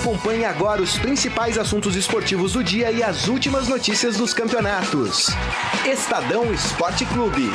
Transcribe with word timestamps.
Acompanhe 0.00 0.46
agora 0.46 0.80
os 0.80 0.96
principais 0.98 1.58
assuntos 1.58 1.94
esportivos 1.94 2.54
do 2.54 2.64
dia 2.64 2.90
e 2.90 3.02
as 3.02 3.28
últimas 3.28 3.68
notícias 3.68 4.16
dos 4.16 4.32
campeonatos. 4.32 5.26
Estadão 5.84 6.50
Esporte 6.54 7.04
Clube. 7.04 7.50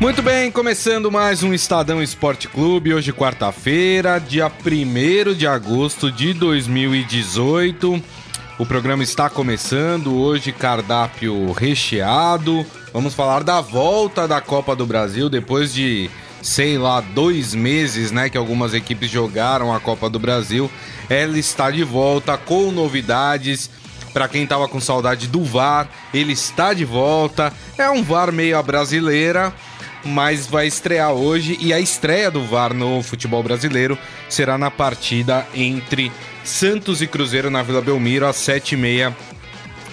Muito 0.00 0.22
bem, 0.22 0.50
começando 0.50 1.08
mais 1.12 1.44
um 1.44 1.54
Estadão 1.54 2.02
Esporte 2.02 2.48
Clube, 2.48 2.92
hoje 2.92 3.12
quarta-feira, 3.12 4.18
dia 4.18 4.50
1 4.50 5.32
de 5.32 5.46
agosto 5.46 6.10
de 6.10 6.32
2018. 6.32 8.02
O 8.58 8.66
programa 8.66 9.04
está 9.04 9.30
começando, 9.30 10.16
hoje 10.16 10.50
cardápio 10.50 11.52
recheado. 11.52 12.66
Vamos 12.92 13.14
falar 13.14 13.44
da 13.44 13.60
volta 13.60 14.26
da 14.26 14.40
Copa 14.40 14.74
do 14.74 14.84
Brasil 14.84 15.28
depois 15.28 15.72
de, 15.72 16.10
sei 16.46 16.78
lá, 16.78 17.00
dois 17.00 17.56
meses, 17.56 18.12
né, 18.12 18.30
que 18.30 18.38
algumas 18.38 18.72
equipes 18.72 19.10
jogaram 19.10 19.74
a 19.74 19.80
Copa 19.80 20.08
do 20.08 20.20
Brasil. 20.20 20.70
Ela 21.10 21.36
está 21.38 21.72
de 21.72 21.82
volta 21.82 22.38
com 22.38 22.70
novidades. 22.70 23.68
Para 24.12 24.28
quem 24.28 24.46
tava 24.46 24.68
com 24.68 24.80
saudade 24.80 25.26
do 25.26 25.44
VAR, 25.44 25.88
ele 26.14 26.32
está 26.32 26.72
de 26.72 26.84
volta. 26.84 27.52
É 27.76 27.90
um 27.90 28.02
VAR 28.02 28.32
meio 28.32 28.56
a 28.56 28.62
brasileira 28.62 29.52
mas 30.04 30.46
vai 30.46 30.68
estrear 30.68 31.10
hoje 31.10 31.58
e 31.60 31.72
a 31.72 31.80
estreia 31.80 32.30
do 32.30 32.44
VAR 32.44 32.72
no 32.72 33.02
futebol 33.02 33.42
brasileiro 33.42 33.98
será 34.28 34.56
na 34.56 34.70
partida 34.70 35.44
entre 35.52 36.12
Santos 36.44 37.02
e 37.02 37.08
Cruzeiro 37.08 37.50
na 37.50 37.60
Vila 37.60 37.80
Belmiro 37.80 38.24
às 38.24 38.36
sete 38.36 38.76
e 38.76 38.78
meia 38.78 39.16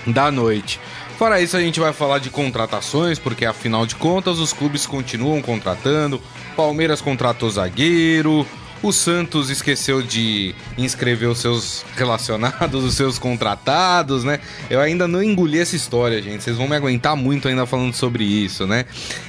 da 0.06 0.30
noite. 0.30 0.80
Fora 1.18 1.40
isso, 1.40 1.56
a 1.56 1.62
gente 1.62 1.80
vai 1.80 1.94
falar 1.94 2.20
de 2.20 2.30
contratações, 2.30 3.20
porque 3.20 3.46
afinal 3.46 3.86
de 3.86 3.96
contas 3.96 4.40
os 4.40 4.52
clubes 4.52 4.86
continuam 4.86 5.42
contratando. 5.42 6.22
Palmeiras 6.56 7.02
contratou 7.02 7.50
zagueiro, 7.50 8.46
o 8.84 8.92
Santos 8.92 9.50
esqueceu 9.50 10.02
de 10.02 10.54
inscrever 10.78 11.30
os 11.30 11.40
seus 11.40 11.86
relacionados, 11.96 12.84
os 12.84 12.94
seus 12.96 13.18
contratados, 13.18 14.26
né? 14.26 14.42
Eu 14.70 14.82
ainda 14.82 15.08
não 15.08 15.24
engoli 15.24 15.58
essa 15.58 15.76
história, 15.76 16.22
gente. 16.22 16.44
Vocês 16.44 16.58
vão 16.58 16.68
me 16.68 16.76
aguentar 16.76 17.16
muito 17.16 17.48
ainda 17.48 17.66
falando 17.66 17.94
sobre 17.94 18.26
isso, 18.26 18.68
né? 18.68 18.86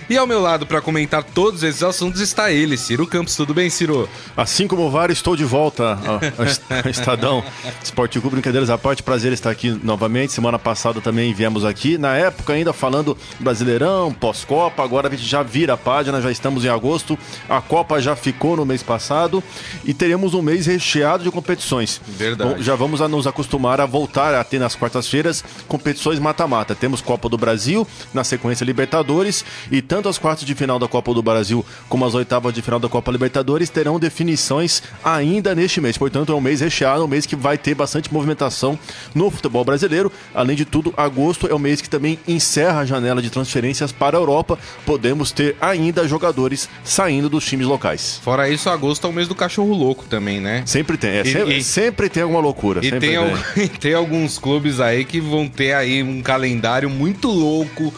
E 0.08 0.19
ao 0.19 0.27
meu 0.27 0.38
lado, 0.38 0.66
para 0.66 0.83
comentar 0.83 1.24
todos 1.24 1.62
esses 1.62 1.83
assuntos, 1.83 2.20
está 2.20 2.52
ele, 2.52 2.77
Ciro 2.77 3.06
Campos. 3.06 3.36
Tudo 3.36 3.55
bem, 3.55 3.70
Ciro? 3.70 4.06
Assim 4.36 4.69
como 4.69 4.83
o 4.83 4.91
VAR, 4.91 5.11
estou 5.11 5.34
de 5.34 5.44
volta 5.44 5.98
ao 6.05 6.91
Estadão 6.91 7.42
Esporte 7.83 8.20
Clube. 8.20 8.34
Brincadeiras 8.34 8.69
à 8.69 8.77
parte, 8.77 9.02
prazer 9.02 9.33
estar 9.33 9.50
aqui 9.50 9.70
novamente. 9.83 10.33
Semana 10.33 10.58
passada 10.58 11.00
também 11.00 11.33
viemos 11.33 11.64
aqui. 11.64 11.96
Na 11.96 12.14
época, 12.16 12.52
ainda 12.52 12.72
falando 12.72 13.16
Brasileirão, 13.41 14.12
pós-Copa. 14.12 14.83
Agora 14.83 15.08
a 15.08 15.11
gente 15.11 15.24
já 15.24 15.42
vira 15.42 15.72
a 15.72 15.77
página, 15.77 16.20
já 16.20 16.30
estamos 16.30 16.66
em 16.66 16.68
agosto. 16.68 17.18
A 17.48 17.62
Copa 17.62 17.98
já 17.98 18.14
ficou 18.14 18.56
no 18.56 18.66
mês 18.66 18.83
passado 18.83 19.42
e 19.86 19.94
teremos 19.94 20.34
um 20.34 20.42
mês 20.42 20.66
recheado 20.66 21.24
de 21.24 21.30
competições. 21.30 21.98
Verdade. 22.06 22.56
Bom, 22.56 22.62
já 22.62 22.74
vamos 22.74 23.00
a 23.00 23.08
nos 23.08 23.27
acostumar 23.27 23.80
a 23.80 23.86
voltar 23.86 24.34
a 24.34 24.44
ter 24.44 24.58
nas 24.58 24.74
quartas-feiras 24.74 25.42
competições 25.66 26.18
mata-mata. 26.18 26.74
Temos 26.74 27.00
Copa 27.00 27.27
do 27.28 27.39
Brasil, 27.39 27.86
na 28.12 28.22
sequência 28.22 28.66
Libertadores 28.66 29.44
e 29.70 29.80
tanto 29.94 30.08
as 30.08 30.18
quartas 30.18 30.44
de 30.44 30.56
final 30.56 30.76
da 30.76 30.88
Copa 30.88 31.14
do 31.14 31.22
Brasil 31.22 31.64
como 31.88 32.04
as 32.04 32.14
oitavas 32.14 32.52
de 32.52 32.60
final 32.60 32.80
da 32.80 32.88
Copa 32.88 33.12
Libertadores 33.12 33.70
terão 33.70 33.96
definições 33.96 34.82
ainda 35.04 35.54
neste 35.54 35.80
mês. 35.80 35.96
Portanto, 35.96 36.32
é 36.32 36.34
um 36.34 36.40
mês 36.40 36.60
recheado, 36.60 37.04
um 37.04 37.06
mês 37.06 37.26
que 37.26 37.36
vai 37.36 37.56
ter 37.56 37.76
bastante 37.76 38.12
movimentação 38.12 38.76
no 39.14 39.30
futebol 39.30 39.64
brasileiro. 39.64 40.10
Além 40.34 40.56
de 40.56 40.64
tudo, 40.64 40.92
agosto 40.96 41.46
é 41.46 41.54
o 41.54 41.60
mês 41.60 41.80
que 41.80 41.88
também 41.88 42.18
encerra 42.26 42.80
a 42.80 42.84
janela 42.84 43.22
de 43.22 43.30
transferências 43.30 43.92
para 43.92 44.16
a 44.16 44.20
Europa. 44.20 44.58
Podemos 44.84 45.30
ter 45.30 45.56
ainda 45.60 46.08
jogadores 46.08 46.68
saindo 46.82 47.28
dos 47.28 47.44
times 47.46 47.68
locais. 47.68 48.18
Fora 48.24 48.48
isso, 48.48 48.68
agosto 48.68 49.06
é 49.06 49.10
o 49.10 49.12
mês 49.12 49.28
do 49.28 49.34
cachorro 49.36 49.72
louco 49.74 50.06
também, 50.06 50.40
né? 50.40 50.64
Sempre 50.66 50.96
tem, 50.96 51.10
é, 51.10 51.22
E- 51.22 51.32
sempre, 51.32 51.56
e- 51.58 51.62
sempre 51.62 52.08
tem 52.08 52.24
alguma 52.24 52.40
loucura. 52.40 52.84
E 52.84 52.90
tem, 52.98 53.14
al- 53.14 53.27
tem 53.78 53.94
alguns 53.94 54.40
clubes 54.40 54.80
aí 54.80 55.04
que 55.04 55.20
vão 55.20 55.46
ter 55.48 55.72
aí 55.72 56.02
um 56.02 56.20
calendário 56.20 56.90
muito 56.90 57.28
louco 57.30 57.94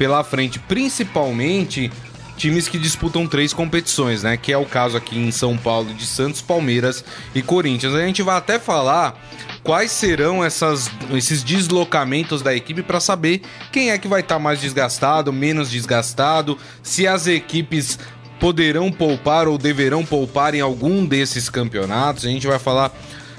pela 0.00 0.24
frente, 0.24 0.58
principalmente 0.58 1.92
times 2.34 2.66
que 2.66 2.78
disputam 2.78 3.26
três 3.26 3.52
competições, 3.52 4.22
né? 4.22 4.34
Que 4.34 4.50
é 4.50 4.56
o 4.56 4.64
caso 4.64 4.96
aqui 4.96 5.18
em 5.18 5.30
São 5.30 5.58
Paulo 5.58 5.92
de 5.92 6.06
Santos, 6.06 6.40
Palmeiras 6.40 7.04
e 7.34 7.42
Corinthians. 7.42 7.94
A 7.94 8.00
gente 8.06 8.22
vai 8.22 8.38
até 8.38 8.58
falar 8.58 9.22
quais 9.62 9.92
serão 9.92 10.42
essas, 10.42 10.90
esses 11.12 11.42
deslocamentos 11.42 12.40
da 12.40 12.56
equipe 12.56 12.82
para 12.82 12.98
saber 12.98 13.42
quem 13.70 13.90
é 13.90 13.98
que 13.98 14.08
vai 14.08 14.22
estar 14.22 14.38
mais 14.38 14.58
desgastado, 14.58 15.30
menos 15.34 15.70
desgastado, 15.70 16.56
se 16.82 17.06
as 17.06 17.26
equipes 17.26 17.98
poderão 18.40 18.90
poupar 18.90 19.46
ou 19.46 19.58
deverão 19.58 20.02
poupar 20.02 20.54
em 20.54 20.62
algum 20.62 21.04
desses 21.04 21.50
campeonatos. 21.50 22.24
A 22.24 22.28
gente 22.30 22.46
vai 22.46 22.58
falar 22.58 22.90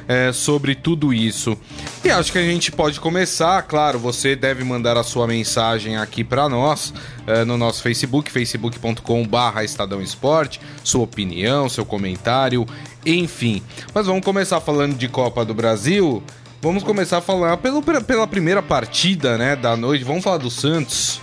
é, 0.08 0.32
sobre 0.32 0.76
tudo 0.76 1.14
isso. 1.14 1.58
E 2.04 2.10
acho 2.10 2.32
que 2.32 2.38
a 2.38 2.44
gente 2.44 2.72
pode 2.72 3.00
começar, 3.00 3.62
claro, 3.64 4.00
você 4.00 4.36
deve 4.36 4.64
mandar 4.64 4.98
a 4.98 5.04
sua 5.04 5.28
mensagem 5.28 5.98
aqui 5.98 6.24
para 6.24 6.50
nós 6.50 6.94
é, 7.28 7.44
no 7.46 7.58
nosso 7.58 7.82
Facebook, 7.82 8.32
facebook.com/barra 8.32 9.64
Estadão 9.64 10.02
Esporte, 10.02 10.60
sua 10.84 11.04
opinião, 11.04 11.70
seu 11.70 11.86
comentário, 11.86 12.66
enfim. 13.06 13.62
Mas 13.94 14.06
vamos 14.06 14.24
começar 14.24 14.60
falando 14.62 14.96
de 14.96 15.08
Copa 15.08 15.46
do 15.46 15.54
Brasil. 15.54 16.24
Vamos 16.62 16.84
começar 16.84 17.18
a 17.18 17.22
falar 17.22 17.58
pelo, 17.58 17.82
pela 17.82 18.28
primeira 18.28 18.62
partida 18.62 19.36
né, 19.36 19.56
da 19.56 19.76
noite. 19.76 20.04
Vamos 20.04 20.24
falar 20.24 20.38
do 20.38 20.52
Santos. 20.52 21.20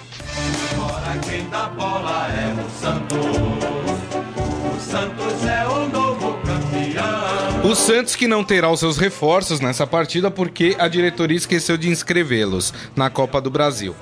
Agora 0.72 1.16
quem 1.19 1.49
dá 1.49 1.69
bola 1.69 2.27
é 2.28 2.55
o 2.60 2.69
Santos. 2.81 3.27
O 4.66 4.81
Santos 4.81 5.28
O 7.69 7.75
Santos 7.75 8.17
que 8.17 8.27
não 8.27 8.43
terá 8.43 8.71
os 8.71 8.81
seus 8.81 8.97
reforços 8.97 9.61
nessa 9.61 9.87
partida 9.87 10.31
porque 10.31 10.75
a 10.79 10.89
diretoria 10.89 11.37
esqueceu 11.37 11.77
de 11.77 11.91
inscrevê-los 11.91 12.73
na 12.97 13.11
Copa 13.11 13.43
do 13.43 13.51
Brasil. 13.51 13.95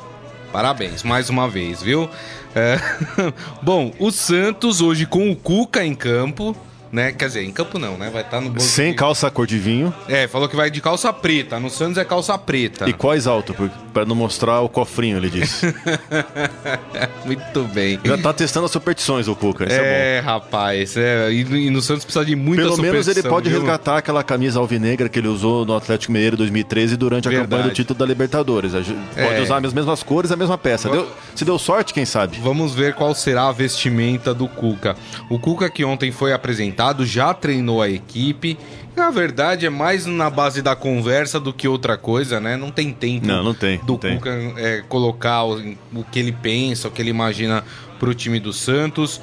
Parabéns, 0.52 1.02
mais 1.02 1.28
uma 1.30 1.48
vez, 1.48 1.82
viu? 1.82 2.08
É, 2.54 2.78
Bom, 3.60 3.92
o 3.98 4.12
Santos 4.12 4.80
hoje 4.80 5.04
com 5.04 5.32
o 5.32 5.34
Cuca 5.34 5.84
em 5.84 5.96
campo, 5.96 6.56
né? 6.96 7.12
Quer 7.12 7.26
dizer, 7.26 7.44
em 7.44 7.52
campo 7.52 7.78
não, 7.78 7.96
né? 7.96 8.10
Vai 8.10 8.22
estar 8.22 8.40
no 8.40 8.50
bolso. 8.50 8.66
Sem 8.68 8.94
calça 8.94 9.30
cor 9.30 9.46
de 9.46 9.58
vinho 9.58 9.94
É, 10.08 10.26
falou 10.26 10.48
que 10.48 10.56
vai 10.56 10.70
de 10.70 10.80
calça 10.80 11.12
preta. 11.12 11.60
No 11.60 11.68
Santos 11.70 11.98
é 11.98 12.04
calça 12.04 12.36
preta. 12.38 12.88
e 12.88 12.92
quais 12.92 13.26
alto, 13.26 13.54
para 13.92 14.04
não 14.04 14.16
mostrar 14.16 14.60
o 14.62 14.68
cofrinho, 14.68 15.18
ele 15.18 15.28
disse. 15.30 15.66
Muito 17.24 17.62
bem. 17.72 17.98
Já 18.04 18.16
tá 18.18 18.32
testando 18.32 18.66
as 18.66 18.72
superstições, 18.72 19.28
o 19.28 19.34
Cuca. 19.34 19.64
Isso 19.64 19.74
é, 19.74 20.16
É, 20.16 20.20
rapaz, 20.20 20.96
é, 20.96 21.30
e, 21.32 21.70
no 21.70 21.82
Santos 21.82 22.04
precisa 22.04 22.24
de 22.24 22.34
muita 22.36 22.62
Pelo 22.62 22.78
menos 22.78 23.06
ele 23.08 23.22
pode 23.22 23.48
viu? 23.50 23.58
resgatar 23.58 23.98
aquela 23.98 24.22
camisa 24.22 24.58
alvinegra 24.58 25.08
que 25.08 25.18
ele 25.18 25.28
usou 25.28 25.64
no 25.64 25.74
Atlético 25.76 26.12
Mineiro 26.12 26.36
2013 26.36 26.96
durante 26.96 27.28
a 27.28 27.30
Verdade. 27.30 27.50
campanha 27.50 27.68
do 27.70 27.74
título 27.74 27.98
da 27.98 28.06
Libertadores. 28.06 28.72
Gente 28.72 28.94
Pode 29.14 29.34
É. 29.34 29.42
usar 29.42 29.64
as 29.64 29.72
mesmas 29.72 30.02
cores, 30.02 30.30
a 30.32 30.36
mesma 30.36 30.56
peça. 30.56 30.88
Deu- 30.88 31.08
se 31.34 31.44
deu 31.44 31.58
sorte, 31.58 31.92
quem 31.92 32.04
sabe? 32.04 32.38
Vamos 32.40 32.74
ver 32.74 32.94
qual 32.94 33.14
será 33.14 33.48
a 33.48 33.52
vestimenta 33.52 34.32
do 34.32 34.48
Cuca. 34.48 34.96
O 35.28 35.38
Cuca 35.38 35.68
que 35.68 35.84
ontem 35.84 36.10
foi 36.12 36.32
apresentado 36.32 36.85
já 37.04 37.32
treinou 37.32 37.80
a 37.82 37.88
equipe. 37.88 38.58
Na 38.94 39.10
verdade, 39.10 39.66
é 39.66 39.70
mais 39.70 40.06
na 40.06 40.30
base 40.30 40.62
da 40.62 40.74
conversa 40.74 41.38
do 41.38 41.52
que 41.52 41.68
outra 41.68 41.98
coisa, 41.98 42.40
né? 42.40 42.56
Não 42.56 42.70
tem 42.70 42.92
tempo 42.92 43.26
Não, 43.26 43.42
não 43.42 43.54
tem, 43.54 43.78
do 43.78 43.98
não. 44.02 44.16
Cuca 44.16 44.30
é, 44.56 44.82
colocar 44.88 45.44
o, 45.44 45.58
o 45.94 46.04
que 46.04 46.18
ele 46.18 46.32
pensa, 46.32 46.88
o 46.88 46.90
que 46.90 47.02
ele 47.02 47.10
imagina 47.10 47.62
pro 47.98 48.14
time 48.14 48.40
do 48.40 48.52
Santos. 48.52 49.20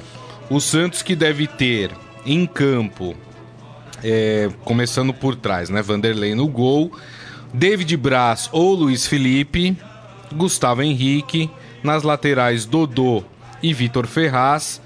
O 0.48 0.60
Santos 0.60 1.02
que 1.02 1.16
deve 1.16 1.46
ter 1.46 1.90
em 2.24 2.46
campo, 2.46 3.16
é, 4.02 4.48
começando 4.64 5.12
por 5.12 5.34
trás, 5.34 5.70
né? 5.70 5.82
Vanderlei 5.82 6.34
no 6.34 6.46
gol, 6.46 6.92
David 7.52 7.96
Braz 7.96 8.48
ou 8.52 8.74
Luiz 8.74 9.06
Felipe, 9.06 9.76
Gustavo 10.34 10.82
Henrique, 10.82 11.50
nas 11.82 12.02
laterais 12.02 12.64
Dodô 12.64 13.24
e 13.62 13.72
Vitor 13.72 14.06
Ferraz. 14.06 14.80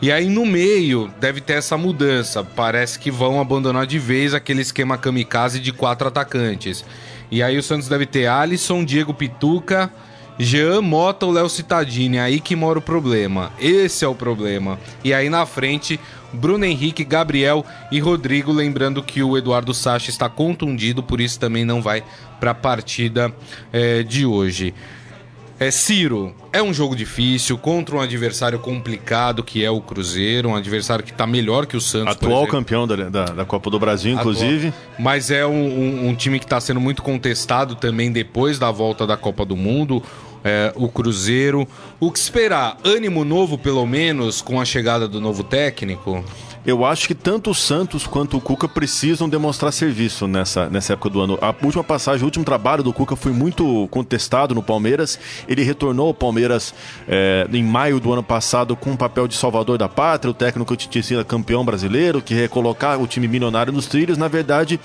E 0.00 0.12
aí 0.12 0.28
no 0.28 0.46
meio 0.46 1.10
deve 1.20 1.40
ter 1.40 1.54
essa 1.54 1.76
mudança. 1.76 2.44
Parece 2.44 2.98
que 2.98 3.10
vão 3.10 3.40
abandonar 3.40 3.86
de 3.86 3.98
vez 3.98 4.32
aquele 4.32 4.62
esquema 4.62 4.96
kamikaze 4.96 5.58
de 5.58 5.72
quatro 5.72 6.06
atacantes. 6.06 6.84
E 7.30 7.42
aí 7.42 7.58
o 7.58 7.62
Santos 7.62 7.88
deve 7.88 8.06
ter 8.06 8.26
Alisson, 8.26 8.84
Diego 8.84 9.12
Pituca, 9.12 9.90
Jean 10.38 10.80
Mota 10.82 11.26
ou 11.26 11.32
Léo 11.32 11.48
Cittadini. 11.48 12.16
É 12.16 12.20
Aí 12.20 12.40
que 12.40 12.54
mora 12.54 12.78
o 12.78 12.82
problema. 12.82 13.52
Esse 13.58 14.04
é 14.04 14.08
o 14.08 14.14
problema. 14.14 14.78
E 15.02 15.12
aí 15.12 15.28
na 15.28 15.44
frente, 15.44 15.98
Bruno 16.32 16.64
Henrique, 16.64 17.02
Gabriel 17.04 17.66
e 17.90 17.98
Rodrigo. 17.98 18.52
Lembrando 18.52 19.02
que 19.02 19.22
o 19.22 19.36
Eduardo 19.36 19.74
Sacha 19.74 20.10
está 20.10 20.28
contundido, 20.28 21.02
por 21.02 21.20
isso 21.20 21.40
também 21.40 21.64
não 21.64 21.82
vai 21.82 22.04
para 22.38 22.52
a 22.52 22.54
partida 22.54 23.34
eh, 23.72 24.04
de 24.04 24.24
hoje. 24.24 24.72
É, 25.60 25.72
Ciro, 25.72 26.32
é 26.52 26.62
um 26.62 26.72
jogo 26.72 26.94
difícil 26.94 27.58
contra 27.58 27.96
um 27.96 28.00
adversário 28.00 28.60
complicado 28.60 29.42
que 29.42 29.64
é 29.64 29.70
o 29.70 29.80
Cruzeiro, 29.80 30.50
um 30.50 30.54
adversário 30.54 31.04
que 31.04 31.12
tá 31.12 31.26
melhor 31.26 31.66
que 31.66 31.76
o 31.76 31.80
Santos. 31.80 32.14
Atual 32.14 32.46
campeão 32.46 32.86
da, 32.86 32.94
da, 33.08 33.24
da 33.24 33.44
Copa 33.44 33.68
do 33.68 33.78
Brasil, 33.78 34.12
inclusive. 34.14 34.68
Atual. 34.68 34.94
Mas 35.00 35.32
é 35.32 35.44
um, 35.44 35.50
um- 35.52 36.08
um 36.10 36.14
time 36.14 36.38
que 36.38 36.44
está 36.44 36.60
sendo 36.60 36.80
muito 36.80 37.02
contestado 37.02 37.74
também 37.74 38.12
depois 38.12 38.56
da 38.58 38.70
volta 38.70 39.04
da 39.04 39.16
Copa 39.16 39.44
do 39.44 39.56
Mundo. 39.56 40.00
é, 40.44 40.72
o 40.76 40.88
Cruzeiro. 40.88 41.66
O 41.98 42.12
que 42.12 42.18
esperar? 42.20 42.76
Ânimo 42.84 43.24
novo, 43.24 43.58
pelo 43.58 43.84
menos, 43.84 44.40
com 44.40 44.60
a 44.60 44.64
chegada 44.64 45.08
do 45.08 45.20
novo 45.20 45.42
técnico? 45.42 46.24
Eu 46.68 46.84
acho 46.84 47.08
que 47.08 47.14
tanto 47.14 47.48
o 47.48 47.54
Santos 47.54 48.06
quanto 48.06 48.36
o 48.36 48.42
Cuca 48.42 48.68
precisam 48.68 49.26
demonstrar 49.26 49.72
serviço 49.72 50.28
nessa, 50.28 50.68
nessa 50.68 50.92
época 50.92 51.08
do 51.08 51.18
ano. 51.18 51.38
A 51.40 51.54
última 51.64 51.82
passagem, 51.82 52.20
o 52.20 52.26
último 52.26 52.44
trabalho 52.44 52.82
do 52.82 52.92
Cuca 52.92 53.16
foi 53.16 53.32
muito 53.32 53.88
contestado 53.90 54.54
no 54.54 54.62
Palmeiras. 54.62 55.18
Ele 55.48 55.62
retornou 55.62 56.08
ao 56.08 56.12
Palmeiras 56.12 56.74
é, 57.08 57.48
em 57.50 57.64
maio 57.64 57.98
do 57.98 58.12
ano 58.12 58.22
passado 58.22 58.76
com 58.76 58.90
o 58.90 58.92
um 58.92 58.96
papel 58.98 59.26
de 59.26 59.34
salvador 59.34 59.78
da 59.78 59.88
pátria, 59.88 60.30
o 60.30 60.34
técnico 60.34 60.76
que 60.76 60.86
tinha 60.86 61.24
campeão 61.24 61.64
brasileiro, 61.64 62.20
que 62.20 62.34
recolocar 62.34 63.00
o 63.00 63.06
time 63.06 63.26
milionário 63.26 63.72
nos 63.72 63.86
trilhos. 63.86 64.18
Na 64.18 64.28
verdade, 64.28 64.78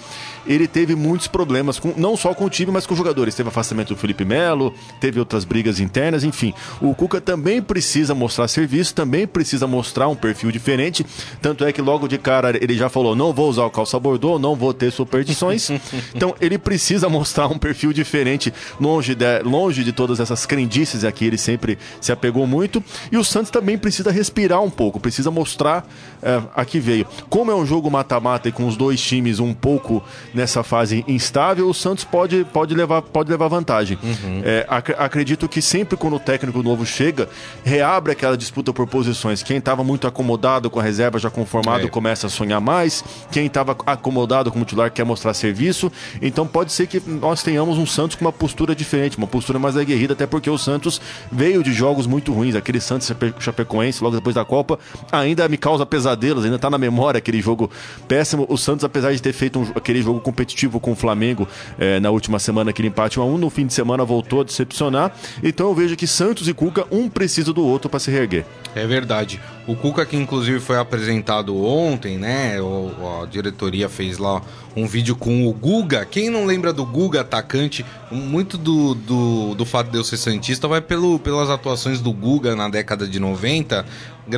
ele 0.48 0.70
teve 0.70 0.96
muitos 0.96 1.28
problemas, 1.28 1.80
com, 1.80 1.94
não 1.98 2.16
só 2.16 2.34
com 2.34 2.46
o 2.46 2.50
time, 2.50 2.72
mas 2.72 2.88
com 2.88 2.94
os 2.94 2.98
jogadores. 2.98 3.36
Teve 3.36 3.50
afastamento 3.50 3.90
do 3.90 3.98
Felipe 3.98 4.24
Melo, 4.24 4.74
teve 5.02 5.20
outras 5.20 5.44
brigas 5.44 5.82
internas, 5.82 6.24
enfim. 6.24 6.54
O 6.80 6.96
Cuca 6.96 7.20
também 7.20 7.62
precisa 7.62 8.16
mostrar 8.16 8.48
serviço, 8.48 8.96
também 8.96 9.28
precisa 9.28 9.68
mostrar 9.68 10.08
um 10.08 10.16
perfil 10.16 10.50
diferente. 10.50 11.06
Tanto 11.42 11.66
é 11.66 11.73
que 11.74 11.82
logo 11.82 12.08
de 12.08 12.18
cara 12.18 12.56
ele 12.62 12.76
já 12.76 12.88
falou: 12.88 13.16
não 13.16 13.34
vou 13.34 13.50
usar 13.50 13.66
o 13.66 13.70
calça 13.70 14.00
bordô, 14.00 14.40
não 14.40 14.56
vou 14.56 14.74
ter 14.74 14.92
superstições. 14.92 15.70
então 16.16 16.36
ele 16.40 16.58
precisa 16.58 17.10
mostrar 17.10 17.48
um 17.48 17.58
perfil 17.58 17.92
diferente, 17.92 18.54
longe 18.80 19.16
de, 19.16 19.40
longe 19.44 19.84
de 19.84 19.92
todas 19.92 20.20
essas 20.20 20.46
crendices 20.46 21.04
a 21.04 21.12
que 21.12 21.26
ele 21.26 21.38
sempre 21.38 21.78
se 22.00 22.12
apegou 22.12 22.48
muito. 22.48 22.84
E 23.12 23.18
o 23.18 23.24
Santos 23.24 23.52
também 23.52 23.78
precisa 23.78 24.12
respirar 24.12 24.62
um 24.62 24.70
pouco, 24.70 25.00
precisa 25.00 25.30
mostrar 25.30 25.86
é, 26.22 26.42
a 26.56 26.64
que 26.64 26.80
veio. 26.80 27.06
Como 27.30 27.52
é 27.52 27.56
um 27.56 27.66
jogo 27.66 27.90
mata-mata 27.90 28.48
e 28.48 28.52
com 28.52 28.68
os 28.68 28.78
dois 28.78 29.02
times 29.02 29.40
um 29.40 29.54
pouco 29.54 30.04
nessa 30.34 30.64
fase 30.64 31.04
instável, 31.08 31.68
o 31.68 31.74
Santos 31.74 32.04
pode, 32.04 32.46
pode, 32.46 32.74
levar, 32.74 33.02
pode 33.02 33.30
levar 33.30 33.48
vantagem. 33.48 33.98
Uhum. 34.02 34.42
É, 34.44 34.66
ac 34.70 34.94
acredito 34.98 35.50
que 35.50 35.62
sempre 35.62 35.98
quando 35.98 36.16
o 36.16 36.20
técnico 36.20 36.62
novo 36.62 36.86
chega, 36.86 37.28
reabre 37.64 38.12
aquela 38.12 38.38
disputa 38.38 38.72
por 38.72 38.88
posições. 38.88 39.42
Quem 39.42 39.58
estava 39.58 39.84
muito 39.84 40.08
acomodado 40.08 40.70
com 40.70 40.80
a 40.80 40.84
reserva 40.84 41.18
já 41.20 41.30
conformado 41.64 41.88
é. 41.88 41.90
começa 41.90 42.28
a 42.28 42.30
sonhar 42.30 42.60
mais. 42.60 43.04
Quem 43.32 43.46
estava 43.46 43.76
acomodado 43.86 44.52
como 44.52 44.66
titular 44.66 44.92
quer 44.92 45.06
mostrar 45.06 45.34
serviço. 45.34 45.92
Então 46.22 46.46
pode 46.46 46.72
ser 46.72 46.88
que 46.88 47.02
nós 47.08 47.42
tenhamos 47.42 47.78
um 47.78 47.86
Santos 47.86 48.18
com 48.18 48.26
uma 48.26 48.32
postura 48.32 48.76
diferente, 48.76 49.18
uma 49.18 49.28
postura 49.28 49.58
mais 49.58 49.78
aguerrida, 49.78 50.14
até 50.14 50.28
porque 50.28 50.50
o 50.50 50.58
Santos 50.58 51.00
veio 51.32 51.64
de 51.64 51.72
jogos 51.74 52.06
muito 52.06 52.34
ruins. 52.34 52.56
Aquele 52.56 52.82
Santos 52.82 53.12
Chapecoense, 53.40 54.04
logo 54.04 54.16
depois 54.16 54.36
da 54.36 54.44
Copa, 54.44 54.78
ainda 55.12 55.48
me 55.48 55.58
causa 55.58 55.86
pesadelos, 55.86 56.44
ainda 56.44 56.58
está 56.58 56.70
na 56.70 56.78
memória 56.78 57.18
aquele 57.18 57.42
jogo 57.42 57.72
péssimo. 58.08 58.46
O 58.50 58.58
Santos, 58.58 58.84
apesar 58.84 59.14
de 59.14 59.22
ter 59.22 59.34
feito 59.34 59.60
um, 59.60 59.72
aquele 59.76 60.02
jogo 60.02 60.20
competitivo 60.20 60.80
com 60.80 60.92
o 60.92 60.96
Flamengo 60.96 61.48
é, 61.80 62.00
na 62.00 62.10
última 62.10 62.40
semana, 62.40 62.72
aquele 62.72 62.90
empate 62.90 63.20
1 63.20 63.24
a 63.24 63.26
1 63.26 63.38
no 63.38 63.50
fim 63.50 63.66
de 63.66 63.74
semana 63.74 64.04
voltou 64.04 64.42
a 64.42 64.44
decepcionar. 64.44 65.14
Então 65.42 65.68
eu 65.68 65.76
vejo 65.76 65.96
que 65.96 66.08
Santos 66.08 66.48
e 66.48 66.54
Cuca, 66.54 66.86
um 66.92 67.10
precisa 67.10 67.54
do 67.54 67.64
outro 67.66 67.90
para 67.90 68.00
se 68.00 68.12
reerguer. 68.12 68.46
É 68.76 68.86
verdade. 68.88 69.40
O 69.68 69.76
Cuca, 69.76 70.06
que 70.06 70.18
inclusive 70.18 70.60
foi 70.60 70.78
apresentado 70.78 71.43
ontem, 71.50 72.18
né? 72.18 72.62
O, 72.62 73.22
a 73.22 73.26
diretoria 73.26 73.90
fez 73.90 74.18
lá 74.18 74.42
um 74.76 74.86
vídeo 74.88 75.16
com 75.16 75.48
o 75.48 75.54
Guga. 75.54 76.06
Quem 76.06 76.30
não 76.30 76.46
lembra 76.46 76.72
do 76.72 76.86
Guga, 76.86 77.22
atacante, 77.22 77.86
muito 78.12 78.58
do, 78.58 78.94
do, 78.94 79.56
do 79.56 79.66
fato 79.66 79.90
de 79.90 79.98
eu 79.98 80.04
ser 80.04 80.18
Santista 80.18 80.68
vai 80.68 80.82
pelo, 80.82 81.20
pelas 81.20 81.50
atuações 81.50 82.00
do 82.00 82.14
Guga 82.14 82.56
na 82.56 82.70
década 82.70 83.08
de 83.08 83.20
90. 83.20 83.86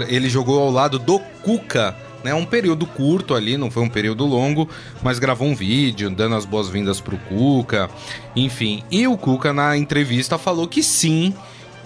Ele 0.08 0.30
jogou 0.30 0.60
ao 0.60 0.72
lado 0.72 0.98
do 0.98 1.20
Cuca 1.44 1.96
né? 2.26 2.34
Um 2.34 2.44
período 2.44 2.88
curto 2.88 3.36
ali, 3.36 3.56
não 3.56 3.70
foi 3.70 3.84
um 3.84 3.90
período 3.90 4.26
longo, 4.26 4.68
mas 5.04 5.20
gravou 5.20 5.48
um 5.48 5.54
vídeo 5.54 6.10
dando 6.10 6.36
as 6.36 6.44
boas-vindas 6.44 7.00
pro 7.00 7.20
Cuca, 7.20 7.88
enfim. 8.36 8.84
E 8.90 9.08
o 9.08 9.16
Cuca 9.16 9.54
na 9.54 9.78
entrevista 9.78 10.36
falou 10.40 10.68
que 10.68 10.82
sim, 10.82 11.36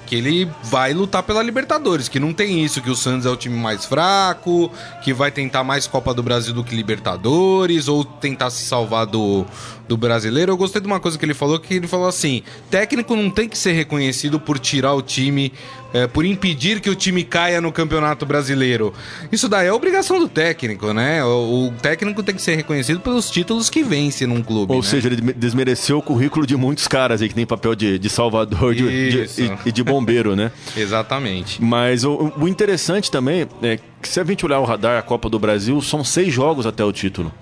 que 0.09 0.15
ele 0.15 0.49
vai 0.63 0.91
lutar 0.91 1.21
pela 1.21 1.43
Libertadores, 1.43 2.09
que 2.09 2.19
não 2.19 2.33
tem 2.33 2.65
isso, 2.65 2.81
que 2.81 2.89
o 2.89 2.95
Santos 2.95 3.27
é 3.27 3.29
o 3.29 3.35
time 3.35 3.55
mais 3.55 3.85
fraco, 3.85 4.71
que 5.03 5.13
vai 5.13 5.29
tentar 5.29 5.63
mais 5.63 5.85
Copa 5.85 6.15
do 6.15 6.23
Brasil 6.23 6.51
do 6.51 6.63
que 6.63 6.75
Libertadores, 6.75 7.87
ou 7.87 8.03
tentar 8.03 8.49
se 8.49 8.65
salvar 8.65 9.05
do, 9.05 9.45
do 9.89 9.97
brasileiro. 9.97 10.51
Eu 10.51 10.57
gostei 10.57 10.79
de 10.79 10.85
uma 10.85 10.99
coisa 10.99 11.17
que 11.17 11.25
ele 11.25 11.33
falou, 11.33 11.59
que 11.59 11.73
ele 11.73 11.87
falou 11.87 12.07
assim: 12.07 12.43
técnico 12.69 13.15
não 13.15 13.29
tem 13.29 13.49
que 13.49 13.57
ser 13.57 13.71
reconhecido 13.71 14.39
por 14.39 14.59
tirar 14.59 14.93
o 14.93 15.01
time, 15.01 15.51
é, 15.91 16.05
por 16.05 16.23
impedir 16.23 16.79
que 16.79 16.89
o 16.91 16.95
time 16.95 17.23
caia 17.23 17.59
no 17.59 17.71
Campeonato 17.71 18.23
Brasileiro. 18.23 18.93
Isso 19.31 19.49
daí 19.49 19.67
é 19.67 19.73
obrigação 19.73 20.19
do 20.19 20.29
técnico, 20.29 20.93
né? 20.93 21.23
O, 21.25 21.67
o 21.67 21.73
técnico 21.81 22.21
tem 22.21 22.35
que 22.35 22.41
ser 22.41 22.55
reconhecido 22.55 22.99
pelos 22.99 23.31
títulos 23.31 23.67
que 23.67 23.81
vence 23.81 24.27
num 24.27 24.43
clube. 24.43 24.71
Ou 24.71 24.79
né? 24.79 24.87
seja, 24.87 25.07
ele 25.07 25.33
desmereceu 25.33 25.97
o 25.97 26.01
currículo 26.01 26.45
de 26.45 26.55
muitos 26.55 26.87
caras 26.87 27.21
aí 27.23 27.27
que 27.27 27.33
tem 27.33 27.45
papel 27.45 27.73
de, 27.73 27.97
de 27.97 28.09
salvador 28.09 28.75
de, 28.75 29.25
de, 29.25 29.51
e 29.65 29.71
de 29.71 29.83
bombeiro, 29.83 30.35
né? 30.35 30.51
Exatamente. 30.77 31.61
Mas 31.61 32.03
o, 32.03 32.31
o 32.39 32.47
interessante 32.47 33.09
também 33.09 33.47
é 33.63 33.79
que 33.99 34.07
se 34.07 34.19
a 34.19 34.23
gente 34.23 34.45
olhar 34.45 34.59
o 34.59 34.65
radar, 34.65 34.99
a 34.99 35.01
Copa 35.01 35.27
do 35.27 35.39
Brasil, 35.39 35.81
são 35.81 36.03
seis 36.03 36.31
jogos 36.31 36.67
até 36.67 36.83
o 36.85 36.93
título. 36.93 37.33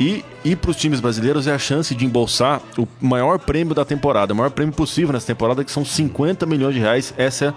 E 0.00 0.24
ir 0.46 0.56
para 0.56 0.70
os 0.70 0.76
times 0.76 1.00
brasileiros 1.00 1.46
é 1.46 1.52
a 1.52 1.58
chance 1.58 1.94
de 1.94 2.04
embolsar 2.04 2.60
o 2.78 2.86
maior 3.00 3.38
prêmio 3.38 3.74
da 3.74 3.84
temporada, 3.84 4.32
o 4.32 4.36
maior 4.36 4.50
prêmio 4.50 4.72
possível 4.72 5.12
nessa 5.12 5.26
temporada, 5.26 5.64
que 5.64 5.72
são 5.72 5.84
50 5.84 6.46
milhões 6.46 6.74
de 6.74 6.80
reais. 6.80 7.12
Essa 7.16 7.54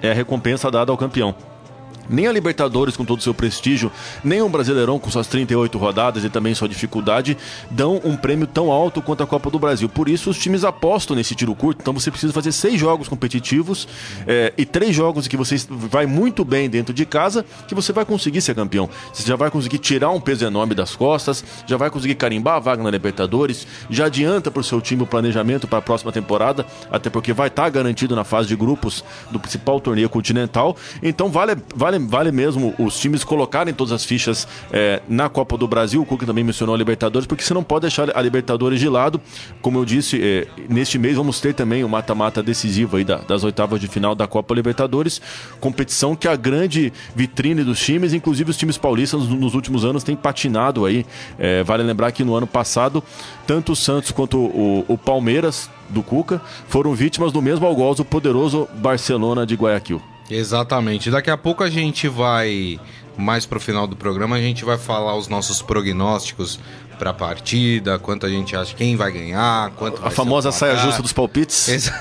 é 0.00 0.10
a 0.10 0.14
recompensa 0.14 0.70
dada 0.70 0.92
ao 0.92 0.96
campeão. 0.96 1.34
Nem 2.08 2.26
a 2.26 2.32
Libertadores, 2.32 2.96
com 2.96 3.04
todo 3.04 3.18
o 3.18 3.22
seu 3.22 3.34
prestígio, 3.34 3.90
nem 4.24 4.40
o 4.42 4.48
Brasileirão, 4.48 4.98
com 4.98 5.10
suas 5.10 5.26
38 5.26 5.76
rodadas 5.78 6.24
e 6.24 6.30
também 6.30 6.54
sua 6.54 6.68
dificuldade, 6.68 7.36
dão 7.70 8.00
um 8.04 8.16
prêmio 8.16 8.46
tão 8.46 8.70
alto 8.70 9.02
quanto 9.02 9.22
a 9.22 9.26
Copa 9.26 9.50
do 9.50 9.58
Brasil. 9.58 9.88
Por 9.88 10.08
isso, 10.08 10.30
os 10.30 10.38
times 10.38 10.64
apostam 10.64 11.16
nesse 11.16 11.34
tiro 11.34 11.54
curto. 11.54 11.80
Então, 11.80 11.92
você 11.92 12.10
precisa 12.10 12.32
fazer 12.32 12.52
seis 12.52 12.78
jogos 12.78 13.08
competitivos 13.08 13.86
é, 14.26 14.52
e 14.56 14.64
três 14.64 14.94
jogos 14.94 15.26
em 15.26 15.28
que 15.28 15.36
você 15.36 15.56
vai 15.68 16.06
muito 16.06 16.44
bem 16.44 16.68
dentro 16.68 16.94
de 16.94 17.04
casa, 17.04 17.44
que 17.66 17.74
você 17.74 17.92
vai 17.92 18.04
conseguir 18.04 18.40
ser 18.40 18.54
campeão. 18.54 18.88
Você 19.12 19.26
já 19.26 19.36
vai 19.36 19.50
conseguir 19.50 19.78
tirar 19.78 20.10
um 20.10 20.20
peso 20.20 20.44
enorme 20.44 20.74
das 20.74 20.96
costas, 20.96 21.44
já 21.66 21.76
vai 21.76 21.90
conseguir 21.90 22.14
carimbar 22.14 22.56
a 22.56 22.58
vaga 22.60 22.82
na 22.82 22.90
Libertadores, 22.90 23.66
já 23.90 24.06
adianta 24.06 24.50
para 24.50 24.60
o 24.60 24.64
seu 24.64 24.80
time 24.80 25.02
o 25.02 25.06
planejamento 25.06 25.66
para 25.66 25.78
a 25.78 25.82
próxima 25.82 26.12
temporada, 26.12 26.64
até 26.90 27.10
porque 27.10 27.32
vai 27.32 27.48
estar 27.48 27.64
tá 27.64 27.68
garantido 27.68 28.16
na 28.16 28.24
fase 28.24 28.48
de 28.48 28.56
grupos 28.56 29.04
do 29.30 29.38
principal 29.38 29.80
torneio 29.80 30.08
continental. 30.08 30.76
Então, 31.02 31.28
vale, 31.28 31.56
vale 31.74 31.97
vale, 31.98 32.28
vale 32.28 32.32
mesmo 32.32 32.74
os 32.78 32.98
times 32.98 33.24
colocarem 33.24 33.72
todas 33.72 33.92
as 33.92 34.04
fichas 34.04 34.46
é, 34.72 35.00
na 35.08 35.28
Copa 35.28 35.56
do 35.56 35.66
Brasil. 35.66 36.02
O 36.02 36.06
Cuca 36.06 36.26
também 36.26 36.44
mencionou 36.44 36.74
a 36.74 36.78
Libertadores, 36.78 37.26
porque 37.26 37.42
você 37.42 37.54
não 37.54 37.62
pode 37.62 37.82
deixar 37.82 38.16
a 38.16 38.22
Libertadores 38.22 38.80
de 38.80 38.88
lado. 38.88 39.20
Como 39.60 39.78
eu 39.78 39.84
disse, 39.84 40.20
é, 40.22 40.46
neste 40.68 40.98
mês 40.98 41.16
vamos 41.16 41.40
ter 41.40 41.54
também 41.54 41.84
o 41.84 41.88
mata-mata 41.88 42.42
decisivo 42.42 42.96
aí 42.96 43.04
da, 43.04 43.16
das 43.16 43.44
oitavas 43.44 43.80
de 43.80 43.88
final 43.88 44.14
da 44.14 44.26
Copa 44.26 44.54
Libertadores. 44.54 45.20
Competição 45.60 46.14
que 46.14 46.28
é 46.28 46.30
a 46.30 46.36
grande 46.36 46.92
vitrine 47.14 47.64
dos 47.64 47.80
times, 47.80 48.12
inclusive 48.12 48.50
os 48.50 48.56
times 48.56 48.76
paulistas 48.76 49.26
nos 49.28 49.54
últimos 49.54 49.84
anos 49.84 50.04
têm 50.04 50.16
patinado 50.16 50.84
aí. 50.84 51.04
É, 51.38 51.62
vale 51.62 51.82
lembrar 51.82 52.12
que 52.12 52.24
no 52.24 52.34
ano 52.34 52.46
passado, 52.46 53.02
tanto 53.46 53.72
o 53.72 53.76
Santos 53.76 54.10
quanto 54.10 54.38
o, 54.38 54.84
o 54.88 54.98
Palmeiras 54.98 55.70
do 55.88 56.02
Cuca 56.02 56.40
foram 56.68 56.94
vítimas 56.94 57.32
do 57.32 57.40
mesmo 57.40 57.66
algoz 57.66 57.96
do 57.96 58.04
poderoso 58.04 58.68
Barcelona 58.74 59.46
de 59.46 59.54
Guayaquil. 59.54 60.02
Exatamente. 60.30 61.10
Daqui 61.10 61.30
a 61.30 61.36
pouco 61.36 61.62
a 61.62 61.70
gente 61.70 62.08
vai, 62.08 62.78
mais 63.16 63.46
pro 63.46 63.58
final 63.58 63.86
do 63.86 63.96
programa, 63.96 64.36
a 64.36 64.40
gente 64.40 64.64
vai 64.64 64.78
falar 64.78 65.16
os 65.16 65.28
nossos 65.28 65.62
prognósticos 65.62 66.58
para 66.98 67.10
a 67.10 67.14
partida, 67.14 67.98
quanto 67.98 68.26
a 68.26 68.28
gente 68.28 68.56
acha 68.56 68.74
quem 68.74 68.96
vai 68.96 69.12
ganhar, 69.12 69.70
quanto 69.70 70.04
A 70.04 70.10
famosa 70.10 70.50
saia 70.50 70.76
justa 70.76 71.00
dos 71.00 71.12
palpites. 71.12 71.68
Ex 71.68 71.92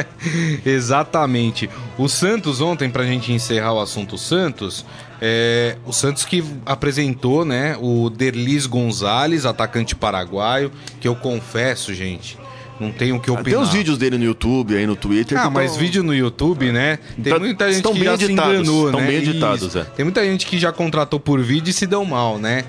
Exatamente. 0.64 1.68
O 1.96 2.08
Santos 2.08 2.60
ontem, 2.60 2.90
para 2.90 3.02
a 3.02 3.06
gente 3.06 3.32
encerrar 3.32 3.72
o 3.72 3.80
assunto 3.80 4.18
Santos, 4.18 4.84
é, 5.20 5.78
o 5.86 5.92
Santos 5.92 6.24
que 6.24 6.44
apresentou, 6.66 7.44
né, 7.44 7.76
o 7.80 8.10
Derlis 8.10 8.66
Gonzalez, 8.66 9.46
atacante 9.46 9.94
paraguaio, 9.94 10.70
que 11.00 11.08
eu 11.08 11.16
confesso, 11.16 11.94
gente, 11.94 12.38
não 12.80 12.90
tenho 12.90 13.16
o 13.16 13.20
que 13.20 13.30
opinar. 13.30 13.44
Tem 13.44 13.56
os 13.56 13.72
vídeos 13.72 13.98
dele 13.98 14.18
no 14.18 14.24
YouTube, 14.24 14.76
aí 14.76 14.86
no 14.86 14.96
Twitter. 14.96 15.38
Ah, 15.38 15.48
mas 15.48 15.72
tão... 15.72 15.80
vídeo 15.80 16.02
no 16.02 16.14
YouTube, 16.14 16.72
né? 16.72 16.98
Tem 17.22 17.32
tá, 17.32 17.38
muita 17.38 17.72
gente 17.72 17.88
que 17.88 18.04
já 18.04 18.14
editados, 18.14 18.26
se 18.26 18.32
enganou, 18.32 18.86
estão 18.86 19.00
né? 19.00 19.06
bem 19.06 19.16
editados, 19.16 19.76
é. 19.76 19.84
Tem 19.84 20.04
muita 20.04 20.24
gente 20.24 20.46
que 20.46 20.58
já 20.58 20.72
contratou 20.72 21.20
por 21.20 21.40
vídeo 21.40 21.70
e 21.70 21.72
se 21.72 21.86
deu 21.86 22.04
mal, 22.04 22.38
né? 22.38 22.64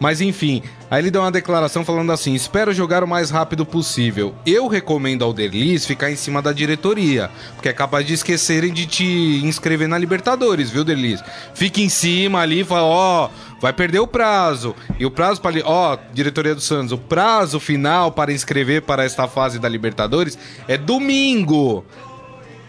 Mas 0.00 0.22
enfim, 0.22 0.62
aí 0.90 1.02
ele 1.02 1.10
deu 1.10 1.20
uma 1.20 1.30
declaração 1.30 1.84
falando 1.84 2.10
assim: 2.10 2.32
espero 2.32 2.72
jogar 2.72 3.04
o 3.04 3.06
mais 3.06 3.28
rápido 3.28 3.66
possível. 3.66 4.34
Eu 4.46 4.66
recomendo 4.66 5.22
ao 5.22 5.34
Derlis 5.34 5.84
ficar 5.84 6.10
em 6.10 6.16
cima 6.16 6.40
da 6.40 6.54
diretoria, 6.54 7.30
porque 7.54 7.68
é 7.68 7.72
capaz 7.74 8.06
de 8.06 8.14
esquecerem 8.14 8.72
de 8.72 8.86
te 8.86 9.04
inscrever 9.44 9.86
na 9.86 9.98
Libertadores, 9.98 10.70
viu, 10.70 10.84
Derlis? 10.84 11.22
Fique 11.54 11.82
em 11.82 11.90
cima 11.90 12.40
ali 12.40 12.60
e 12.60 12.64
fala: 12.64 12.86
ó, 12.86 13.26
oh, 13.26 13.60
vai 13.60 13.74
perder 13.74 13.98
o 13.98 14.06
prazo. 14.06 14.74
E 14.98 15.04
o 15.04 15.10
prazo 15.10 15.42
para. 15.42 15.60
Ó, 15.64 15.98
diretoria 16.14 16.54
do 16.54 16.62
Santos, 16.62 16.92
o 16.92 16.98
prazo 16.98 17.60
final 17.60 18.10
para 18.10 18.32
inscrever 18.32 18.80
para 18.80 19.04
esta 19.04 19.28
fase 19.28 19.58
da 19.58 19.68
Libertadores 19.68 20.38
é 20.66 20.78
domingo. 20.78 21.84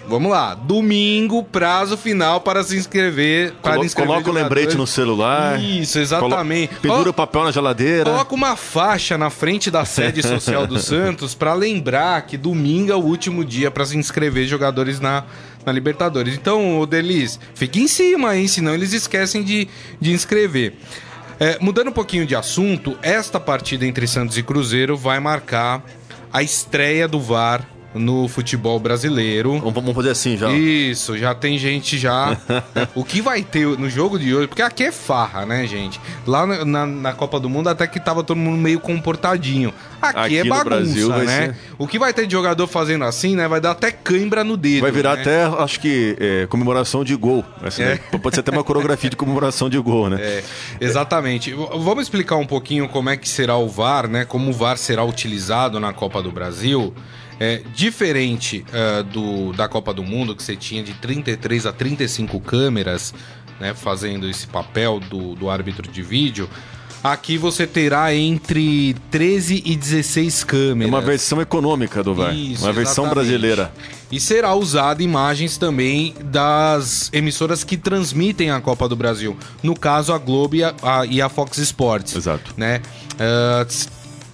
Vamos 0.07 0.31
lá. 0.31 0.53
Domingo, 0.53 1.43
prazo 1.43 1.95
final 1.95 2.41
para 2.41 2.63
se 2.63 2.75
inscrever. 2.75 3.53
Para 3.61 3.73
Colo 3.73 3.85
inscrever 3.85 4.09
coloca 4.09 4.29
o 4.29 4.33
lembrete 4.33 4.75
no 4.75 4.87
celular. 4.87 5.61
Isso, 5.61 5.99
exatamente. 5.99 6.75
Colo 6.75 6.81
pendura 6.81 7.09
o 7.09 7.13
papel 7.13 7.43
na 7.43 7.51
geladeira. 7.51 8.05
Coloca 8.05 8.35
uma 8.35 8.55
faixa 8.55 9.17
na 9.17 9.29
frente 9.29 9.71
da 9.71 9.85
sede 9.85 10.21
social 10.21 10.67
do 10.67 10.79
Santos 10.81 11.33
para 11.33 11.53
lembrar 11.53 12.23
que 12.23 12.37
domingo 12.37 12.91
é 12.91 12.95
o 12.95 12.99
último 12.99 13.45
dia 13.45 13.71
para 13.71 13.85
se 13.85 13.97
inscrever 13.97 14.47
jogadores 14.47 14.99
na, 14.99 15.23
na 15.65 15.71
Libertadores. 15.71 16.35
Então, 16.35 16.79
o 16.79 16.85
Delis, 16.85 17.39
fique 17.55 17.79
em 17.79 17.87
cima 17.87 18.29
aí, 18.31 18.47
senão 18.47 18.73
eles 18.73 18.93
esquecem 18.93 19.43
de, 19.43 19.67
de 19.99 20.11
inscrever. 20.11 20.75
É, 21.39 21.57
mudando 21.59 21.87
um 21.87 21.93
pouquinho 21.93 22.25
de 22.25 22.35
assunto, 22.35 22.97
esta 23.01 23.39
partida 23.39 23.85
entre 23.85 24.05
Santos 24.07 24.37
e 24.37 24.43
Cruzeiro 24.43 24.95
vai 24.95 25.19
marcar 25.19 25.83
a 26.31 26.43
estreia 26.43 27.07
do 27.07 27.19
VAR 27.19 27.65
no 27.93 28.27
futebol 28.27 28.79
brasileiro. 28.79 29.59
Vamos, 29.59 29.93
fazer 29.93 30.11
assim 30.11 30.37
já. 30.37 30.51
Isso, 30.51 31.17
já 31.17 31.35
tem 31.35 31.57
gente 31.57 31.97
já. 31.97 32.37
o 32.95 33.03
que 33.03 33.21
vai 33.21 33.43
ter 33.43 33.67
no 33.67 33.89
jogo 33.89 34.17
de 34.17 34.33
hoje? 34.33 34.47
Porque 34.47 34.61
aqui 34.61 34.83
é 34.83 34.91
farra, 34.91 35.45
né, 35.45 35.65
gente? 35.67 35.99
Lá 36.25 36.45
na, 36.45 36.85
na, 36.85 37.13
Copa 37.13 37.39
do 37.39 37.49
Mundo 37.49 37.67
até 37.69 37.85
que 37.87 37.99
tava 37.99 38.23
todo 38.23 38.37
mundo 38.37 38.57
meio 38.57 38.79
comportadinho. 38.79 39.73
Aqui, 40.01 40.19
Aqui 40.19 40.37
é 40.37 40.43
bagunça, 40.43 41.17
né? 41.19 41.47
ser- 41.47 41.55
O 41.77 41.85
que 41.85 41.99
vai 41.99 42.13
ter 42.13 42.25
de 42.25 42.31
jogador 42.31 42.65
fazendo 42.65 43.03
assim, 43.05 43.35
né? 43.35 43.47
Vai 43.47 43.61
dar 43.61 43.71
até 43.71 43.91
cãibra 43.91 44.43
no 44.43 44.57
dedo. 44.57 44.81
Vai 44.81 44.91
virar 44.91 45.15
né? 45.15 45.21
até, 45.21 45.43
acho 45.43 45.79
que, 45.79 46.15
é, 46.19 46.47
comemoração 46.47 47.03
de 47.03 47.15
gol. 47.15 47.45
Essa 47.61 47.83
É. 47.83 47.99
daí. 48.11 48.19
Pode 48.19 48.35
ser 48.35 48.39
até 48.39 48.51
uma 48.51 48.63
coreografia 48.63 49.09
de 49.09 49.15
comemoração 49.15 49.69
de 49.69 49.77
gol, 49.77 50.09
né? 50.09 50.17
É, 50.19 50.43
exatamente. 50.79 51.53
Vamos 51.53 52.03
explicar 52.03 52.37
um 52.37 52.47
pouquinho 52.47 52.87
como 52.87 53.09
é 53.09 53.17
que 53.17 53.29
será 53.29 53.57
o 53.57 53.67
VAR, 53.67 54.07
né? 54.07 54.25
Como 54.25 54.49
o 54.49 54.53
VAR 54.53 54.77
será 54.77 55.03
utilizado 55.03 55.79
na 55.79 55.93
Copa 55.93 56.21
do 56.21 56.31
Brasil. 56.31 56.93
É, 57.43 57.61
diferente 57.73 58.63
ah, 58.71 59.01
do, 59.01 59.51
da 59.53 59.67
Copa 59.67 59.91
do 59.91 60.03
Mundo, 60.03 60.35
que 60.35 60.43
você 60.43 60.55
tinha 60.55 60.83
de 60.83 60.93
33 60.93 61.65
a 61.65 61.73
35 61.73 62.39
câmeras, 62.39 63.15
né? 63.59 63.73
Fazendo 63.73 64.29
esse 64.29 64.45
papel 64.45 64.99
do, 64.99 65.33
do 65.33 65.49
árbitro 65.49 65.91
de 65.91 66.03
vídeo. 66.03 66.47
Aqui 67.03 67.35
você 67.39 67.65
terá 67.65 68.13
entre 68.13 68.95
13 69.09 69.63
e 69.65 69.75
16 69.75 70.43
É 70.43 70.45
câmeras. 70.45 70.87
uma 70.93 71.01
versão 71.01 71.41
econômica 71.41 72.03
do 72.03 72.13
VAR. 72.13 72.31
Isso, 72.35 72.63
uma 72.63 72.71
versão 72.71 73.05
exatamente. 73.05 73.13
brasileira. 73.27 73.71
E 74.11 74.19
será 74.19 74.53
usada 74.53 75.01
imagens 75.01 75.57
também 75.57 76.13
das 76.25 77.09
emissoras 77.11 77.63
que 77.63 77.75
transmitem 77.75 78.51
a 78.51 78.61
Copa 78.61 78.87
do 78.87 78.95
Brasil. 78.95 79.35
No 79.63 79.75
caso, 79.75 80.13
a 80.13 80.17
Globo 80.19 80.55
e 80.57 80.63
a, 80.63 80.75
a- 80.83 81.05
e 81.07 81.19
a 81.19 81.27
Fox 81.27 81.57
Sports. 81.57 82.15
Exato. 82.15 82.53
Né? 82.55 82.81
S- 83.67 83.87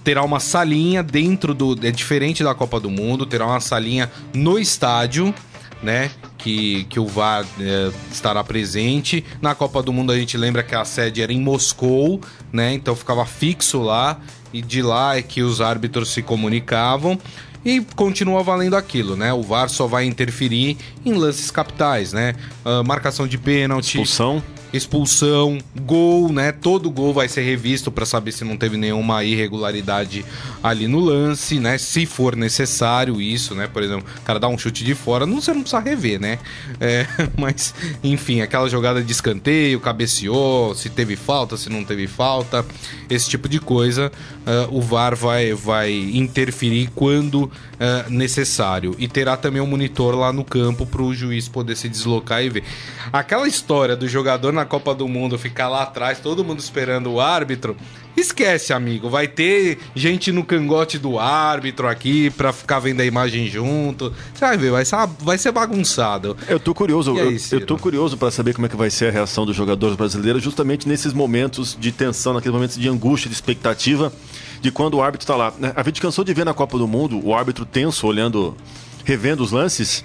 terá 0.08 0.24
uma 0.24 0.40
salinha 0.40 1.02
dentro 1.02 1.52
do. 1.52 1.78
É 1.82 1.90
diferente 1.90 2.42
da 2.42 2.54
Copa 2.54 2.80
do 2.80 2.88
Mundo, 2.88 3.26
terá 3.26 3.46
uma 3.46 3.60
salinha 3.60 4.10
no 4.32 4.58
estádio. 4.58 5.34
Né, 5.80 6.10
que, 6.36 6.82
que 6.90 6.98
o 6.98 7.06
VAR 7.06 7.46
eh, 7.60 7.92
estará 8.10 8.42
presente. 8.42 9.24
Na 9.40 9.54
Copa 9.54 9.80
do 9.80 9.92
Mundo 9.92 10.10
a 10.10 10.18
gente 10.18 10.36
lembra 10.36 10.64
que 10.64 10.74
a 10.74 10.84
sede 10.84 11.22
era 11.22 11.32
em 11.32 11.40
Moscou, 11.40 12.20
né? 12.52 12.74
Então 12.74 12.96
ficava 12.96 13.24
fixo 13.24 13.80
lá 13.80 14.18
e 14.52 14.60
de 14.60 14.82
lá 14.82 15.16
é 15.16 15.22
que 15.22 15.40
os 15.40 15.60
árbitros 15.60 16.10
se 16.12 16.20
comunicavam. 16.20 17.16
E 17.64 17.80
continua 17.94 18.42
valendo 18.42 18.74
aquilo, 18.74 19.14
né? 19.14 19.32
O 19.32 19.42
VAR 19.42 19.68
só 19.68 19.86
vai 19.86 20.04
interferir 20.04 20.76
em 21.06 21.12
lances 21.12 21.48
capitais, 21.48 22.12
né? 22.12 22.34
Ah, 22.64 22.82
marcação 22.82 23.28
de 23.28 23.38
pênalti, 23.38 24.00
Expulsão. 24.00 24.42
Expulsão, 24.72 25.58
gol, 25.82 26.32
né? 26.32 26.52
Todo 26.52 26.90
gol 26.90 27.12
vai 27.12 27.28
ser 27.28 27.42
revisto 27.42 27.90
para 27.90 28.04
saber 28.04 28.32
se 28.32 28.44
não 28.44 28.56
teve 28.56 28.76
nenhuma 28.76 29.24
irregularidade 29.24 30.24
ali 30.62 30.86
no 30.86 31.00
lance, 31.00 31.58
né? 31.58 31.78
Se 31.78 32.06
for 32.06 32.36
necessário 32.36 33.20
isso, 33.20 33.54
né? 33.54 33.66
Por 33.66 33.82
exemplo, 33.82 34.06
o 34.18 34.22
cara 34.22 34.38
dá 34.38 34.48
um 34.48 34.58
chute 34.58 34.84
de 34.84 34.94
fora, 34.94 35.26
não, 35.26 35.40
você 35.40 35.52
não 35.52 35.62
precisa 35.62 35.80
rever, 35.80 36.20
né? 36.20 36.38
É, 36.80 37.06
mas, 37.36 37.74
enfim, 38.02 38.40
aquela 38.40 38.68
jogada 38.68 39.02
de 39.02 39.12
escanteio, 39.12 39.80
cabeceou, 39.80 40.74
se 40.74 40.90
teve 40.90 41.16
falta, 41.16 41.56
se 41.56 41.70
não 41.70 41.84
teve 41.84 42.06
falta, 42.06 42.64
esse 43.08 43.28
tipo 43.28 43.48
de 43.48 43.60
coisa, 43.60 44.12
ah, 44.46 44.68
o 44.70 44.80
VAR 44.80 45.14
vai, 45.14 45.52
vai 45.52 45.92
interferir 45.92 46.90
quando 46.94 47.50
ah, 47.80 48.06
necessário. 48.08 48.94
E 48.98 49.06
terá 49.06 49.36
também 49.36 49.62
um 49.62 49.66
monitor 49.66 50.14
lá 50.14 50.32
no 50.32 50.44
campo 50.44 50.84
para 50.84 51.02
o 51.02 51.14
juiz 51.14 51.48
poder 51.48 51.76
se 51.76 51.88
deslocar 51.88 52.42
e 52.42 52.48
ver. 52.48 52.64
Aquela 53.12 53.46
história 53.46 53.94
do 53.94 54.08
jogador 54.08 54.52
na 54.52 54.64
Copa 54.64 54.94
do 54.94 55.06
Mundo 55.06 55.38
ficar 55.38 55.68
lá 55.68 55.82
atrás, 55.82 56.18
todo 56.18 56.44
mundo 56.44 56.58
esperando 56.58 57.12
o 57.12 57.20
árbitro, 57.20 57.76
esquece, 58.16 58.72
amigo. 58.72 59.08
Vai 59.08 59.28
ter 59.28 59.78
gente 59.94 60.32
no 60.32 60.44
cangote 60.44 60.98
do 60.98 61.18
árbitro 61.20 61.86
aqui 61.86 62.30
para 62.30 62.52
ficar 62.52 62.80
vendo 62.80 63.00
a 63.00 63.04
imagem 63.04 63.46
junto. 63.46 64.12
Você 64.34 64.44
vai 64.44 64.56
ver, 64.56 64.70
vai 64.72 64.84
ser, 64.84 64.96
vai 65.20 65.38
ser 65.38 65.52
bagunçado. 65.52 66.36
Eu 66.48 66.58
tô 66.58 66.74
curioso, 66.74 67.12
aí, 67.12 67.38
eu, 67.52 67.60
eu 67.60 67.66
tô 67.66 67.78
curioso 67.78 68.16
para 68.16 68.30
saber 68.30 68.54
como 68.54 68.66
é 68.66 68.68
que 68.68 68.76
vai 68.76 68.90
ser 68.90 69.08
a 69.08 69.10
reação 69.10 69.46
dos 69.46 69.54
jogadores 69.54 69.96
brasileiros 69.96 70.42
justamente 70.42 70.88
nesses 70.88 71.12
momentos 71.12 71.76
de 71.78 71.92
tensão, 71.92 72.34
naqueles 72.34 72.54
momentos 72.54 72.76
de 72.76 72.88
angústia, 72.88 73.28
de 73.28 73.34
expectativa, 73.34 74.12
de 74.60 74.70
quando 74.70 74.94
o 74.94 75.02
árbitro 75.02 75.26
tá 75.26 75.36
lá. 75.36 75.52
né? 75.58 75.72
A 75.76 75.82
gente 75.82 76.00
cansou 76.00 76.24
de 76.24 76.32
ver 76.34 76.44
na 76.44 76.54
Copa 76.54 76.76
do 76.78 76.86
Mundo 76.88 77.20
o 77.24 77.34
árbitro 77.34 77.64
tenso 77.64 78.06
olhando, 78.06 78.56
revendo 79.04 79.42
os 79.42 79.52
lances 79.52 80.04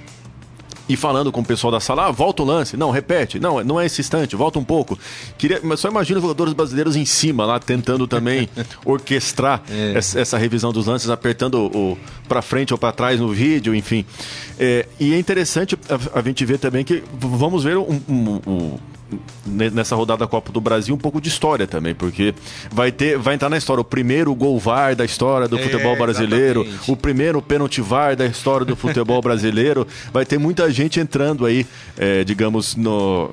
e 0.89 0.97
falando 0.97 1.31
com 1.31 1.39
o 1.39 1.45
pessoal 1.45 1.71
da 1.71 1.79
sala, 1.79 2.07
ah, 2.07 2.11
volta 2.11 2.43
o 2.43 2.45
lance, 2.45 2.75
não, 2.75 2.91
repete, 2.91 3.39
não, 3.39 3.63
não 3.63 3.79
é 3.79 3.85
esse 3.85 4.01
instante, 4.01 4.35
volta 4.35 4.59
um 4.59 4.65
pouco. 4.65 4.99
Queria, 5.37 5.61
mas 5.63 5.79
só 5.79 5.87
imagina 5.87 6.17
os 6.19 6.21
jogadores 6.23 6.51
brasileiros 6.51 6.97
em 6.97 7.05
cima 7.05 7.45
lá, 7.45 7.57
tentando 7.57 8.05
também 8.05 8.49
orquestrar 8.85 9.63
É. 9.71 9.93
essa, 9.95 10.19
essa 10.19 10.37
revisão 10.37 10.73
dos 10.73 10.85
lances, 10.87 11.09
apertando 11.09 11.55
o, 11.73 11.97
para 12.27 12.41
frente 12.41 12.73
ou 12.73 12.77
para 12.77 12.91
trás 12.91 13.17
no 13.17 13.29
vídeo, 13.29 13.73
enfim. 13.73 14.05
É, 14.59 14.85
e 14.99 15.13
é 15.13 15.17
interessante 15.17 15.77
a, 16.13 16.19
a 16.19 16.21
gente 16.21 16.43
ver 16.45 16.59
também 16.59 16.83
que 16.83 17.01
vamos 17.17 17.63
ver 17.63 17.77
um- 17.77 18.01
um- 18.09 18.41
um- 18.45 18.77
nessa 19.45 19.95
rodada 19.95 20.19
da 20.19 20.27
Copa 20.27 20.51
do 20.51 20.61
Brasil 20.61 20.93
um 20.95 20.97
pouco 20.97 21.19
de 21.19 21.29
história 21.29 21.65
também, 21.67 21.93
porque 21.95 22.33
vai 22.71 22.91
ter, 22.91 23.17
vai 23.17 23.35
entrar 23.35 23.49
na 23.49 23.57
história 23.57 23.81
o 23.81 23.85
primeiro 23.85 24.33
gol 24.35 24.59
VAR 24.59 24.95
da 24.95 25.05
história 25.05 25.47
do 25.47 25.57
É, 25.57 25.63
futebol 25.63 25.95
brasileiro, 25.97 26.61
exatamente. 26.61 26.91
o 26.91 26.95
primeiro 26.97 27.41
pênalti 27.41 27.81
VAR 27.81 28.15
da 28.15 28.25
história 28.25 28.65
do 28.65 28.75
futebol 28.75 29.21
brasileiro. 29.23 29.87
Vai 30.11 30.25
ter 30.25 30.37
muita 30.37 30.71
gente 30.71 30.99
entrando 30.99 31.45
aí, 31.45 31.65
é, 31.97 32.23
digamos, 32.23 32.75
no. 32.75 33.31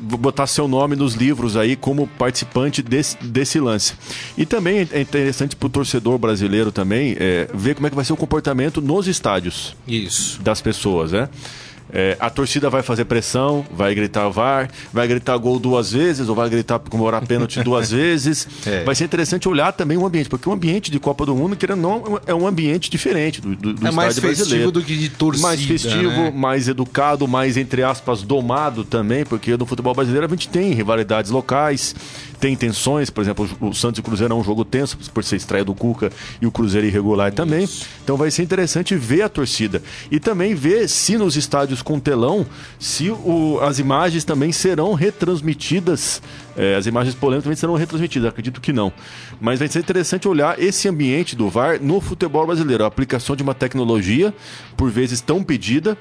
botar 0.00 0.46
seu 0.46 0.66
nome 0.66 0.96
nos 0.96 1.14
livros 1.14 1.56
aí 1.56 1.76
como 1.76 2.06
participante 2.06 2.80
desse, 2.82 3.16
desse 3.22 3.60
lance. 3.60 3.94
E 4.38 4.46
também 4.46 4.88
é 4.90 5.00
interessante 5.00 5.54
para 5.54 5.66
o 5.66 5.70
torcedor 5.70 6.18
brasileiro 6.18 6.72
também 6.72 7.14
é, 7.18 7.48
ver 7.52 7.74
como 7.74 7.86
é 7.86 7.90
que 7.90 7.96
vai 7.96 8.04
ser 8.04 8.12
o 8.12 8.16
comportamento 8.16 8.80
nos 8.80 9.06
estádios 9.06 9.76
Isso. 9.86 10.40
das 10.40 10.60
pessoas, 10.62 11.12
né? 11.12 11.28
É, 11.92 12.16
a 12.18 12.30
torcida 12.30 12.70
vai 12.70 12.82
fazer 12.82 13.04
pressão, 13.04 13.64
vai 13.70 13.94
gritar 13.94 14.28
VAR, 14.28 14.70
vai 14.92 15.06
gritar 15.06 15.36
gol 15.36 15.58
duas 15.58 15.92
vezes, 15.92 16.28
ou 16.28 16.34
vai 16.34 16.48
gritar 16.48 16.78
comemorar 16.78 17.26
pênalti 17.26 17.60
duas 17.64 17.90
vezes. 17.90 18.48
É. 18.66 18.82
Vai 18.82 18.94
ser 18.94 19.04
interessante 19.04 19.48
olhar 19.48 19.72
também 19.72 19.98
o 19.98 20.06
ambiente, 20.06 20.28
porque 20.28 20.48
o 20.48 20.52
ambiente 20.52 20.90
de 20.90 20.98
Copa 20.98 21.26
do 21.26 21.34
Mundo, 21.36 21.54
querendo 21.56 21.86
ou 21.86 22.00
não, 22.00 22.20
é 22.26 22.34
um 22.34 22.46
ambiente 22.46 22.90
diferente 22.90 23.40
do, 23.40 23.54
do, 23.54 23.74
do 23.74 23.86
É 23.86 23.90
mais 23.90 24.18
festivo 24.18 24.34
brasileiro. 24.34 24.70
do 24.70 24.82
que 24.82 24.96
de 24.96 25.08
torcida. 25.10 25.46
mais 25.46 25.62
festivo, 25.62 26.08
né? 26.08 26.32
mais 26.34 26.68
educado, 26.68 27.28
mais, 27.28 27.56
entre 27.56 27.82
aspas, 27.82 28.22
domado 28.22 28.84
também, 28.84 29.24
porque 29.24 29.56
no 29.56 29.66
futebol 29.66 29.94
brasileiro 29.94 30.26
a 30.26 30.30
gente 30.30 30.48
tem 30.48 30.72
rivalidades 30.72 31.30
locais, 31.30 31.94
tem 32.42 32.56
tensões, 32.56 33.08
por 33.08 33.20
exemplo, 33.20 33.48
o 33.60 33.72
Santos 33.72 33.98
e 33.98 34.00
o 34.00 34.02
Cruzeiro 34.02 34.34
é 34.34 34.36
um 34.36 34.42
jogo 34.42 34.64
tenso, 34.64 34.98
por 35.14 35.22
ser 35.22 35.36
estreia 35.36 35.64
do 35.64 35.72
Cuca 35.76 36.10
e 36.40 36.46
o 36.46 36.50
Cruzeiro 36.50 36.84
irregular 36.84 37.30
também. 37.32 37.68
Então 38.02 38.16
vai 38.16 38.32
ser 38.32 38.42
interessante 38.42 38.96
ver 38.96 39.22
a 39.22 39.28
torcida. 39.28 39.80
E 40.10 40.18
também 40.18 40.52
ver 40.52 40.88
se 40.88 41.16
nos 41.16 41.36
estádios 41.36 41.82
com 41.82 42.00
telão, 42.00 42.44
se 42.80 43.10
o- 43.10 43.60
as 43.62 43.78
imagens 43.78 44.24
também 44.24 44.50
serão 44.50 44.92
retransmitidas, 44.92 46.20
eh, 46.56 46.74
as 46.74 46.84
imagens 46.86 47.14
polêmicas 47.14 47.44
também 47.44 47.56
serão 47.56 47.76
retransmitidas, 47.76 48.30
acredito 48.30 48.60
que 48.60 48.72
não. 48.72 48.92
Mas 49.40 49.60
vai 49.60 49.68
ser 49.68 49.78
interessante 49.78 50.26
olhar 50.26 50.60
esse 50.60 50.88
ambiente 50.88 51.36
do 51.36 51.48
VAR 51.48 51.80
no 51.80 52.00
futebol 52.00 52.44
brasileiro, 52.44 52.82
a 52.82 52.88
aplicação 52.88 53.36
de 53.36 53.44
uma 53.44 53.54
tecnologia, 53.54 54.34
por 54.76 54.90
vezes 54.90 55.20
tão 55.20 55.44
pedida, 55.44 55.96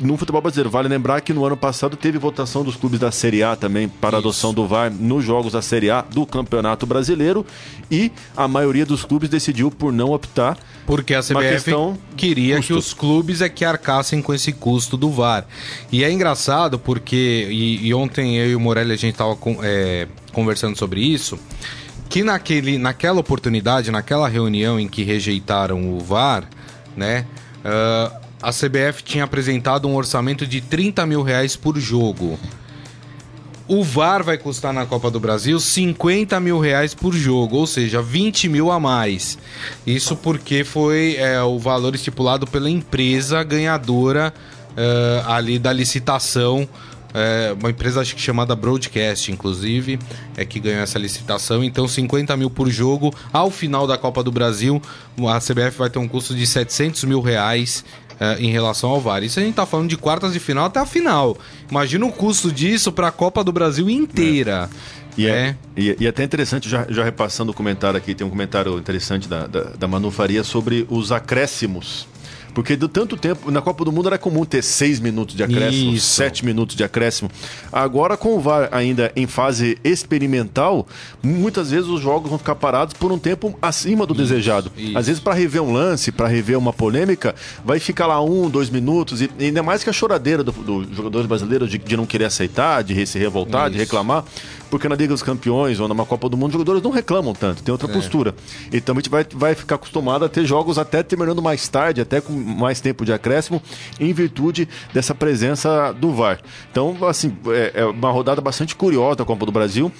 no 0.00 0.16
futebol 0.16 0.40
brasileiro. 0.40 0.70
Vale 0.70 0.88
lembrar 0.88 1.20
que 1.20 1.32
no 1.32 1.44
ano 1.44 1.56
passado 1.56 1.96
teve 1.96 2.18
votação 2.18 2.64
dos 2.64 2.76
clubes 2.76 2.98
da 2.98 3.10
Série 3.10 3.42
A 3.42 3.54
também 3.54 3.88
para 3.88 4.16
a 4.16 4.20
adoção 4.20 4.54
do 4.54 4.66
VAR 4.66 4.90
nos 4.90 5.24
jogos 5.24 5.52
da 5.52 5.62
Série 5.62 5.90
A 5.90 6.02
do 6.02 6.24
Campeonato 6.24 6.86
Brasileiro 6.86 7.44
e 7.90 8.10
a 8.36 8.48
maioria 8.48 8.86
dos 8.86 9.04
clubes 9.04 9.28
decidiu 9.28 9.70
por 9.70 9.92
não 9.92 10.10
optar. 10.12 10.58
Porque 10.86 11.14
a 11.14 11.20
CBF 11.20 11.70
queria 12.16 12.56
custo. 12.56 12.72
que 12.72 12.78
os 12.78 12.94
clubes 12.94 13.40
é 13.42 13.48
que 13.48 13.64
arcassem 13.64 14.22
com 14.22 14.32
esse 14.32 14.52
custo 14.52 14.96
do 14.96 15.10
VAR. 15.10 15.46
E 15.92 16.02
é 16.02 16.10
engraçado 16.10 16.78
porque, 16.78 17.46
e, 17.50 17.86
e 17.86 17.94
ontem 17.94 18.36
eu 18.38 18.50
e 18.50 18.54
o 18.54 18.60
Morelli 18.60 18.92
a 18.92 18.96
gente 18.96 19.12
estava 19.12 19.36
conversando 20.32 20.78
sobre 20.78 21.00
isso, 21.00 21.38
que 22.08 22.22
naquele, 22.22 22.78
naquela 22.78 23.20
oportunidade, 23.20 23.90
naquela 23.90 24.28
reunião 24.28 24.80
em 24.80 24.88
que 24.88 25.02
rejeitaram 25.02 25.92
o 25.92 26.00
VAR, 26.00 26.48
né? 26.96 27.26
ah, 27.64 28.17
a 28.42 28.50
CBF 28.50 29.02
tinha 29.02 29.24
apresentado 29.24 29.88
um 29.88 29.96
orçamento 29.96 30.46
de 30.46 30.60
30 30.60 31.04
mil 31.06 31.22
reais 31.22 31.56
por 31.56 31.78
jogo. 31.78 32.38
O 33.66 33.84
VAR 33.84 34.24
vai 34.24 34.38
custar 34.38 34.72
na 34.72 34.86
Copa 34.86 35.10
do 35.10 35.20
Brasil 35.20 35.60
50 35.60 36.40
mil 36.40 36.58
reais 36.58 36.94
por 36.94 37.12
jogo, 37.12 37.56
ou 37.56 37.66
seja, 37.66 38.00
20 38.00 38.48
mil 38.48 38.70
a 38.70 38.80
mais. 38.80 39.36
Isso 39.86 40.16
porque 40.16 40.64
foi 40.64 41.16
é, 41.18 41.42
o 41.42 41.58
valor 41.58 41.94
estipulado 41.94 42.46
pela 42.46 42.70
empresa 42.70 43.42
ganhadora 43.42 44.32
é, 44.74 45.22
ali 45.26 45.58
da 45.58 45.70
licitação. 45.70 46.66
É, 47.12 47.54
uma 47.58 47.68
empresa 47.68 48.00
acho 48.00 48.14
que 48.14 48.22
chamada 48.22 48.56
Broadcast, 48.56 49.30
inclusive, 49.30 49.98
é 50.34 50.46
que 50.46 50.60
ganhou 50.60 50.80
essa 50.80 50.98
licitação. 50.98 51.62
Então, 51.62 51.86
50 51.86 52.34
mil 52.38 52.48
por 52.48 52.70
jogo. 52.70 53.14
Ao 53.30 53.50
final 53.50 53.86
da 53.86 53.98
Copa 53.98 54.22
do 54.22 54.32
Brasil, 54.32 54.80
a 55.28 55.38
CBF 55.38 55.76
vai 55.76 55.90
ter 55.90 55.98
um 55.98 56.08
custo 56.08 56.34
de 56.34 56.46
700 56.46 57.04
mil 57.04 57.20
reais 57.20 57.84
eh, 58.20 58.36
em 58.40 58.50
relação 58.50 58.90
ao 58.90 59.00
VAR. 59.00 59.22
Isso 59.22 59.38
a 59.38 59.42
gente 59.42 59.54
tá 59.54 59.66
falando 59.66 59.88
de 59.88 59.96
quartas 59.96 60.32
de 60.32 60.40
final 60.40 60.66
até 60.66 60.80
a 60.80 60.86
final. 60.86 61.36
Imagina 61.70 62.06
o 62.06 62.12
custo 62.12 62.50
disso 62.50 62.90
para 62.92 63.08
a 63.08 63.12
Copa 63.12 63.44
do 63.44 63.52
Brasil 63.52 63.88
inteira. 63.88 64.68
E 65.16 65.26
é, 65.26 65.56
e, 65.76 65.96
e 65.98 66.06
até 66.06 66.22
interessante, 66.22 66.68
já, 66.68 66.86
já 66.88 67.02
repassando 67.02 67.50
o 67.50 67.54
comentário 67.54 67.98
aqui, 67.98 68.14
tem 68.14 68.24
um 68.24 68.30
comentário 68.30 68.78
interessante 68.78 69.28
da, 69.28 69.48
da, 69.48 69.62
da 69.70 69.88
Manu 69.88 70.12
Faria 70.12 70.44
sobre 70.44 70.86
os 70.88 71.10
acréscimos. 71.10 72.06
Porque 72.58 72.74
do 72.74 72.88
tanto 72.88 73.16
tempo, 73.16 73.52
na 73.52 73.62
Copa 73.62 73.84
do 73.84 73.92
Mundo 73.92 74.08
era 74.08 74.18
comum 74.18 74.44
ter 74.44 74.64
seis 74.64 74.98
minutos 74.98 75.36
de 75.36 75.44
acréscimo, 75.44 75.92
Isso. 75.92 76.16
sete 76.16 76.44
minutos 76.44 76.74
de 76.74 76.82
acréscimo. 76.82 77.30
Agora, 77.70 78.16
com 78.16 78.34
o 78.36 78.40
VAR 78.40 78.68
ainda 78.72 79.12
em 79.14 79.28
fase 79.28 79.78
experimental, 79.84 80.84
muitas 81.22 81.70
vezes 81.70 81.88
os 81.88 82.00
jogos 82.00 82.28
vão 82.28 82.36
ficar 82.36 82.56
parados 82.56 82.94
por 82.94 83.12
um 83.12 83.18
tempo 83.18 83.56
acima 83.62 84.04
do 84.04 84.12
desejado. 84.12 84.72
isso. 84.76 84.98
Às 84.98 85.06
vezes, 85.06 85.20
para 85.22 85.34
rever 85.34 85.62
um 85.62 85.72
lance, 85.72 86.10
para 86.10 86.26
rever 86.26 86.58
uma 86.58 86.72
polêmica, 86.72 87.32
vai 87.64 87.78
ficar 87.78 88.08
lá 88.08 88.20
um, 88.20 88.50
dois 88.50 88.70
minutos, 88.70 89.22
e 89.22 89.30
ainda 89.38 89.62
mais 89.62 89.84
que 89.84 89.90
a 89.90 89.92
choradeira 89.92 90.42
dos 90.42 90.52
do 90.56 90.84
jogadores 90.92 91.28
brasileiros 91.28 91.70
de, 91.70 91.78
de 91.78 91.96
não 91.96 92.06
querer 92.06 92.24
aceitar, 92.24 92.82
de 92.82 93.06
se 93.06 93.20
revoltar, 93.20 93.70
de 93.70 93.76
Isso. 93.76 93.84
reclamar. 93.84 94.24
Porque 94.70 94.86
na 94.86 94.94
Liga 94.96 95.14
dos 95.14 95.22
Campeões 95.22 95.80
ou 95.80 95.88
numa 95.88 96.04
Copa 96.04 96.28
do 96.28 96.36
Mundo, 96.36 96.48
os 96.48 96.52
jogadores 96.52 96.82
não 96.82 96.90
reclamam 96.90 97.32
tanto, 97.32 97.62
tem 97.62 97.70
É. 97.70 97.72
outra 97.72 97.88
postura. 97.88 98.34
Então 98.70 98.94
a 98.94 98.98
gente 98.98 99.08
vai, 99.08 99.24
vai 99.32 99.54
ficar 99.54 99.76
acostumado 99.76 100.24
a 100.26 100.28
ter 100.28 100.44
jogos 100.44 100.76
até 100.76 101.02
terminando 101.02 101.40
mais 101.40 101.66
tarde, 101.68 102.02
até 102.02 102.20
com 102.20 102.32
mais 102.48 102.80
tempo 102.80 103.04
de 103.04 103.12
acréscimo, 103.12 103.62
em 104.00 104.12
virtude 104.12 104.68
dessa 104.92 105.14
presença 105.14 105.92
do 105.92 106.12
VAR. 106.12 106.40
Então, 106.70 106.96
assim, 107.06 107.36
é, 107.48 107.72
é 107.82 107.84
uma 107.84 108.10
rodada 108.10 108.40
bastante 108.40 108.74
curiosa 108.74 109.16
da 109.16 109.24
Copa 109.24 109.44
do 109.46 109.52
Brasil, 109.52 109.92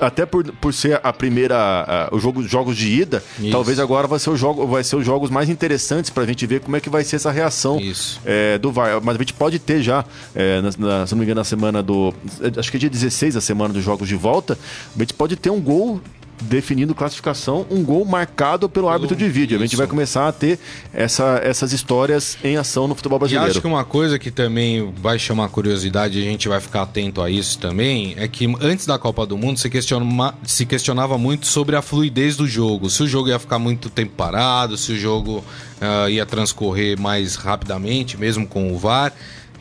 até 0.00 0.26
por, 0.26 0.44
por 0.54 0.74
ser 0.74 1.00
a 1.02 1.12
primeira, 1.12 2.08
os 2.12 2.22
jogo, 2.22 2.42
jogos 2.42 2.76
de 2.76 2.88
ida, 3.00 3.22
Isso. 3.38 3.50
talvez 3.50 3.78
agora 3.78 4.06
vai 4.06 4.18
ser, 4.18 4.30
o 4.30 4.36
jogo, 4.36 4.66
vai 4.66 4.82
ser 4.84 4.96
os 4.96 5.04
jogos 5.06 5.30
mais 5.30 5.48
interessantes 5.48 6.10
para 6.10 6.24
a 6.24 6.26
gente 6.26 6.46
ver 6.46 6.60
como 6.60 6.76
é 6.76 6.80
que 6.80 6.90
vai 6.90 7.04
ser 7.04 7.16
essa 7.16 7.30
reação 7.30 7.78
é, 8.24 8.58
do 8.58 8.70
VAR. 8.72 9.00
Mas 9.02 9.16
a 9.16 9.18
gente 9.18 9.32
pode 9.34 9.58
ter 9.58 9.82
já, 9.82 10.04
é, 10.34 10.60
na, 10.60 10.70
na- 10.78 11.06
se 11.06 11.12
não 11.14 11.18
me 11.20 11.24
engano, 11.24 11.40
na 11.40 11.44
semana 11.44 11.82
do. 11.82 12.12
Acho 12.58 12.70
que 12.70 12.76
é 12.76 12.80
dia 12.80 12.90
16, 12.90 13.36
a 13.36 13.40
semana 13.40 13.72
dos 13.72 13.82
jogos 13.84 14.08
de 14.08 14.16
volta, 14.16 14.58
a 14.94 14.98
gente 14.98 15.14
pode 15.14 15.36
ter 15.36 15.50
um 15.50 15.60
gol 15.60 16.00
definindo 16.42 16.94
classificação, 16.94 17.66
um 17.70 17.82
gol 17.82 18.04
marcado 18.04 18.68
pelo 18.68 18.88
árbitro 18.88 19.16
de 19.16 19.28
vídeo. 19.28 19.56
A 19.56 19.60
gente 19.60 19.70
isso. 19.70 19.76
vai 19.78 19.86
começar 19.86 20.28
a 20.28 20.32
ter 20.32 20.58
essa, 20.92 21.40
essas 21.42 21.72
histórias 21.72 22.36
em 22.42 22.56
ação 22.56 22.86
no 22.86 22.94
futebol 22.94 23.18
E 23.18 23.20
brasileiro. 23.20 23.50
acho 23.50 23.60
que 23.60 23.66
uma 23.66 23.84
coisa 23.84 24.18
que 24.18 24.30
também 24.30 24.92
vai 24.96 25.18
chamar 25.18 25.48
curiosidade 25.48 26.18
e 26.18 26.22
a 26.22 26.30
gente 26.30 26.48
vai 26.48 26.60
ficar 26.60 26.82
atento 26.82 27.22
a 27.22 27.30
isso 27.30 27.58
também 27.58 28.14
é 28.16 28.28
que 28.28 28.52
antes 28.60 28.86
da 28.86 28.98
Copa 28.98 29.26
do 29.26 29.36
Mundo 29.36 29.58
se, 29.58 29.70
questiona, 29.70 30.34
se 30.44 30.66
questionava 30.66 31.16
muito 31.18 31.46
sobre 31.46 31.76
a 31.76 31.82
fluidez 31.82 32.36
do 32.36 32.46
jogo. 32.46 32.90
Se 32.90 33.02
o 33.02 33.06
jogo 33.06 33.28
ia 33.28 33.38
ficar 33.38 33.58
muito 33.58 33.88
tempo 33.88 34.12
parado, 34.16 34.76
se 34.76 34.92
o 34.92 34.96
jogo 34.96 35.44
ah, 35.80 36.08
ia 36.10 36.26
transcorrer 36.26 36.98
mais 37.00 37.36
rapidamente, 37.36 38.16
mesmo 38.16 38.46
com 38.46 38.72
o 38.72 38.78
VAR. 38.78 39.12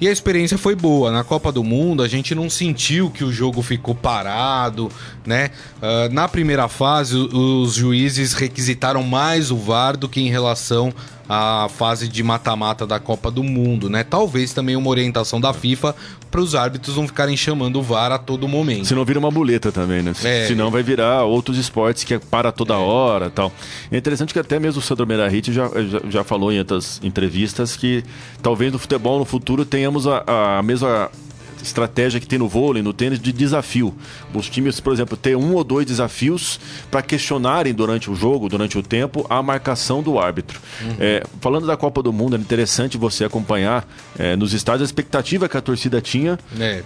E 0.01 0.07
a 0.07 0.11
experiência 0.11 0.57
foi 0.57 0.75
boa. 0.75 1.11
Na 1.11 1.23
Copa 1.23 1.51
do 1.51 1.63
Mundo, 1.63 2.03
a 2.03 2.07
gente 2.07 2.33
não 2.35 2.49
sentiu 2.49 3.09
que 3.09 3.23
o 3.23 3.31
jogo 3.31 3.61
ficou 3.61 3.95
parado, 3.95 4.91
né? 5.25 5.51
Ah, 5.81 6.09
na 6.11 6.27
primeira 6.27 6.67
fase, 6.67 7.15
os 7.15 7.73
juízes 7.73 8.33
requisitaram 8.33 9.03
mais 9.03 9.51
o 9.51 9.57
VAR 9.57 9.95
do 9.95 10.09
que 10.09 10.19
em 10.19 10.29
relação 10.29 10.93
à 11.27 11.67
fase 11.69 12.07
de 12.07 12.21
mata-mata 12.21 12.85
da 12.85 12.99
Copa 12.99 13.31
do 13.31 13.43
Mundo, 13.43 13.89
né? 13.89 14.03
Talvez 14.03 14.53
também 14.53 14.75
uma 14.75 14.89
orientação 14.89 15.39
da 15.39 15.53
FIFA 15.53 15.95
para 16.29 16.41
os 16.41 16.55
árbitros 16.55 16.97
não 16.97 17.07
ficarem 17.07 17.37
chamando 17.37 17.79
o 17.79 17.81
VAR 17.81 18.11
a 18.11 18.17
todo 18.17 18.47
momento. 18.47 18.85
Se 18.85 18.95
não 18.95 19.05
vira 19.05 19.19
uma 19.19 19.31
muleta 19.31 19.71
também, 19.71 20.01
né? 20.01 20.13
É. 20.23 20.47
Senão 20.47 20.71
vai 20.71 20.81
virar 20.81 21.23
outros 21.23 21.57
esportes 21.57 22.03
que 22.03 22.15
é 22.15 22.19
para 22.19 22.51
toda 22.51 22.77
hora 22.77 23.29
tal. 23.29 23.51
É 23.91 23.97
interessante 23.97 24.33
que 24.33 24.39
até 24.39 24.59
mesmo 24.59 24.79
o 24.79 24.83
Sandro 24.83 25.05
Merahit 25.05 25.53
já, 25.53 25.67
já, 25.67 26.01
já 26.09 26.23
falou 26.23 26.51
em 26.51 26.59
outras 26.59 26.99
entrevistas 27.03 27.75
que 27.75 28.03
talvez 28.41 28.71
no 28.71 28.79
futebol 28.79 29.19
no 29.19 29.25
futuro 29.25 29.63
tenhamos 29.63 30.07
a, 30.07 30.57
a 30.57 30.63
mesma 30.63 31.09
estratégia 31.63 32.19
que 32.19 32.27
tem 32.27 32.37
no 32.37 32.47
vôlei, 32.47 32.83
no 32.83 32.93
tênis, 32.93 33.19
de 33.19 33.31
desafio. 33.31 33.93
Os 34.33 34.49
times, 34.49 34.79
por 34.79 34.93
exemplo, 34.93 35.17
ter 35.17 35.35
um 35.35 35.53
ou 35.53 35.63
dois 35.63 35.85
desafios 35.85 36.59
para 36.91 37.01
questionarem 37.01 37.73
durante 37.73 38.11
o 38.11 38.15
jogo, 38.15 38.49
durante 38.49 38.77
o 38.77 38.83
tempo, 38.83 39.25
a 39.29 39.41
marcação 39.41 40.03
do 40.03 40.19
árbitro. 40.19 40.59
É, 40.99 41.23
falando 41.41 41.65
da 41.65 41.77
Copa 41.77 42.03
do 42.03 42.11
Mundo, 42.11 42.35
é 42.35 42.39
interessante 42.39 42.97
você 42.97 43.23
acompanhar 43.23 43.87
é, 44.17 44.35
nos 44.35 44.53
estádios 44.53 44.83
a 44.83 44.85
expectativa 44.85 45.47
que 45.47 45.57
a 45.57 45.61
torcida 45.61 46.01
tinha 46.01 46.37
É, 46.59 46.83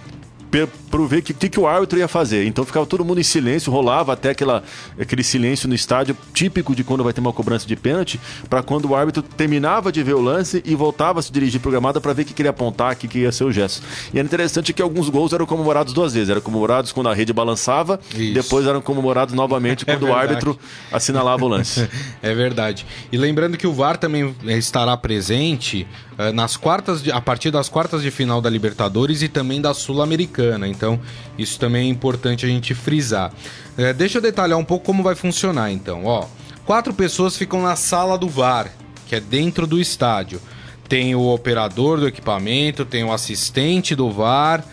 para 0.50 1.00
ver 1.06 1.18
o 1.18 1.22
que, 1.22 1.34
que, 1.34 1.48
que 1.48 1.60
o 1.60 1.66
árbitro 1.66 1.98
ia 1.98 2.08
fazer. 2.08 2.46
Então 2.46 2.64
ficava 2.64 2.86
todo 2.86 3.04
mundo 3.04 3.20
em 3.20 3.24
silêncio, 3.24 3.70
rolava 3.72 4.12
até 4.12 4.30
aquela, 4.30 4.62
aquele 4.98 5.22
silêncio 5.22 5.68
no 5.68 5.74
estádio 5.74 6.16
típico 6.32 6.74
de 6.74 6.82
quando 6.82 7.04
vai 7.04 7.12
ter 7.12 7.20
uma 7.20 7.32
cobrança 7.32 7.66
de 7.66 7.76
pênalti, 7.76 8.20
para 8.48 8.62
quando 8.62 8.86
o 8.86 8.96
árbitro 8.96 9.22
terminava 9.22 9.92
de 9.92 10.02
ver 10.02 10.14
o 10.14 10.20
lance 10.20 10.62
e 10.64 10.74
voltava 10.74 11.20
a 11.20 11.22
se 11.22 11.30
dirigir 11.32 11.60
programada 11.60 12.00
para 12.00 12.12
ver 12.12 12.22
o 12.22 12.24
que 12.24 12.34
queria 12.34 12.50
apontar, 12.50 12.92
o 12.94 12.96
que, 12.96 13.06
que 13.08 13.18
ia 13.20 13.32
ser 13.32 13.44
o 13.44 13.52
gesto. 13.52 13.82
E 14.12 14.18
era 14.18 14.26
interessante 14.26 14.72
que 14.72 14.82
alguns 14.82 15.08
gols 15.08 15.32
eram 15.32 15.46
comemorados 15.46 15.92
duas 15.92 16.14
vezes. 16.14 16.30
Eram 16.30 16.40
comemorados 16.40 16.92
quando 16.92 17.08
a 17.08 17.14
rede 17.14 17.32
balançava, 17.32 18.00
Isso. 18.14 18.34
depois 18.34 18.66
eram 18.66 18.80
comemorados 18.80 19.34
novamente 19.34 19.84
É 19.88 19.92
quando 19.92 20.04
o 20.04 20.06
verdade. 20.06 20.28
árbitro 20.28 20.58
assinalava 20.92 21.44
o 21.44 21.48
lance. 21.48 21.88
É 22.22 22.34
verdade. 22.34 22.84
E 23.12 23.16
lembrando 23.16 23.56
que 23.56 23.66
o 23.66 23.72
VAR 23.72 23.96
também 23.96 24.34
estará 24.44 24.96
presente 24.96 25.86
nas 26.34 26.56
quartas 26.56 27.02
de- 27.02 27.12
a 27.12 27.20
partir 27.20 27.50
das 27.50 27.68
quartas 27.68 28.02
de 28.02 28.10
final 28.10 28.40
da 28.40 28.50
Libertadores 28.50 29.22
e 29.22 29.28
também 29.28 29.60
da 29.60 29.72
Sul-Americana. 29.72 30.66
Então, 30.66 30.98
isso 31.38 31.58
também 31.60 31.86
é 31.86 31.90
importante 31.90 32.44
a 32.44 32.48
gente 32.48 32.74
frisar. 32.74 33.32
Eh, 33.76 33.92
deixa 33.92 34.18
eu 34.18 34.22
detalhar 34.22 34.58
um 34.58 34.64
pouco 34.64 34.84
como 34.84 35.02
vai 35.02 35.14
funcionar, 35.14 35.70
então. 35.70 36.04
Ó, 36.04 36.26
quatro 36.66 36.92
pessoas 36.92 37.36
ficam 37.36 37.62
na 37.62 37.76
sala 37.76 38.18
do 38.18 38.28
VAR, 38.28 38.72
que 39.06 39.14
é 39.14 39.20
dentro 39.20 39.66
do 39.66 39.80
estádio. 39.80 40.40
Tem 40.88 41.14
o 41.14 41.28
operador 41.28 42.00
do 42.00 42.08
equipamento, 42.08 42.84
tem 42.84 43.04
o 43.04 43.12
assistente 43.12 43.94
do 43.94 44.10
VAR 44.10 44.64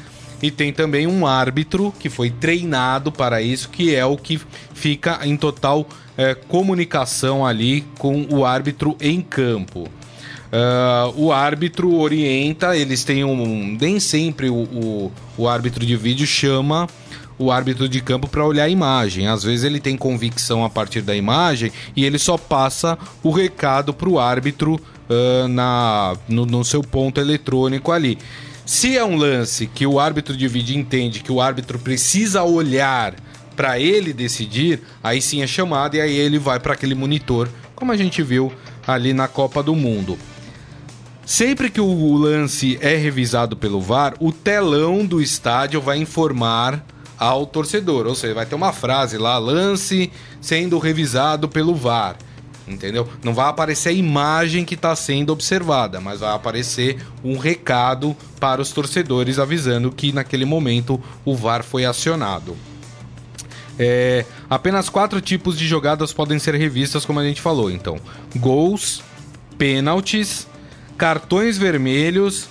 e 0.41 0.49
tem 0.49 0.73
também 0.73 1.05
um 1.05 1.27
árbitro 1.27 1.93
que 1.99 2.10
foi 2.10 2.29
treinado 2.31 3.12
para 3.12 3.41
isso, 3.41 3.69
que 3.69 3.93
é 3.93 4.05
o 4.05 4.17
que 4.17 4.41
fica 4.73 5.19
em 5.23 5.38
total 5.38 5.88
eh, 6.17 6.34
comunicação 6.34 7.45
ali 7.45 7.86
com 7.99 8.25
o 8.31 8.45
árbitro 8.45 8.95
em 8.99 9.21
campo. 9.21 9.88
Ah, 10.51 11.12
o 11.15 11.31
árbitro 11.31 11.93
orienta, 11.95 12.75
eles 12.75 13.03
têm 13.03 13.23
um. 13.23 13.77
Nem 13.79 13.99
sempre 13.99 14.49
o, 14.49 14.55
o, 14.55 15.12
o 15.38 15.47
árbitro 15.47 15.86
de 15.86 15.95
vídeo 15.95 16.25
chama 16.25 16.88
o 17.38 17.51
árbitro 17.51 17.89
de 17.89 17.99
campo 18.01 18.27
para 18.27 18.45
olhar 18.45 18.65
a 18.65 18.69
imagem. 18.69 19.27
Às 19.27 19.43
vezes 19.43 19.63
ele 19.63 19.79
tem 19.79 19.97
convicção 19.97 20.63
a 20.63 20.69
partir 20.69 21.01
da 21.01 21.15
imagem 21.15 21.71
e 21.95 22.05
ele 22.05 22.17
só 22.17 22.38
passa 22.38 22.97
o 23.21 23.29
recado 23.31 23.93
para 23.93 24.10
o 24.10 24.19
árbitro 24.19 24.79
ah, 25.10 25.47
na, 25.47 26.15
no, 26.27 26.45
no 26.45 26.63
seu 26.63 26.81
ponto 26.81 27.19
eletrônico 27.19 27.91
ali. 27.91 28.17
Se 28.65 28.97
é 28.97 29.05
um 29.05 29.15
lance 29.15 29.67
que 29.67 29.86
o 29.86 29.99
árbitro 29.99 30.36
de 30.36 30.47
vídeo 30.47 30.75
entende 30.75 31.19
que 31.19 31.31
o 31.31 31.39
árbitro 31.39 31.77
precisa 31.77 32.43
olhar 32.43 33.13
para 33.55 33.79
ele 33.79 34.12
decidir, 34.12 34.81
aí 35.03 35.21
sim 35.21 35.41
é 35.41 35.47
chamado 35.47 35.95
e 35.95 36.01
aí 36.01 36.15
ele 36.15 36.39
vai 36.39 36.60
para 36.60 36.73
aquele 36.73 36.95
monitor, 36.95 37.47
como 37.75 37.91
a 37.91 37.97
gente 37.97 38.21
viu 38.23 38.51
ali 38.86 39.13
na 39.13 39.27
Copa 39.27 39.62
do 39.62 39.75
Mundo. 39.75 40.17
Sempre 41.25 41.71
que 41.71 41.81
o 41.81 42.13
lance 42.13 42.77
é 42.81 42.95
revisado 42.95 43.57
pelo 43.57 43.81
VAR, 43.81 44.13
o 44.19 44.31
telão 44.31 45.03
do 45.03 45.19
estádio 45.19 45.81
vai 45.81 45.97
informar 45.97 46.85
ao 47.17 47.47
torcedor, 47.47 48.05
ou 48.05 48.13
seja, 48.13 48.35
vai 48.35 48.45
ter 48.45 48.53
uma 48.53 48.71
frase 48.71 49.17
lá, 49.17 49.38
lance 49.38 50.11
sendo 50.39 50.77
revisado 50.77 51.49
pelo 51.49 51.73
VAR. 51.73 52.15
Entendeu? 52.67 53.07
Não 53.23 53.33
vai 53.33 53.47
aparecer 53.47 53.89
a 53.89 53.93
imagem 53.93 54.65
que 54.65 54.75
está 54.75 54.95
sendo 54.95 55.31
observada, 55.31 55.99
mas 55.99 56.19
vai 56.19 56.33
aparecer 56.33 56.97
um 57.23 57.38
recado 57.38 58.15
para 58.39 58.61
os 58.61 58.71
torcedores 58.71 59.39
avisando 59.39 59.91
que 59.91 60.11
naquele 60.11 60.45
momento 60.45 61.01
o 61.23 61.35
VAR 61.35 61.63
foi 61.63 61.85
acionado. 61.85 62.55
É, 63.77 64.25
apenas 64.49 64.89
quatro 64.89 65.19
tipos 65.21 65.57
de 65.57 65.67
jogadas 65.67 66.13
podem 66.13 66.39
ser 66.39 66.55
revistas, 66.55 67.05
como 67.05 67.19
a 67.19 67.23
gente 67.23 67.41
falou. 67.41 67.69
Então, 67.69 67.99
gols, 68.35 69.03
pênaltis, 69.57 70.47
cartões 70.97 71.58
vermelhos 71.58 72.47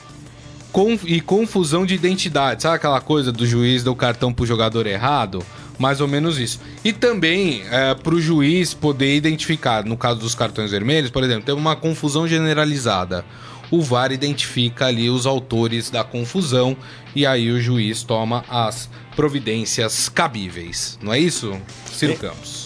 con- 0.73 0.99
e 1.05 1.21
confusão 1.21 1.85
de 1.87 1.95
identidade. 1.95 2.63
Sabe 2.63 2.77
aquela 2.77 3.01
coisa 3.01 3.31
do 3.33 3.47
juiz 3.47 3.83
dar 3.83 3.91
o 3.91 3.97
cartão 3.97 4.33
pro 4.33 4.47
jogador 4.47 4.87
errado? 4.87 5.45
Mais 5.79 6.01
ou 6.01 6.07
menos 6.07 6.39
isso. 6.39 6.61
E 6.85 6.93
também 6.93 7.65
é, 7.71 7.95
para 7.95 8.15
o 8.15 8.21
juiz 8.21 8.73
poder 8.73 9.17
identificar, 9.17 9.85
no 9.85 9.97
caso 9.97 10.21
dos 10.21 10.35
cartões 10.35 10.71
vermelhos, 10.71 11.11
por 11.11 11.25
exemplo, 11.25 11.45
tem 11.45 11.55
uma 11.55 11.75
confusão 11.75 12.29
generalizada. 12.29 13.25
O 13.71 13.83
VAR 13.83 14.13
identifica 14.13 14.87
ali 14.87 15.11
os 15.11 15.27
autores 15.27 15.91
da 15.91 16.05
confusão 16.05 16.77
e 17.17 17.27
aí 17.27 17.51
o 17.51 17.61
juiz 17.61 18.05
toma 18.05 18.45
as 18.49 18.89
providências 19.17 20.09
cabíveis. 20.09 20.97
Não 21.03 21.13
é 21.13 21.19
isso, 21.19 21.53
Ciro 21.91 22.13
É. 22.13 22.17
Campos? 22.17 22.64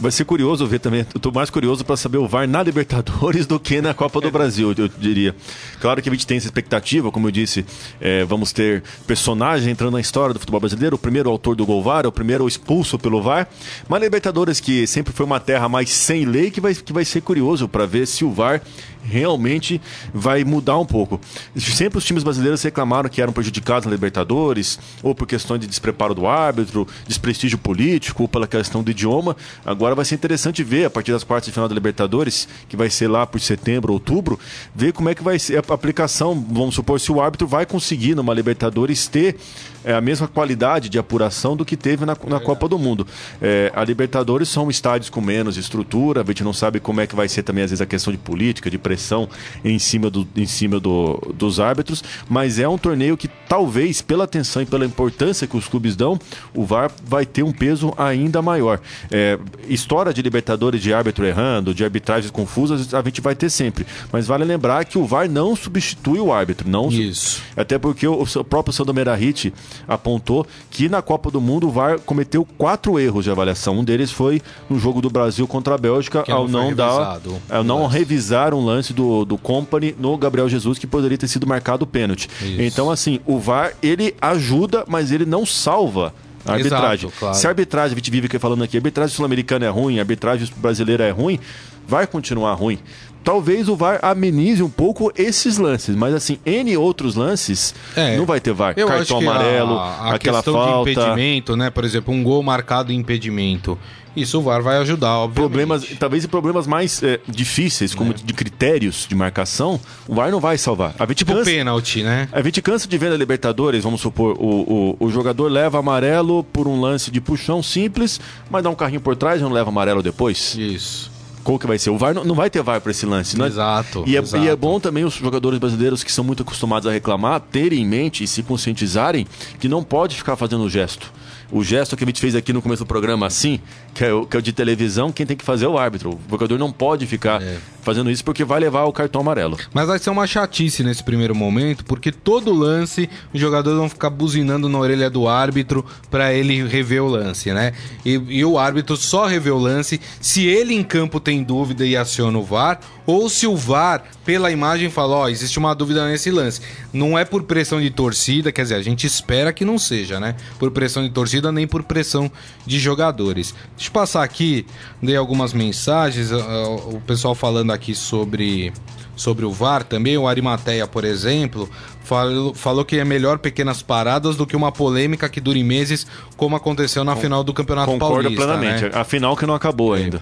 Vai 0.00 0.12
ser 0.12 0.24
curioso 0.24 0.64
ver 0.64 0.78
também. 0.78 1.04
Eu 1.12 1.18
tô 1.18 1.32
mais 1.32 1.50
curioso 1.50 1.84
para 1.84 1.96
saber 1.96 2.18
o 2.18 2.28
VAR 2.28 2.46
na 2.46 2.62
Libertadores 2.62 3.46
do 3.46 3.58
que 3.58 3.80
na 3.80 3.92
Copa 3.92 4.20
do 4.20 4.30
Brasil, 4.30 4.72
eu 4.78 4.86
diria. 4.86 5.34
Claro 5.80 6.00
que 6.00 6.08
a 6.08 6.12
gente 6.12 6.24
tem 6.24 6.36
essa 6.36 6.46
expectativa, 6.46 7.10
como 7.10 7.26
eu 7.26 7.32
disse, 7.32 7.66
é, 8.00 8.24
vamos 8.24 8.52
ter 8.52 8.84
personagem 9.08 9.72
entrando 9.72 9.94
na 9.94 10.00
história 10.00 10.32
do 10.32 10.38
futebol 10.38 10.60
brasileiro. 10.60 10.94
O 10.94 10.98
primeiro 10.98 11.28
autor 11.28 11.56
do 11.56 11.66
gol 11.66 11.82
VAR, 11.82 12.06
o 12.06 12.12
primeiro 12.12 12.46
expulso 12.46 12.96
pelo 12.96 13.20
VAR. 13.20 13.48
Mas 13.88 14.00
Libertadores, 14.00 14.60
que 14.60 14.86
sempre 14.86 15.12
foi 15.12 15.26
uma 15.26 15.40
terra 15.40 15.68
mais 15.68 15.90
sem 15.90 16.24
lei, 16.24 16.50
que 16.50 16.60
vai, 16.60 16.74
que 16.74 16.92
vai 16.92 17.04
ser 17.04 17.20
curioso 17.20 17.68
para 17.68 17.84
ver 17.84 18.06
se 18.06 18.24
o 18.24 18.30
VAR 18.30 18.62
realmente 19.08 19.80
vai 20.12 20.44
mudar 20.44 20.78
um 20.78 20.86
pouco. 20.86 21.20
Sempre 21.56 21.98
os 21.98 22.04
times 22.04 22.22
brasileiros 22.22 22.62
reclamaram 22.62 23.08
que 23.08 23.22
eram 23.22 23.32
prejudicados 23.32 23.86
na 23.86 23.92
Libertadores, 23.92 24.78
ou 25.02 25.14
por 25.14 25.26
questão 25.26 25.56
de 25.58 25.66
despreparo 25.66 26.14
do 26.14 26.26
árbitro, 26.26 26.86
desprestígio 27.06 27.58
político, 27.58 28.22
ou 28.22 28.28
pela 28.28 28.46
questão 28.46 28.82
do 28.82 28.90
idioma. 28.90 29.36
Agora 29.64 29.94
vai 29.94 30.04
ser 30.04 30.14
interessante 30.14 30.62
ver, 30.62 30.84
a 30.84 30.90
partir 30.90 31.12
das 31.12 31.24
quartas 31.24 31.46
de 31.46 31.52
final 31.52 31.68
da 31.68 31.74
Libertadores, 31.74 32.46
que 32.68 32.76
vai 32.76 32.90
ser 32.90 33.08
lá 33.08 33.26
por 33.26 33.40
setembro, 33.40 33.92
outubro, 33.92 34.38
ver 34.74 34.92
como 34.92 35.08
é 35.08 35.14
que 35.14 35.22
vai 35.22 35.38
ser 35.38 35.56
a 35.56 35.74
aplicação. 35.74 36.34
Vamos 36.50 36.74
supor 36.74 37.00
se 37.00 37.10
o 37.10 37.20
árbitro 37.20 37.46
vai 37.46 37.64
conseguir 37.64 38.14
numa 38.14 38.34
Libertadores 38.34 39.06
ter 39.06 39.36
é, 39.84 39.94
a 39.94 40.00
mesma 40.00 40.26
qualidade 40.26 40.88
de 40.88 40.98
apuração 40.98 41.56
do 41.56 41.64
que 41.64 41.76
teve 41.76 42.04
na, 42.04 42.16
na 42.26 42.40
Copa 42.40 42.68
do 42.68 42.78
Mundo. 42.78 43.06
É, 43.40 43.72
a 43.74 43.84
Libertadores 43.84 44.48
são 44.48 44.70
estádios 44.70 45.10
com 45.10 45.20
menos 45.20 45.56
estrutura, 45.56 46.22
a 46.22 46.24
gente 46.24 46.44
não 46.44 46.52
sabe 46.52 46.80
como 46.80 47.00
é 47.00 47.06
que 47.06 47.14
vai 47.14 47.28
ser 47.28 47.42
também, 47.42 47.64
às 47.64 47.70
vezes, 47.70 47.82
a 47.82 47.86
questão 47.86 48.12
de 48.12 48.18
política, 48.18 48.70
de 48.70 48.78
pressão 48.78 49.28
em 49.64 49.78
cima, 49.78 50.10
do, 50.10 50.26
em 50.36 50.46
cima 50.46 50.78
do, 50.80 51.20
dos 51.34 51.60
árbitros, 51.60 52.02
mas 52.28 52.58
é 52.58 52.68
um 52.68 52.78
torneio 52.78 53.16
que 53.16 53.28
talvez, 53.48 54.00
pela 54.00 54.24
atenção 54.24 54.62
e 54.62 54.66
pela 54.66 54.84
importância 54.84 55.46
que 55.46 55.56
os 55.56 55.66
clubes 55.66 55.96
dão, 55.96 56.18
o 56.54 56.64
VAR 56.64 56.90
vai 57.04 57.24
ter 57.24 57.42
um 57.42 57.52
peso 57.52 57.92
ainda 57.96 58.42
maior. 58.42 58.80
É, 59.10 59.38
história 59.68 60.12
de 60.12 60.22
Libertadores 60.22 60.82
de 60.82 60.92
árbitro 60.92 61.24
errando, 61.24 61.74
de 61.74 61.84
arbitragens 61.84 62.30
confusas, 62.30 62.92
a 62.92 63.02
gente 63.02 63.20
vai 63.20 63.34
ter 63.34 63.50
sempre. 63.50 63.86
Mas 64.12 64.26
vale 64.26 64.44
lembrar 64.44 64.84
que 64.84 64.98
o 64.98 65.06
VAR 65.06 65.28
não 65.28 65.56
substitui 65.56 66.20
o 66.20 66.32
árbitro. 66.32 66.68
Não 66.68 66.88
Isso. 66.88 67.42
Até 67.56 67.78
porque 67.78 68.06
o, 68.06 68.22
o 68.22 68.44
próprio 68.44 68.72
Sandro 68.72 68.94
Merahit 68.94 69.52
apontou 69.86 70.46
que 70.70 70.88
na 70.88 71.02
Copa 71.02 71.30
do 71.30 71.40
Mundo 71.40 71.68
o 71.68 71.70
VAR 71.70 71.98
cometeu 72.00 72.46
quatro 72.56 72.98
erros 72.98 73.24
de 73.24 73.30
avaliação. 73.30 73.78
Um 73.78 73.84
deles 73.84 74.10
foi 74.10 74.42
no 74.68 74.78
jogo 74.78 75.00
do 75.00 75.10
Brasil 75.10 75.46
contra 75.46 75.74
a 75.74 75.78
Bélgica, 75.78 76.22
Que 76.22 76.32
ao 76.32 76.48
não 76.48 76.74
dar, 76.74 77.20
ao 77.50 77.60
o 77.60 77.64
não 77.64 77.82
lance. 77.82 77.98
revisar 77.98 78.54
um 78.54 78.64
lance 78.64 78.92
do, 78.92 79.24
do 79.24 79.38
Company 79.38 79.94
no 79.98 80.16
Gabriel 80.16 80.48
Jesus 80.48 80.78
que 80.78 80.86
poderia 80.86 81.18
ter 81.18 81.28
sido 81.28 81.46
marcado 81.46 81.86
pênalti. 81.86 82.28
Isso. 82.40 82.62
Então, 82.62 82.90
assim, 82.90 83.20
o 83.26 83.38
VAR 83.38 83.74
ele 83.82 84.14
ajuda, 84.20 84.84
mas 84.88 85.12
ele 85.12 85.24
não 85.24 85.44
salva. 85.46 86.12
A 86.46 86.52
arbitragem. 86.52 87.08
Exato, 87.08 87.18
claro. 87.18 87.34
Se 87.36 87.46
a 87.46 87.50
arbitragem, 87.50 87.92
a 87.92 87.96
gente 87.98 88.10
vive 88.10 88.26
aqui 88.26 88.38
falando 88.38 88.64
aqui, 88.64 88.76
a 88.76 88.78
arbitragem 88.78 89.14
sul-americana 89.14 89.66
é 89.66 89.68
ruim, 89.68 89.98
a 89.98 90.02
arbitragem 90.02 90.48
brasileira 90.56 91.04
é 91.04 91.10
ruim, 91.10 91.38
vai 91.86 92.06
continuar 92.06 92.54
ruim. 92.54 92.78
Talvez 93.24 93.68
o 93.68 93.76
VAR 93.76 93.98
amenize 94.02 94.62
um 94.62 94.70
pouco 94.70 95.12
esses 95.16 95.58
lances, 95.58 95.94
mas 95.94 96.14
assim, 96.14 96.38
N 96.46 96.76
outros 96.76 97.14
lances, 97.14 97.74
É. 97.94 98.16
não 98.16 98.24
vai 98.24 98.40
ter 98.40 98.52
VAR. 98.54 98.74
Eu 98.76 98.86
Cartão 98.88 99.18
que 99.18 99.26
a- 99.26 99.30
amarelo, 99.30 99.78
a, 99.78 100.14
aquela 100.14 100.38
questão 100.38 100.54
falta. 100.54 100.84
de 100.90 100.98
impedimento, 100.98 101.56
né? 101.56 101.68
Por 101.70 101.84
exemplo, 101.84 102.14
um 102.14 102.22
gol 102.22 102.42
marcado 102.42 102.90
em 102.92 102.96
impedimento. 102.96 103.78
Isso 104.16 104.38
o 104.38 104.42
VAR 104.42 104.62
vai 104.62 104.78
ajudar, 104.78 105.18
obviamente. 105.18 105.36
Problemas, 105.48 105.84
talvez 105.98 106.24
em 106.24 106.28
problemas 106.28 106.66
mais 106.66 107.00
é, 107.02 107.20
difíceis, 107.28 107.94
como 107.94 108.12
de 108.14 108.32
critérios 108.32 109.06
de 109.08 109.14
marcação, 109.14 109.78
o 110.08 110.14
VAR 110.14 110.30
não 110.30 110.40
vai 110.40 110.56
salvar. 110.58 110.94
A 110.98 111.04
gente 111.06 111.18
Tipo 111.18 111.34
cansa, 111.34 111.44
pênalti, 111.44 112.02
né? 112.02 112.28
a 112.32 112.40
gente 112.42 112.60
cansa 112.62 112.88
de 112.88 112.98
ver 112.98 113.10
na 113.10 113.16
Libertadores, 113.16 113.84
vamos 113.84 114.00
supor, 114.00 114.36
o, 114.40 114.96
o, 115.00 115.06
o 115.06 115.10
jogador 115.10 115.48
leva 115.52 115.78
amarelo 115.78 116.42
por 116.42 116.66
um 116.66 116.80
lance 116.80 117.10
de 117.12 117.20
puxão 117.20 117.62
simples, 117.62 118.18
mas 118.50 118.64
dá 118.64 118.70
um 118.70 118.74
carrinho 118.74 119.00
por 119.02 119.14
trás 119.14 119.40
e 119.40 119.44
não 119.44 119.52
leva 119.52 119.68
amarelo 119.68 120.02
depois. 120.02 120.56
Isso. 120.58 121.12
Qual 121.48 121.58
que 121.58 121.66
vai 121.66 121.78
ser? 121.78 121.88
O 121.88 121.96
VAR 121.96 122.12
não, 122.12 122.24
não 122.24 122.34
vai 122.34 122.50
ter 122.50 122.62
VAR 122.62 122.78
para 122.78 122.90
esse 122.90 123.06
lance, 123.06 123.38
né? 123.38 123.46
Exato, 123.46 124.04
E 124.06 124.14
é, 124.14 124.20
exato. 124.20 124.44
e 124.44 124.48
é 124.48 124.54
bom 124.54 124.78
também 124.78 125.02
os 125.02 125.14
jogadores 125.14 125.58
brasileiros 125.58 126.04
que 126.04 126.12
são 126.12 126.22
muito 126.22 126.42
acostumados 126.42 126.86
a 126.86 126.92
reclamar 126.92 127.40
terem 127.40 127.80
em 127.80 127.86
mente 127.86 128.22
e 128.22 128.28
se 128.28 128.42
conscientizarem 128.42 129.26
que 129.58 129.66
não 129.66 129.82
pode 129.82 130.14
ficar 130.14 130.36
fazendo 130.36 130.62
o 130.62 130.68
gesto. 130.68 131.10
O 131.50 131.64
gesto 131.64 131.96
que 131.96 132.04
a 132.04 132.06
gente 132.06 132.20
fez 132.20 132.34
aqui 132.34 132.52
no 132.52 132.60
começo 132.60 132.84
do 132.84 132.86
programa, 132.86 133.24
assim, 133.26 133.60
que 133.94 134.04
é 134.04 134.12
o, 134.12 134.26
que 134.26 134.36
é 134.36 134.40
o 134.40 134.42
de 134.42 134.52
televisão, 134.52 135.10
quem 135.10 135.24
tem 135.24 135.34
que 135.34 135.44
fazer 135.44 135.64
é 135.64 135.68
o 135.68 135.78
árbitro. 135.78 136.10
O 136.10 136.30
jogador 136.30 136.58
não 136.58 136.70
pode 136.70 137.06
ficar 137.06 137.40
É. 137.40 137.56
fazendo 137.88 138.10
isso 138.10 138.22
porque 138.22 138.44
vai 138.44 138.60
levar 138.60 138.84
o 138.84 138.92
cartão 138.92 139.22
amarelo. 139.22 139.56
Mas 139.72 139.86
vai 139.86 139.98
ser 139.98 140.10
uma 140.10 140.26
chatice 140.26 140.84
nesse 140.84 141.02
primeiro 141.02 141.34
momento, 141.34 141.86
porque 141.86 142.12
todo 142.12 142.52
lance 142.52 143.08
os 143.32 143.40
jogadores 143.40 143.78
vão 143.78 143.88
ficar 143.88 144.10
buzinando 144.10 144.68
na 144.68 144.78
orelha 144.78 145.08
do 145.08 145.26
árbitro 145.26 145.82
pra 146.10 146.34
ele 146.34 146.62
rever 146.68 147.02
o 147.02 147.08
lance, 147.08 147.50
né? 147.50 147.72
E, 148.04 148.20
e 148.28 148.44
o 148.44 148.58
árbitro 148.58 148.94
só 148.94 149.24
revê 149.24 149.50
o 149.50 149.58
lance 149.58 149.98
se 150.20 150.46
ele 150.46 150.74
em 150.74 150.82
campo 150.82 151.18
tem 151.18 151.42
dúvida 151.42 151.86
e 151.86 151.96
aciona 151.96 152.36
o 152.36 152.44
VAR, 152.44 152.78
ou 153.06 153.30
se 153.30 153.46
o 153.46 153.56
VAR, 153.56 154.04
pela 154.22 154.50
imagem, 154.50 154.90
fala: 154.90 155.16
Ó, 155.16 155.28
existe 155.30 155.58
uma 155.58 155.74
dúvida 155.74 156.06
nesse 156.06 156.30
lance. 156.30 156.60
Não 156.92 157.18
é 157.18 157.24
por 157.24 157.42
pressão 157.44 157.80
de 157.80 157.88
torcida, 157.88 158.52
quer 158.52 158.64
dizer, 158.64 158.74
a 158.74 158.82
gente 158.82 159.06
espera 159.06 159.50
que 159.50 159.64
não 159.64 159.78
seja, 159.78 160.20
né? 160.20 160.36
Por 160.58 160.70
pressão 160.70 161.02
de 161.02 161.08
torcida, 161.08 161.50
nem 161.50 161.66
por 161.66 161.82
pressão 161.82 162.30
de 162.66 162.78
jogadores. 162.78 163.54
Deixa 163.74 163.88
eu 163.88 163.94
passar 163.94 164.22
aqui, 164.22 164.66
dei 165.02 165.16
algumas 165.16 165.54
mensagens, 165.54 166.30
o 166.30 167.00
pessoal 167.06 167.34
falando 167.34 167.72
aqui 167.72 167.77
sobre 167.94 168.72
sobre 169.16 169.44
o 169.44 169.50
VAR 169.50 169.82
também. 169.82 170.16
O 170.16 170.28
Arimateia, 170.28 170.86
por 170.86 171.04
exemplo, 171.04 171.68
falou, 172.04 172.54
falou 172.54 172.84
que 172.84 172.98
é 172.98 173.04
melhor 173.04 173.38
pequenas 173.38 173.82
paradas 173.82 174.36
do 174.36 174.46
que 174.46 174.56
uma 174.56 174.70
polêmica 174.70 175.28
que 175.28 175.40
dure 175.40 175.62
meses, 175.64 176.06
como 176.36 176.56
aconteceu 176.56 177.04
na 177.04 177.16
final 177.16 177.42
do 177.42 177.52
Campeonato 177.52 177.90
Concordo 177.90 178.22
Paulista. 178.22 178.44
plenamente. 178.44 178.84
Né? 178.84 178.90
Afinal, 178.94 179.36
que 179.36 179.44
não 179.44 179.54
acabou 179.54 179.92
ainda. 179.92 180.20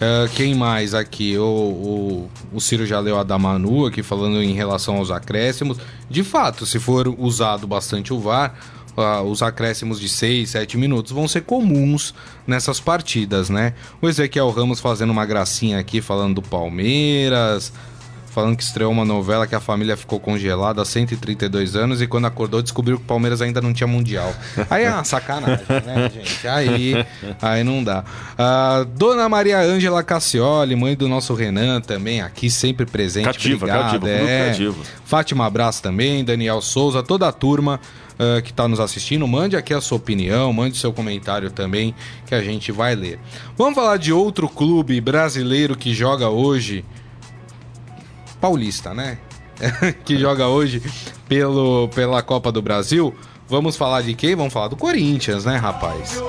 Ah, 0.00 0.28
quem 0.34 0.54
mais 0.54 0.94
aqui? 0.94 1.36
O, 1.38 1.42
o, 1.42 2.30
o 2.52 2.60
Ciro 2.60 2.84
já 2.84 3.00
leu 3.00 3.18
a 3.18 3.22
da 3.22 3.38
Manu 3.38 3.86
aqui 3.86 4.02
falando 4.02 4.42
em 4.42 4.52
relação 4.52 4.96
aos 4.96 5.10
acréscimos. 5.10 5.78
De 6.10 6.22
fato, 6.22 6.66
se 6.66 6.78
for 6.78 7.08
usado 7.18 7.66
bastante 7.66 8.12
o 8.12 8.18
VAR, 8.18 8.54
ah, 8.96 9.22
os 9.22 9.42
acréscimos 9.42 10.00
de 10.00 10.08
6, 10.08 10.50
7 10.50 10.76
minutos 10.76 11.12
vão 11.12 11.26
ser 11.26 11.42
comuns 11.42 12.14
nessas 12.46 12.80
partidas, 12.80 13.50
né? 13.50 13.74
O 14.00 14.08
Ezequiel 14.08 14.50
Ramos 14.50 14.80
fazendo 14.80 15.10
uma 15.10 15.26
gracinha 15.26 15.78
aqui 15.78 16.00
falando 16.00 16.36
do 16.36 16.42
Palmeiras. 16.42 17.72
Falando 18.34 18.56
que 18.56 18.64
estreou 18.64 18.90
uma 18.90 19.04
novela 19.04 19.46
que 19.46 19.54
a 19.54 19.60
família 19.60 19.96
ficou 19.96 20.18
congelada 20.18 20.82
há 20.82 20.84
132 20.84 21.76
anos 21.76 22.02
e 22.02 22.06
quando 22.08 22.24
acordou 22.24 22.60
descobriu 22.60 22.96
que 22.96 23.04
o 23.04 23.06
Palmeiras 23.06 23.40
ainda 23.40 23.60
não 23.60 23.72
tinha 23.72 23.86
mundial. 23.86 24.34
Aí 24.68 24.82
é 24.82 24.90
uma 24.90 25.04
sacanagem, 25.04 25.64
né, 25.68 26.10
gente? 26.12 26.48
Aí, 26.48 27.06
aí 27.40 27.62
não 27.62 27.84
dá. 27.84 28.02
Ah, 28.36 28.84
Dona 28.96 29.28
Maria 29.28 29.60
Ângela 29.60 30.02
Cassioli, 30.02 30.74
mãe 30.74 30.96
do 30.96 31.06
nosso 31.06 31.32
Renan 31.32 31.80
também, 31.80 32.22
aqui 32.22 32.50
sempre 32.50 32.84
presente. 32.84 33.26
Cativa, 33.26 33.66
Obrigado, 33.66 34.00
cativa, 34.00 34.10
é. 34.10 34.48
cativo. 34.48 34.84
Fátima 35.04 35.46
Abraço 35.46 35.80
também, 35.80 36.24
Daniel 36.24 36.60
Souza, 36.60 37.04
toda 37.04 37.28
a 37.28 37.32
turma 37.32 37.78
ah, 38.18 38.42
que 38.42 38.50
está 38.50 38.66
nos 38.66 38.80
assistindo. 38.80 39.28
Mande 39.28 39.56
aqui 39.56 39.72
a 39.72 39.80
sua 39.80 39.98
opinião, 39.98 40.52
mande 40.52 40.76
seu 40.76 40.92
comentário 40.92 41.52
também, 41.52 41.94
que 42.26 42.34
a 42.34 42.42
gente 42.42 42.72
vai 42.72 42.96
ler. 42.96 43.20
Vamos 43.56 43.76
falar 43.76 43.96
de 43.96 44.12
outro 44.12 44.48
clube 44.48 45.00
brasileiro 45.00 45.76
que 45.76 45.94
joga 45.94 46.28
hoje 46.28 46.84
paulista, 48.44 48.92
né? 48.92 49.16
que 50.04 50.18
joga 50.18 50.48
hoje 50.48 50.82
pelo, 51.26 51.88
pela 51.94 52.22
Copa 52.22 52.52
do 52.52 52.60
Brasil. 52.60 53.14
Vamos 53.48 53.74
falar 53.74 54.02
de 54.02 54.12
quem? 54.12 54.34
Vamos 54.34 54.52
falar 54.52 54.68
do 54.68 54.76
Corinthians, 54.76 55.46
né, 55.46 55.56
rapaz? 55.56 56.20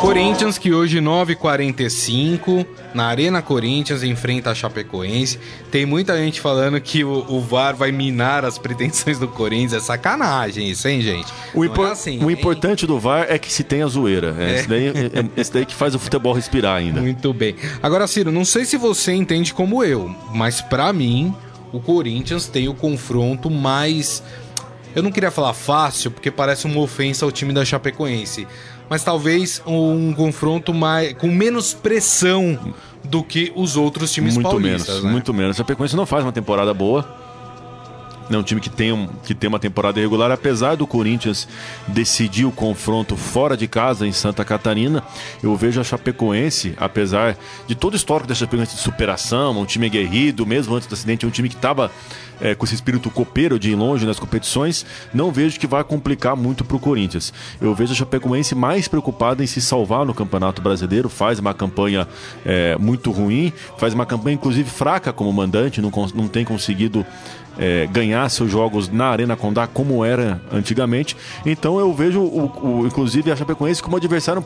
Corinthians 0.00 0.56
que 0.58 0.72
hoje 0.72 0.98
9h45 1.00 2.66
na 2.94 3.06
Arena 3.06 3.42
Corinthians 3.42 4.02
enfrenta 4.02 4.50
a 4.50 4.54
Chapecoense. 4.54 5.38
Tem 5.70 5.84
muita 5.84 6.16
gente 6.16 6.40
falando 6.40 6.80
que 6.80 7.02
o, 7.02 7.24
o 7.28 7.40
VAR 7.40 7.74
vai 7.74 7.90
minar 7.90 8.44
as 8.44 8.56
pretensões 8.58 9.18
do 9.18 9.26
Corinthians. 9.26 9.72
É 9.72 9.80
sacanagem 9.80 10.70
isso, 10.70 10.86
hein, 10.86 11.00
gente? 11.00 11.32
O, 11.54 11.64
impor- 11.64 11.88
é 11.88 11.92
assim, 11.92 12.22
o 12.24 12.30
importante 12.30 12.86
do 12.86 12.98
VAR 13.00 13.26
é 13.28 13.38
que 13.38 13.52
se 13.52 13.64
tem 13.64 13.82
a 13.82 13.86
zoeira. 13.86 14.36
É, 14.38 14.54
Esse, 14.58 14.68
daí, 14.68 14.86
é, 14.88 14.90
é 14.90 15.24
esse 15.40 15.52
daí 15.52 15.66
que 15.66 15.74
faz 15.74 15.94
o 15.94 15.98
futebol 15.98 16.32
respirar 16.32 16.76
ainda. 16.76 17.00
Muito 17.00 17.32
bem. 17.32 17.56
Agora, 17.82 18.06
Ciro, 18.06 18.30
não 18.30 18.44
sei 18.44 18.64
se 18.64 18.76
você 18.76 19.12
entende 19.12 19.52
como 19.52 19.82
eu, 19.82 20.14
mas 20.32 20.60
pra 20.60 20.92
mim, 20.92 21.34
o 21.72 21.80
Corinthians 21.80 22.46
tem 22.46 22.68
o 22.68 22.74
confronto 22.74 23.50
mais. 23.50 24.22
Eu 24.94 25.02
não 25.02 25.10
queria 25.12 25.30
falar 25.30 25.52
fácil, 25.52 26.10
porque 26.10 26.30
parece 26.30 26.64
uma 26.66 26.80
ofensa 26.80 27.24
ao 27.24 27.32
time 27.32 27.52
da 27.52 27.64
Chapecoense. 27.64 28.46
Mas 28.88 29.02
talvez 29.02 29.62
um 29.66 30.12
confronto 30.14 30.72
mais 30.72 31.12
com 31.14 31.28
menos 31.28 31.74
pressão 31.74 32.74
do 33.02 33.22
que 33.22 33.52
os 33.54 33.76
outros 33.76 34.12
times 34.12 34.34
muito 34.34 34.48
paulistas, 34.48 34.88
menos, 34.88 35.04
né? 35.04 35.10
muito 35.10 35.34
menos. 35.34 35.56
A 35.56 35.58
Chapecoense 35.58 35.96
não 35.96 36.06
faz 36.06 36.24
uma 36.24 36.32
temporada 36.32 36.72
boa. 36.72 37.04
É 38.28 38.36
um 38.36 38.42
time 38.42 38.60
que 38.60 38.68
tem, 38.68 38.92
um, 38.92 39.06
que 39.24 39.34
tem 39.34 39.48
uma 39.48 39.58
temporada 39.58 40.00
irregular, 40.00 40.30
apesar 40.32 40.76
do 40.76 40.86
Corinthians 40.86 41.46
decidir 41.86 42.44
o 42.44 42.50
confronto 42.50 43.16
fora 43.16 43.56
de 43.56 43.68
casa 43.68 44.06
em 44.06 44.12
Santa 44.12 44.44
Catarina. 44.44 45.02
Eu 45.42 45.54
vejo 45.56 45.80
a 45.80 45.84
Chapecoense, 45.84 46.74
apesar 46.76 47.36
de 47.66 47.74
todo 47.74 47.94
o 47.94 47.96
histórico 47.96 48.28
da 48.28 48.34
Chapecoense 48.34 48.74
de 48.74 48.82
superação, 48.82 49.58
um 49.58 49.64
time 49.64 49.86
aguerrido, 49.86 50.44
mesmo 50.44 50.74
antes 50.74 50.88
do 50.88 50.94
acidente, 50.94 51.24
é 51.24 51.28
um 51.28 51.30
time 51.30 51.48
que 51.48 51.54
estava 51.54 51.90
é, 52.40 52.54
com 52.54 52.64
esse 52.64 52.74
espírito 52.74 53.10
copeiro 53.10 53.58
de 53.58 53.70
ir 53.70 53.74
longe 53.74 54.04
nas 54.04 54.18
competições, 54.18 54.84
não 55.12 55.30
vejo 55.30 55.58
que 55.58 55.66
vai 55.66 55.82
complicar 55.84 56.36
muito 56.36 56.64
para 56.64 56.76
o 56.76 56.80
Corinthians. 56.80 57.32
Eu 57.60 57.74
vejo 57.74 57.92
a 57.92 57.96
Chapecoense 57.96 58.54
mais 58.54 58.88
preocupada 58.88 59.42
em 59.42 59.46
se 59.46 59.60
salvar 59.60 60.04
no 60.04 60.14
Campeonato 60.14 60.60
Brasileiro, 60.60 61.08
faz 61.08 61.38
uma 61.38 61.54
campanha 61.54 62.06
é, 62.44 62.76
muito 62.76 63.10
ruim, 63.10 63.52
faz 63.78 63.94
uma 63.94 64.06
campanha 64.06 64.34
inclusive 64.34 64.68
fraca 64.68 65.12
como 65.12 65.32
mandante, 65.32 65.80
não, 65.80 65.90
não 66.14 66.28
tem 66.28 66.44
conseguido 66.44 67.06
é, 67.58 67.86
ganhar 67.86 68.28
seus 68.28 68.50
jogos 68.50 68.88
na 68.88 69.06
Arena 69.06 69.36
Condá 69.36 69.66
como 69.66 70.04
era 70.04 70.40
antigamente. 70.52 71.16
Então 71.44 71.78
eu 71.78 71.92
vejo, 71.92 72.20
o, 72.20 72.82
o 72.82 72.86
inclusive, 72.86 73.30
a 73.30 73.36
Chapecoense 73.36 73.82
como 73.82 73.96
adversário, 73.96 74.44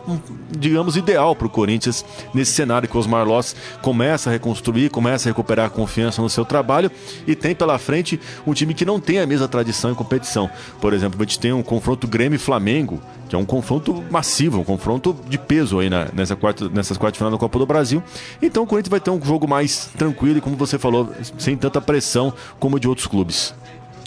digamos, 0.50 0.96
ideal 0.96 1.34
para 1.34 1.46
o 1.46 1.50
Corinthians 1.50 2.04
nesse 2.34 2.52
cenário 2.52 2.88
que 2.88 2.96
o 2.96 3.00
Osmar 3.00 3.26
Loss 3.26 3.54
começa 3.82 4.30
a 4.30 4.32
reconstruir, 4.32 4.90
começa 4.90 5.28
a 5.28 5.30
recuperar 5.30 5.66
a 5.66 5.70
confiança 5.70 6.22
no 6.22 6.28
seu 6.28 6.44
trabalho 6.44 6.90
e 7.26 7.34
tem 7.34 7.54
pela 7.54 7.78
frente 7.78 8.20
um 8.46 8.52
time 8.52 8.74
que 8.74 8.84
não 8.84 9.00
tem 9.00 9.18
a 9.18 9.26
mesma 9.26 9.48
tradição 9.48 9.90
em 9.90 9.94
competição. 9.94 10.50
Por 10.80 10.92
exemplo, 10.92 11.20
a 11.20 11.24
gente 11.24 11.38
tem 11.38 11.52
um 11.52 11.62
confronto 11.62 12.06
Grêmio-Flamengo, 12.06 13.00
que 13.30 13.36
é 13.36 13.38
um 13.38 13.44
confronto 13.44 14.04
massivo, 14.10 14.58
um 14.58 14.64
confronto 14.64 15.16
de 15.28 15.38
peso 15.38 15.78
aí 15.78 15.88
na, 15.88 16.08
nessa 16.12 16.34
quarta, 16.34 16.68
nessas 16.68 16.98
quartas 16.98 17.12
de 17.12 17.18
final 17.18 17.30
da 17.30 17.38
Copa 17.38 17.60
do 17.60 17.64
Brasil. 17.64 18.02
Então 18.42 18.64
o 18.64 18.66
Corinthians 18.66 18.90
vai 18.90 18.98
ter 18.98 19.10
um 19.12 19.24
jogo 19.24 19.46
mais 19.46 19.86
tranquilo 19.96 20.38
e, 20.38 20.40
como 20.40 20.56
você 20.56 20.80
falou, 20.80 21.14
sem 21.38 21.56
tanta 21.56 21.80
pressão 21.80 22.34
como 22.58 22.80
de 22.80 22.88
outros 22.88 23.06
clubes. 23.06 23.54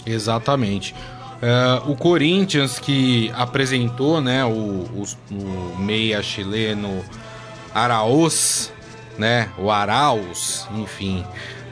Exatamente. 0.04 0.94
Uh, 1.36 1.90
o 1.90 1.96
Corinthians 1.96 2.78
que 2.78 3.32
apresentou 3.34 4.20
né, 4.20 4.44
o, 4.44 4.50
o, 4.50 5.04
o 5.30 5.78
meia 5.78 6.22
chileno 6.22 7.02
Arauz, 7.74 8.70
né, 9.16 9.48
o 9.56 9.70
Arauz, 9.70 10.68
enfim, 10.76 11.24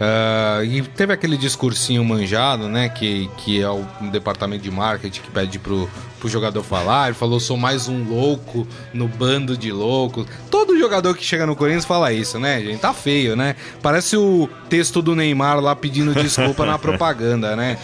Uh, 0.02 0.64
e 0.64 0.82
teve 0.82 1.12
aquele 1.12 1.36
discursinho 1.36 2.04
manjado, 2.04 2.68
né? 2.68 2.88
Que, 2.88 3.30
que 3.36 3.62
é 3.62 3.70
o 3.70 3.86
departamento 4.10 4.64
de 4.64 4.70
marketing 4.70 5.20
que 5.20 5.30
pede 5.30 5.60
pro, 5.60 5.88
pro 6.22 6.28
jogador 6.28 6.62
falar. 6.62 7.06
Ele 7.08 7.14
falou: 7.14 7.40
sou 7.40 7.56
mais 7.56 7.88
um 7.88 8.04
louco 8.08 8.66
no 8.94 9.08
bando 9.08 9.56
de 9.56 9.72
loucos. 9.72 10.24
Todo 10.48 10.78
jogador 10.78 11.16
que 11.16 11.24
chega 11.24 11.44
no 11.44 11.56
Corinthians 11.56 11.84
fala 11.84 12.12
isso, 12.12 12.38
né, 12.38 12.60
gente? 12.60 12.78
Tá 12.78 12.94
feio, 12.94 13.34
né? 13.34 13.56
Parece 13.82 14.16
o 14.16 14.48
texto 14.68 15.02
do 15.02 15.16
Neymar 15.16 15.58
lá 15.58 15.74
pedindo 15.74 16.14
desculpa 16.14 16.64
na 16.64 16.78
propaganda, 16.80 17.56
né? 17.56 17.76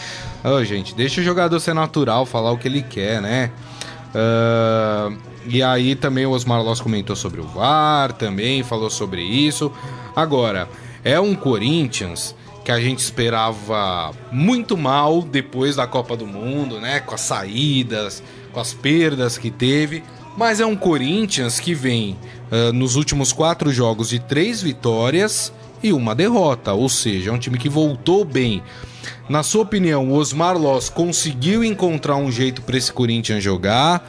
Ô, 0.45 0.51
oh, 0.51 0.65
gente, 0.65 0.95
deixa 0.95 1.21
o 1.21 1.25
jogador 1.25 1.59
ser 1.59 1.75
natural, 1.75 2.25
falar 2.25 2.53
o 2.53 2.59
que 2.59 2.69
ele 2.69 2.83
quer, 2.83 3.21
né? 3.21 3.51
Uh, 4.15 5.19
e 5.47 5.61
aí 5.61 5.97
também 5.97 6.25
o 6.25 6.31
Osmar 6.31 6.63
Loss 6.63 6.81
comentou 6.81 7.17
sobre 7.17 7.41
o 7.41 7.45
VAR, 7.45 8.13
também 8.13 8.63
falou 8.63 8.89
sobre 8.89 9.21
isso. 9.23 9.73
Agora. 10.15 10.69
É 11.05 11.19
um 11.19 11.33
Corinthians 11.33 12.35
que 12.69 12.73
a 12.73 12.79
gente 12.79 12.99
esperava 12.99 14.11
muito 14.31 14.77
mal 14.77 15.23
depois 15.23 15.77
da 15.77 15.87
Copa 15.87 16.15
do 16.15 16.27
Mundo, 16.27 16.79
né? 16.79 17.01
Com 17.01 17.15
as 17.15 17.23
saídas, 17.23 18.23
com 18.53 18.61
as 18.61 18.75
perdas 18.75 19.39
que 19.39 19.51
teve. 19.51 20.05
Mas 20.37 20.61
é 20.61 20.67
um 20.67 20.77
Corinthians 20.77 21.59
que 21.59 21.73
vem 21.73 22.19
uh, 22.53 22.71
nos 22.75 22.95
últimos 22.95 23.33
quatro 23.33 23.73
jogos 23.73 24.11
de 24.11 24.19
três 24.19 24.61
vitórias 24.61 25.51
e 25.83 25.95
uma 25.95 26.15
derrota. 26.15 26.75
Ou 26.75 26.91
seja, 26.91 27.31
é 27.31 27.33
um 27.33 27.39
time 27.39 27.57
que 27.57 27.71
voltou 27.71 28.23
bem. 28.23 28.63
Na 29.31 29.43
sua 29.43 29.63
opinião, 29.63 30.07
o 30.07 30.13
Osmar 30.13 30.59
Loss 30.59 30.91
conseguiu 30.91 31.65
encontrar 31.65 32.17
um 32.17 32.31
jeito 32.31 32.61
para 32.61 32.77
esse 32.77 32.93
Corinthians 32.93 33.43
jogar? 33.43 34.07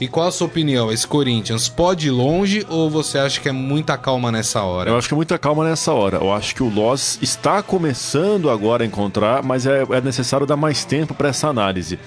E 0.00 0.06
qual 0.06 0.28
a 0.28 0.30
sua 0.30 0.46
opinião? 0.46 0.92
Esse 0.92 1.06
Corinthians 1.06 1.68
pode 1.68 2.06
ir 2.06 2.12
longe 2.12 2.64
ou 2.68 2.88
você 2.88 3.18
acha 3.18 3.40
que 3.40 3.48
é 3.48 3.52
muita 3.52 3.98
calma 3.98 4.30
nessa 4.30 4.62
hora? 4.62 4.90
Eu 4.90 4.96
acho 4.96 5.08
que 5.08 5.14
é 5.14 5.16
muita 5.16 5.36
calma 5.36 5.68
nessa 5.68 5.92
hora. 5.92 6.18
Eu 6.18 6.32
acho 6.32 6.54
que 6.54 6.62
o 6.62 6.72
Loss 6.72 7.18
está 7.20 7.60
começando 7.64 8.48
agora 8.48 8.84
a 8.84 8.86
encontrar, 8.86 9.42
mas 9.42 9.66
é, 9.66 9.82
é 9.90 10.00
necessário 10.00 10.46
dar 10.46 10.56
mais 10.56 10.84
tempo 10.84 11.14
para 11.14 11.30
essa 11.30 11.48
análise. 11.48 11.98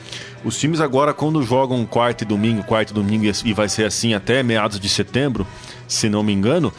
Os 0.43 0.57
times 0.57 0.79
agora, 0.79 1.13
quando 1.13 1.43
jogam 1.43 1.85
quarto 1.85 2.21
e 2.21 2.25
domingo, 2.25 2.63
quarto 2.63 2.91
e 2.91 2.93
domingo, 2.93 3.25
e 3.43 3.53
vai 3.53 3.67
ser 3.67 3.83
assim 3.83 4.13
até 4.13 4.41
meados 4.41 4.79
de 4.79 4.87
setembro, 4.87 5.45
se 5.91 6.09
não 6.09 6.23
me 6.23 6.33
engano, 6.33 6.73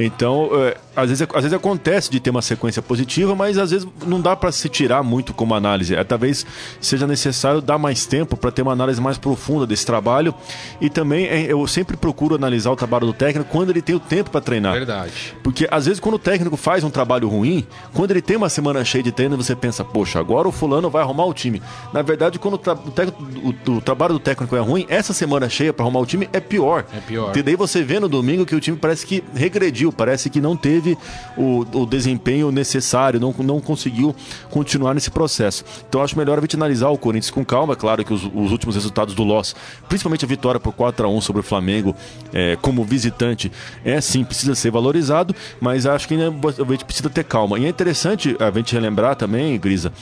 então, 0.00 0.50
é, 0.52 0.76
às, 0.94 1.08
vezes, 1.08 1.26
às 1.34 1.42
vezes 1.42 1.52
acontece 1.52 2.08
de 2.08 2.20
ter 2.20 2.30
uma 2.30 2.40
sequência 2.40 2.80
positiva, 2.80 3.34
mas 3.34 3.58
às 3.58 3.72
vezes 3.72 3.88
não 4.06 4.20
dá 4.20 4.36
para 4.36 4.52
se 4.52 4.68
tirar 4.68 5.02
muito 5.02 5.34
como 5.34 5.56
análise. 5.56 5.92
É, 5.92 6.04
talvez 6.04 6.46
seja 6.80 7.04
necessário 7.04 7.60
dar 7.60 7.78
mais 7.78 8.06
tempo 8.06 8.36
para 8.36 8.52
ter 8.52 8.62
uma 8.62 8.70
análise 8.70 9.00
mais 9.00 9.18
profunda 9.18 9.66
desse 9.66 9.84
trabalho. 9.84 10.32
E 10.80 10.88
também 10.88 11.26
é, 11.26 11.52
eu 11.52 11.66
sempre 11.66 11.96
procuro 11.96 12.36
analisar 12.36 12.70
o 12.70 12.76
trabalho 12.76 13.08
do 13.08 13.12
técnico 13.12 13.50
quando 13.50 13.70
ele 13.70 13.82
tem 13.82 13.96
o 13.96 13.98
tempo 13.98 14.30
para 14.30 14.40
treinar. 14.40 14.74
Verdade. 14.74 15.34
Porque 15.42 15.66
às 15.68 15.86
vezes 15.86 15.98
quando 15.98 16.14
o 16.14 16.18
técnico 16.18 16.56
faz 16.56 16.84
um 16.84 16.90
trabalho 16.90 17.28
ruim, 17.28 17.66
quando 17.92 18.12
ele 18.12 18.22
tem 18.22 18.36
uma 18.36 18.48
semana 18.48 18.84
cheia 18.84 19.02
de 19.02 19.10
treino, 19.10 19.36
você 19.36 19.56
pensa, 19.56 19.84
poxa, 19.84 20.20
agora 20.20 20.46
o 20.46 20.52
fulano 20.52 20.88
vai 20.88 21.02
arrumar 21.02 21.24
o 21.24 21.34
time. 21.34 21.60
Na 21.92 22.02
verdade, 22.02 22.38
quando 22.38 22.54
o, 22.54 22.58
tra 22.58 22.74
o, 22.74 22.90
técnico, 22.92 23.20
o, 23.42 23.72
o 23.72 23.80
trabalho 23.80 24.12
do 24.12 24.20
técnico 24.20 24.54
é 24.54 24.60
ruim, 24.60 24.86
essa 24.88 25.12
semana 25.12 25.48
cheia 25.48 25.72
para 25.72 25.84
arrumar 25.84 25.98
o 25.98 26.06
time 26.06 26.28
é 26.32 26.38
pior. 26.38 26.84
É 26.94 27.00
pior. 27.00 27.36
E 27.36 27.42
daí 27.42 27.56
você 27.56 27.82
vê 27.82 27.98
no 27.98 28.08
domingo 28.08 28.46
que 28.46 28.54
o 28.58 28.60
time 28.60 28.76
parece 28.76 29.06
que 29.06 29.22
regrediu 29.34 29.92
parece 29.92 30.28
que 30.28 30.40
não 30.40 30.56
teve 30.56 30.96
o, 31.36 31.64
o 31.72 31.86
desempenho 31.86 32.50
necessário, 32.50 33.18
não, 33.18 33.34
não 33.38 33.60
conseguiu 33.60 34.14
continuar 34.50 34.94
nesse 34.94 35.10
processo. 35.10 35.64
Então 35.88 36.02
acho 36.02 36.16
melhor 36.16 36.38
a 36.38 36.40
gente 36.40 36.56
analisar 36.56 36.88
o 36.88 36.98
Corinthians 36.98 37.30
com 37.30 37.44
calma. 37.44 37.72
É 37.72 37.76
claro 37.76 38.04
que 38.04 38.12
os, 38.12 38.24
os 38.24 38.52
últimos 38.52 38.74
resultados 38.74 39.14
do 39.14 39.24
Loss, 39.24 39.54
principalmente 39.88 40.24
a 40.24 40.28
vitória 40.28 40.60
por 40.60 40.72
4 40.72 41.06
a 41.06 41.10
1 41.10 41.20
sobre 41.20 41.40
o 41.40 41.42
Flamengo, 41.42 41.94
é, 42.32 42.56
como 42.60 42.84
visitante, 42.84 43.50
é 43.84 44.00
sim, 44.00 44.24
precisa 44.24 44.54
ser 44.54 44.70
valorizado, 44.70 45.34
mas 45.60 45.86
acho 45.86 46.08
que 46.08 46.14
a 46.14 46.70
gente 46.70 46.84
precisa 46.84 47.08
ter 47.08 47.24
calma. 47.24 47.58
E 47.58 47.66
é 47.66 47.68
interessante 47.68 48.36
a 48.38 48.50
gente 48.50 48.72
relembrar 48.74 49.16
também, 49.16 49.58
Grisa, 49.58 49.92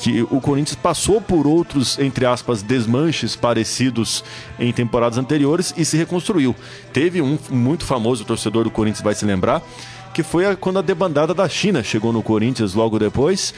que 0.00 0.22
o 0.22 0.40
Corinthians 0.40 0.76
passou 0.76 1.20
por 1.20 1.46
outros, 1.46 1.98
entre 1.98 2.24
aspas, 2.24 2.62
desmanches 2.62 3.36
parecidos 3.36 4.24
em 4.58 4.72
temporadas 4.72 5.18
anteriores 5.18 5.74
e 5.76 5.84
se 5.84 5.96
reconstruiu. 5.98 6.56
Teve 6.90 7.20
um 7.20 7.38
muito 7.50 7.84
famoso 7.84 8.24
torcedor 8.24 8.64
do 8.64 8.70
Corinthians, 8.70 9.04
vai 9.04 9.14
se 9.14 9.26
lembrar, 9.26 9.62
que 10.14 10.22
foi 10.22 10.56
quando 10.56 10.78
a 10.78 10.82
debandada 10.82 11.34
da 11.34 11.46
China 11.48 11.82
chegou 11.82 12.14
no 12.14 12.22
Corinthians 12.22 12.72
logo 12.72 12.98
depois, 12.98 13.52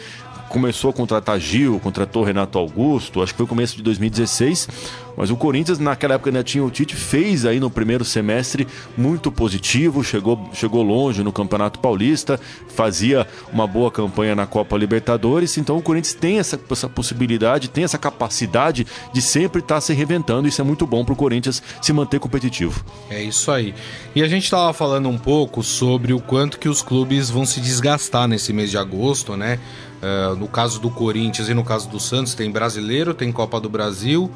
começou 0.52 0.90
a 0.90 0.92
contratar 0.92 1.40
Gil, 1.40 1.80
contratou 1.80 2.22
Renato 2.22 2.58
Augusto, 2.58 3.22
acho 3.22 3.32
que 3.32 3.38
foi 3.38 3.46
começo 3.46 3.74
de 3.74 3.82
2016. 3.82 4.68
Mas 5.16 5.30
o 5.30 5.36
Corinthians, 5.36 5.78
naquela 5.78 6.14
época 6.14 6.30
ainda 6.30 6.42
tinha 6.42 6.64
o 6.64 6.70
Tite, 6.70 6.94
fez 6.94 7.44
aí 7.44 7.58
no 7.58 7.70
primeiro 7.70 8.04
semestre 8.04 8.66
muito 8.96 9.30
positivo, 9.30 10.02
chegou, 10.02 10.50
chegou 10.52 10.82
longe 10.82 11.22
no 11.22 11.32
Campeonato 11.32 11.78
Paulista, 11.78 12.40
fazia 12.68 13.26
uma 13.52 13.66
boa 13.66 13.90
campanha 13.90 14.34
na 14.34 14.46
Copa 14.46 14.76
Libertadores. 14.76 15.56
Então 15.56 15.76
o 15.76 15.82
Corinthians 15.82 16.14
tem 16.14 16.38
essa, 16.38 16.58
essa 16.70 16.88
possibilidade, 16.88 17.68
tem 17.68 17.84
essa 17.84 17.98
capacidade 17.98 18.86
de 19.12 19.22
sempre 19.22 19.60
estar 19.60 19.76
tá 19.76 19.80
se 19.80 19.92
reinventando. 19.92 20.48
Isso 20.48 20.60
é 20.60 20.64
muito 20.64 20.86
bom 20.86 21.04
para 21.04 21.12
o 21.12 21.16
Corinthians 21.16 21.62
se 21.80 21.92
manter 21.92 22.20
competitivo. 22.20 22.84
É 23.10 23.22
isso 23.22 23.50
aí. 23.50 23.74
E 24.14 24.22
a 24.22 24.28
gente 24.28 24.44
estava 24.44 24.72
falando 24.72 25.08
um 25.08 25.18
pouco 25.18 25.62
sobre 25.62 26.12
o 26.12 26.20
quanto 26.20 26.58
que 26.58 26.68
os 26.68 26.82
clubes 26.82 27.30
vão 27.30 27.44
se 27.44 27.60
desgastar 27.60 28.26
nesse 28.28 28.52
mês 28.52 28.70
de 28.70 28.78
agosto, 28.78 29.36
né? 29.36 29.58
Uh, 30.02 30.34
no 30.34 30.48
caso 30.48 30.80
do 30.80 30.90
Corinthians 30.90 31.48
e 31.48 31.54
no 31.54 31.62
caso 31.62 31.88
do 31.88 32.00
Santos, 32.00 32.34
tem 32.34 32.50
brasileiro, 32.50 33.14
tem 33.14 33.30
Copa 33.30 33.60
do 33.60 33.68
Brasil 33.68 34.30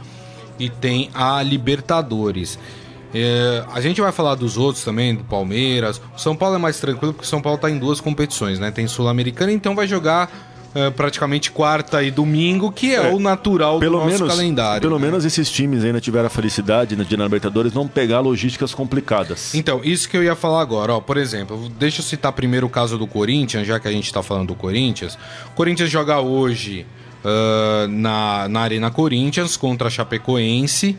e 0.58 0.70
tem 0.70 1.10
a 1.12 1.42
Libertadores. 1.42 2.58
É, 3.14 3.64
a 3.72 3.80
gente 3.80 4.00
vai 4.00 4.12
falar 4.12 4.34
dos 4.34 4.56
outros 4.56 4.84
também, 4.84 5.14
do 5.14 5.24
Palmeiras. 5.24 6.00
O 6.14 6.20
São 6.20 6.36
Paulo 6.36 6.56
é 6.56 6.58
mais 6.58 6.78
tranquilo 6.78 7.12
porque 7.12 7.26
o 7.26 7.28
São 7.28 7.40
Paulo 7.40 7.56
está 7.56 7.70
em 7.70 7.78
duas 7.78 8.00
competições, 8.00 8.58
né? 8.58 8.70
Tem 8.70 8.86
Sul-Americana, 8.86 9.52
então 9.52 9.74
vai 9.74 9.86
jogar 9.86 10.30
é, 10.74 10.90
praticamente 10.90 11.50
quarta 11.50 12.02
e 12.02 12.10
domingo, 12.10 12.70
que 12.70 12.94
é, 12.94 12.96
é 12.96 13.14
o 13.14 13.18
natural 13.18 13.78
pelo 13.78 13.98
do 13.98 14.04
nosso 14.04 14.18
menos, 14.18 14.28
calendário. 14.28 14.80
Pelo 14.80 14.98
né? 14.98 15.06
menos 15.06 15.24
esses 15.24 15.50
times 15.50 15.84
ainda 15.84 16.00
tiveram 16.00 16.26
a 16.26 16.30
felicidade 16.30 16.94
de 16.96 17.16
na 17.16 17.24
Libertadores 17.24 17.72
não 17.72 17.88
pegar 17.88 18.20
logísticas 18.20 18.74
complicadas. 18.74 19.54
Então, 19.54 19.80
isso 19.82 20.08
que 20.08 20.16
eu 20.16 20.22
ia 20.22 20.36
falar 20.36 20.60
agora, 20.60 20.94
ó, 20.94 21.00
por 21.00 21.16
exemplo, 21.16 21.70
deixa 21.78 22.00
eu 22.00 22.04
citar 22.04 22.32
primeiro 22.32 22.66
o 22.66 22.70
caso 22.70 22.98
do 22.98 23.06
Corinthians, 23.06 23.66
já 23.66 23.80
que 23.80 23.88
a 23.88 23.92
gente 23.92 24.06
está 24.06 24.22
falando 24.22 24.48
do 24.48 24.54
Corinthians. 24.54 25.18
O 25.46 25.54
Corinthians 25.54 25.90
joga 25.90 26.20
hoje 26.20 26.86
uh, 27.24 27.88
na, 27.88 28.48
na 28.48 28.60
Arena 28.60 28.90
Corinthians 28.90 29.56
contra 29.56 29.88
a 29.88 29.90
Chapecoense. 29.90 30.96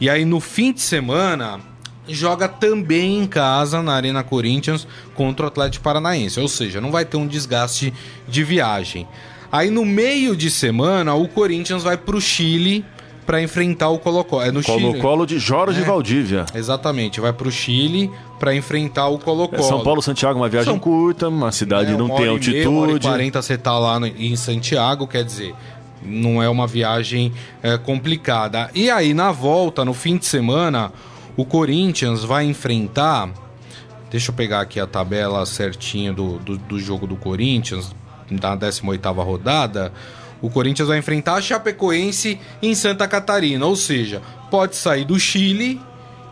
E 0.00 0.10
aí 0.10 0.24
no 0.24 0.40
fim 0.40 0.72
de 0.72 0.80
semana 0.80 1.60
joga 2.08 2.48
também 2.48 3.18
em 3.20 3.26
casa 3.26 3.82
na 3.82 3.94
Arena 3.94 4.22
Corinthians 4.22 4.86
contra 5.14 5.46
o 5.46 5.48
Atlético 5.48 5.84
Paranaense. 5.84 6.38
Ou 6.40 6.48
seja, 6.48 6.80
não 6.80 6.90
vai 6.90 7.04
ter 7.04 7.16
um 7.16 7.26
desgaste 7.26 7.92
de 8.28 8.44
viagem. 8.44 9.06
Aí 9.50 9.70
no 9.70 9.84
meio 9.84 10.36
de 10.36 10.50
semana 10.50 11.14
o 11.14 11.28
Corinthians 11.28 11.82
vai 11.82 11.96
para 11.96 12.16
o 12.16 12.20
Chile 12.20 12.84
para 13.24 13.42
enfrentar 13.42 13.88
o 13.88 13.98
Colo-Colo. 13.98 14.42
É 14.42 14.50
no 14.50 14.62
Colo 14.62 14.80
Chile. 14.80 15.00
Colo 15.00 15.26
de 15.26 15.38
Jorge 15.38 15.80
é, 15.80 15.84
Valdívia. 15.84 16.44
Exatamente, 16.54 17.20
vai 17.20 17.32
para 17.32 17.48
o 17.48 17.50
Chile 17.50 18.10
para 18.38 18.54
enfrentar 18.54 19.08
o 19.08 19.18
Colo-Colo. 19.18 19.62
É 19.62 19.66
São 19.66 19.82
Paulo 19.82 20.02
Santiago 20.02 20.38
uma 20.38 20.48
viagem 20.48 20.72
São... 20.72 20.78
curta, 20.78 21.28
uma 21.28 21.52
cidade 21.52 21.92
é, 21.92 21.96
não 21.96 22.08
tem 22.08 22.28
altitude. 22.28 22.58
Meia, 22.58 22.70
uma 22.70 22.80
hora 22.82 22.96
e 22.96 23.00
40 23.00 23.42
você 23.42 23.56
tá 23.56 23.78
lá 23.78 23.98
no, 23.98 24.06
em 24.06 24.36
Santiago, 24.36 25.06
quer 25.06 25.24
dizer, 25.24 25.54
não 26.02 26.42
é 26.42 26.48
uma 26.48 26.66
viagem 26.66 27.32
é, 27.62 27.78
complicada. 27.78 28.70
E 28.74 28.90
aí 28.90 29.14
na 29.14 29.32
volta, 29.32 29.84
no 29.84 29.94
fim 29.94 30.16
de 30.16 30.26
semana, 30.26 30.92
o 31.36 31.44
Corinthians 31.44 32.24
vai 32.24 32.44
enfrentar 32.44 33.30
Deixa 34.10 34.30
eu 34.30 34.34
pegar 34.34 34.60
aqui 34.60 34.78
a 34.78 34.86
tabela 34.86 35.44
certinha 35.44 36.12
do, 36.12 36.38
do, 36.38 36.56
do 36.56 36.78
jogo 36.78 37.04
do 37.04 37.16
Corinthians, 37.16 37.92
da 38.30 38.56
18ª 38.56 39.24
rodada 39.24 39.92
o 40.44 40.50
Corinthians 40.50 40.88
vai 40.88 40.98
enfrentar 40.98 41.36
a 41.36 41.40
Chapecoense 41.40 42.38
em 42.60 42.74
Santa 42.74 43.08
Catarina, 43.08 43.64
ou 43.64 43.74
seja, 43.74 44.20
pode 44.50 44.76
sair 44.76 45.06
do 45.06 45.18
Chile 45.18 45.80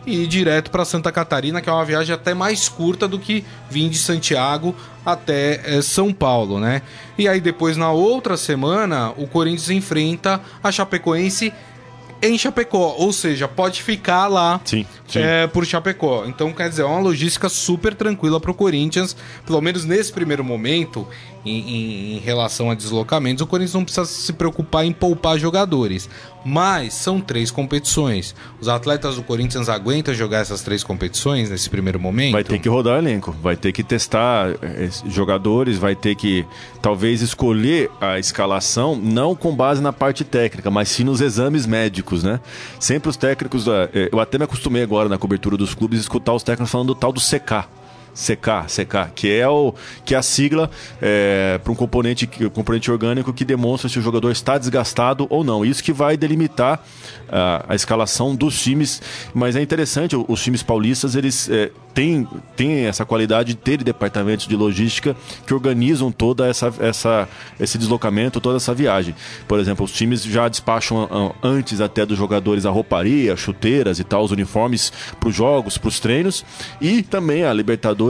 e 0.05 0.25
ir 0.25 0.27
direto 0.27 0.71
para 0.71 0.85
Santa 0.85 1.11
Catarina, 1.11 1.63
que 1.63 1.71
é 1.71 1.73
uma 1.73 1.85
viagem 1.85 2.15
até 2.15 2.35
mais 2.35 2.69
curta 2.69 3.09
do 3.09 3.19
que 3.19 3.43
vir 3.71 3.89
de 3.89 3.97
Santiago 3.97 4.77
até 5.07 5.61
é, 5.65 5.81
São 5.81 6.13
Paulo, 6.13 6.61
né? 6.61 6.83
E 7.17 7.27
aí 7.27 7.41
depois 7.41 7.79
na 7.79 7.91
outra 7.91 8.37
semana 8.37 9.13
o 9.17 9.27
Corinthians 9.27 9.71
enfrenta 9.71 10.43
a 10.63 10.71
Chapecoense 10.71 11.51
em 12.23 12.39
Chapecó, 12.39 12.95
ou 12.97 13.13
seja, 13.13 13.49
pode 13.49 13.83
ficar 13.83 14.29
lá 14.29 14.61
Sim, 14.65 14.87
sim. 15.09 15.19
É, 15.19 15.49
por 15.49 15.67
Chapecó. 15.67 16.25
Então, 16.25 16.53
quer 16.53 16.69
dizer, 16.69 16.83
é 16.83 16.85
uma 16.85 17.01
logística 17.01 17.49
super 17.49 17.95
tranquila 17.95 18.41
para 18.41 18.51
o 18.53 18.55
Corinthians, 18.55 19.17
pelo 19.45 19.61
menos 19.61 19.85
nesse 19.85 20.13
primeiro 20.13 20.45
momento, 20.45 21.07
em, 21.45 22.17
em- 22.17 22.19
relação 22.21 22.71
a 22.71 22.75
deslocamentos, 22.75 23.43
o 23.43 23.47
Corinthians 23.47 23.75
não 23.75 23.85
precisa 23.85 24.05
se 24.07 24.33
preocupar 24.33 24.85
em 24.85 24.93
poupar 24.93 25.39
jogadores. 25.39 26.09
Mas 26.45 26.95
são 26.95 27.21
três 27.21 27.51
competições. 27.53 28.35
Os 28.61 28.67
atletas 28.69 29.15
do 29.15 29.23
Corinthians 29.23 29.69
aguentam 29.69 30.13
jogar 30.13 30.39
essas 30.41 30.61
três 30.63 30.83
competições 30.83 31.49
nesse 31.51 31.71
primeiro 31.71 32.01
momento? 32.01 32.33
Vai 32.33 32.43
ter 32.43 32.59
que 32.59 32.69
rodar 32.69 32.95
o 32.95 32.99
elenco, 32.99 33.31
vai 33.41 33.55
ter 33.57 33.71
que 33.71 33.85
testar 33.85 34.49
eh, 34.61 34.89
jogadores, 35.07 35.79
vai 35.79 35.95
ter 35.95 36.17
que 36.17 36.45
talvez 36.81 37.23
escolher 37.23 37.89
a 38.01 38.19
escalação 38.19 38.97
não 38.97 39.37
com 39.37 39.55
base 39.55 39.81
na 39.81 39.93
parte 39.93 40.25
técnica, 40.25 40.69
mas 40.69 40.89
sim 40.89 41.05
nos 41.05 41.21
exames 41.21 41.65
médicos, 41.65 42.25
né? 42.25 42.41
Sempre 42.81 43.09
os 43.11 43.17
técnicos, 43.17 43.69
eh, 43.69 43.91
eh, 43.95 44.09
eu 44.13 44.19
até 44.19 44.37
me 44.37 44.45
acostumei 44.45 44.83
agora 44.83 45.09
na 45.09 45.19
cobertura 45.19 45.57
dos 45.57 45.75
clubes 45.75 46.01
escutar 46.01 46.33
os 46.35 46.43
técnicos 46.43 46.73
falando 46.73 46.89
do 46.89 46.95
tal 46.97 47.13
do 47.13 47.21
CK. 47.21 47.69
CK, 48.15 48.67
CK, 48.67 49.13
que 49.15 49.33
é, 49.33 49.49
o, 49.49 49.75
que 50.05 50.15
é 50.15 50.19
a 50.19 50.23
sigla 50.23 50.71
para 51.63 51.73
um 51.73 51.75
componente, 51.75 52.27
componente 52.53 52.91
orgânico 52.91 53.33
que 53.33 53.45
demonstra 53.45 53.89
se 53.89 53.99
o 53.99 54.03
jogador 54.03 54.31
está 54.31 54.59
desgastado 54.59 55.27
ou 55.31 55.43
não. 55.43 55.65
Isso 55.65 55.83
que 55.83 55.93
vai 55.93 56.17
delimitar 56.17 56.83
ah, 57.35 57.65
a 57.69 57.75
escalação 57.75 58.37
dos 58.37 58.61
times. 58.61 59.01
Mas 59.33 59.57
é 59.57 59.63
interessante, 59.63 60.15
os 60.15 60.43
times 60.43 60.63
paulistas 60.63 61.15
eles 61.15 61.49
eh, 61.49 61.71
têm, 61.95 62.29
têm 62.55 62.85
essa 62.85 63.07
qualidade 63.07 63.55
de 63.55 63.59
terem 63.59 63.85
departamentos 63.85 64.47
de 64.47 64.55
logística 64.55 65.17
que 65.47 65.55
organizam 65.55 66.13
toda 66.13 66.47
essa, 66.47 66.73
essa 66.79 67.27
esse 67.59 67.79
deslocamento, 67.79 68.41
toda 68.41 68.57
essa 68.57 68.75
viagem. 68.75 69.15
Por 69.49 69.59
exemplo, 69.59 69.85
os 69.85 69.93
times 69.93 70.23
já 70.23 70.47
despacham 70.47 71.09
ah, 71.11 71.35
antes 71.43 71.81
até 71.81 72.05
dos 72.05 72.19
jogadores 72.19 72.67
a 72.67 72.71
rouparia, 72.71 73.35
chuteiras 73.35 73.99
e 73.99 74.05
tal, 74.05 74.25
os 74.25 74.31
uniformes 74.31 74.93
para 75.19 75.31
os 75.31 75.35
jogos, 75.35 75.79
para 75.79 75.89
os 75.89 76.01
treinos 76.01 76.45
e 76.83 77.03
também 77.03 77.45
a 77.45 77.53
Libertadores 77.53 78.02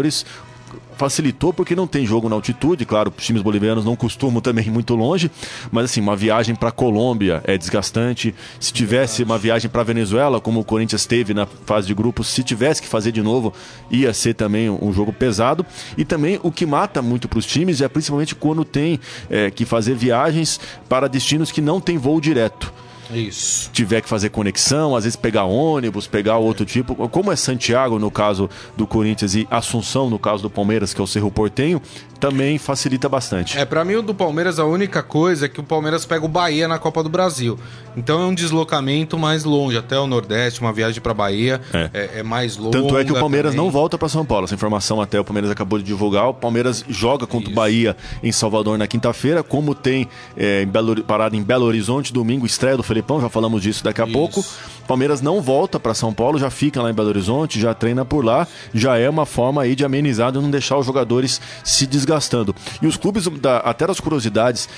facilitou 0.96 1.52
porque 1.52 1.74
não 1.74 1.86
tem 1.86 2.06
jogo 2.06 2.28
na 2.28 2.36
altitude, 2.36 2.84
claro, 2.84 3.12
os 3.16 3.24
times 3.24 3.42
bolivianos 3.42 3.84
não 3.84 3.96
costumam 3.96 4.40
também 4.40 4.66
ir 4.66 4.70
muito 4.70 4.94
longe, 4.94 5.30
mas 5.70 5.86
assim, 5.86 6.00
uma 6.00 6.14
viagem 6.14 6.54
para 6.54 6.70
Colômbia 6.70 7.42
é 7.44 7.58
desgastante. 7.58 8.34
Se 8.60 8.72
tivesse 8.72 9.22
uma 9.22 9.38
viagem 9.38 9.70
para 9.70 9.82
Venezuela, 9.82 10.40
como 10.40 10.60
o 10.60 10.64
Corinthians 10.64 11.04
teve 11.06 11.34
na 11.34 11.46
fase 11.46 11.86
de 11.86 11.94
grupos, 11.94 12.28
se 12.28 12.42
tivesse 12.42 12.80
que 12.80 12.88
fazer 12.88 13.12
de 13.12 13.22
novo, 13.22 13.52
ia 13.90 14.12
ser 14.14 14.34
também 14.34 14.70
um 14.70 14.92
jogo 14.92 15.12
pesado. 15.12 15.66
E 15.96 16.04
também 16.04 16.38
o 16.42 16.52
que 16.52 16.64
mata 16.64 17.02
muito 17.02 17.28
para 17.28 17.38
os 17.38 17.46
times 17.46 17.80
é 17.80 17.88
principalmente 17.88 18.34
quando 18.34 18.64
tem 18.64 19.00
eh, 19.28 19.50
que 19.50 19.64
fazer 19.64 19.94
viagens 19.94 20.60
para 20.88 21.08
destinos 21.08 21.50
que 21.50 21.60
não 21.60 21.80
tem 21.80 21.98
voo 21.98 22.20
direto 22.20 22.72
Isso. 23.14 23.70
tiver 23.72 24.00
que 24.00 24.08
fazer 24.08 24.30
conexão, 24.30 24.96
às 24.96 25.04
vezes 25.04 25.16
pegar 25.16 25.44
ônibus, 25.44 26.06
pegar 26.06 26.38
outro 26.38 26.64
tipo, 26.64 26.94
como 27.08 27.32
é 27.32 27.36
Santiago 27.36 27.98
no 27.98 28.10
caso 28.10 28.48
do 28.76 28.86
Corinthians 28.86 29.34
e 29.34 29.46
Assunção 29.50 30.08
no 30.08 30.18
caso 30.18 30.42
do 30.42 30.50
Palmeiras, 30.50 30.94
que 30.94 31.00
é 31.00 31.04
o 31.04 31.06
Cerro 31.06 31.30
Portenho, 31.30 31.80
também 32.22 32.56
facilita 32.56 33.08
bastante. 33.08 33.58
É, 33.58 33.64
pra 33.64 33.84
mim 33.84 33.96
o 33.96 34.02
do 34.02 34.14
Palmeiras 34.14 34.60
a 34.60 34.64
única 34.64 35.02
coisa 35.02 35.46
é 35.46 35.48
que 35.48 35.58
o 35.58 35.62
Palmeiras 35.64 36.06
pega 36.06 36.24
o 36.24 36.28
Bahia 36.28 36.68
na 36.68 36.78
Copa 36.78 37.02
do 37.02 37.08
Brasil. 37.08 37.58
Então 37.96 38.22
é 38.22 38.26
um 38.26 38.32
deslocamento 38.34 39.18
mais 39.18 39.42
longe, 39.42 39.76
até 39.76 39.98
o 39.98 40.06
Nordeste, 40.06 40.60
uma 40.60 40.72
viagem 40.72 41.02
pra 41.02 41.12
Bahia 41.12 41.60
É. 41.74 41.90
é, 41.92 42.10
é 42.20 42.22
mais 42.22 42.56
longa. 42.56 42.78
Tanto 42.80 42.96
é 42.96 43.04
que 43.04 43.10
o 43.10 43.18
Palmeiras 43.18 43.50
também. 43.50 43.66
não 43.66 43.72
volta 43.72 43.98
para 43.98 44.08
São 44.08 44.24
Paulo. 44.24 44.44
Essa 44.44 44.54
informação 44.54 45.00
até 45.00 45.18
o 45.18 45.24
Palmeiras 45.24 45.50
acabou 45.50 45.80
de 45.80 45.84
divulgar. 45.84 46.28
O 46.28 46.34
Palmeiras 46.34 46.84
joga 46.88 47.26
contra 47.26 47.48
o 47.48 47.50
Isso. 47.50 47.56
Bahia 47.56 47.96
em 48.22 48.30
Salvador 48.30 48.78
na 48.78 48.86
quinta-feira, 48.86 49.42
como 49.42 49.74
tem 49.74 50.08
é, 50.36 50.62
em 50.62 50.66
Belo, 50.66 51.02
parada 51.02 51.36
em 51.36 51.42
Belo 51.42 51.66
Horizonte 51.66 52.12
domingo, 52.12 52.46
estreia 52.46 52.76
do 52.76 52.84
Felipão, 52.84 53.20
já 53.20 53.28
falamos 53.28 53.60
disso 53.60 53.82
daqui 53.82 54.00
a 54.00 54.04
Isso. 54.04 54.12
pouco. 54.12 54.40
O 54.40 54.86
Palmeiras 54.86 55.20
não 55.20 55.40
volta 55.40 55.80
para 55.80 55.92
São 55.92 56.14
Paulo, 56.14 56.38
já 56.38 56.50
fica 56.50 56.80
lá 56.80 56.88
em 56.90 56.94
Belo 56.94 57.08
Horizonte, 57.08 57.58
já 57.58 57.74
treina 57.74 58.04
por 58.04 58.24
lá. 58.24 58.46
Já 58.72 58.96
é 58.96 59.10
uma 59.10 59.26
forma 59.26 59.60
aí 59.62 59.74
de 59.74 59.84
amenizar, 59.84 60.30
de 60.30 60.38
não 60.38 60.50
deixar 60.50 60.78
os 60.78 60.86
jogadores 60.86 61.40
se 61.64 61.84
desgastando. 62.12 62.54
E 62.80 62.86
os 62.86 62.96
clubes, 62.96 63.26
da- 63.40 63.58
até 63.58 63.86
das 63.86 64.00
curiosidades 64.00 64.68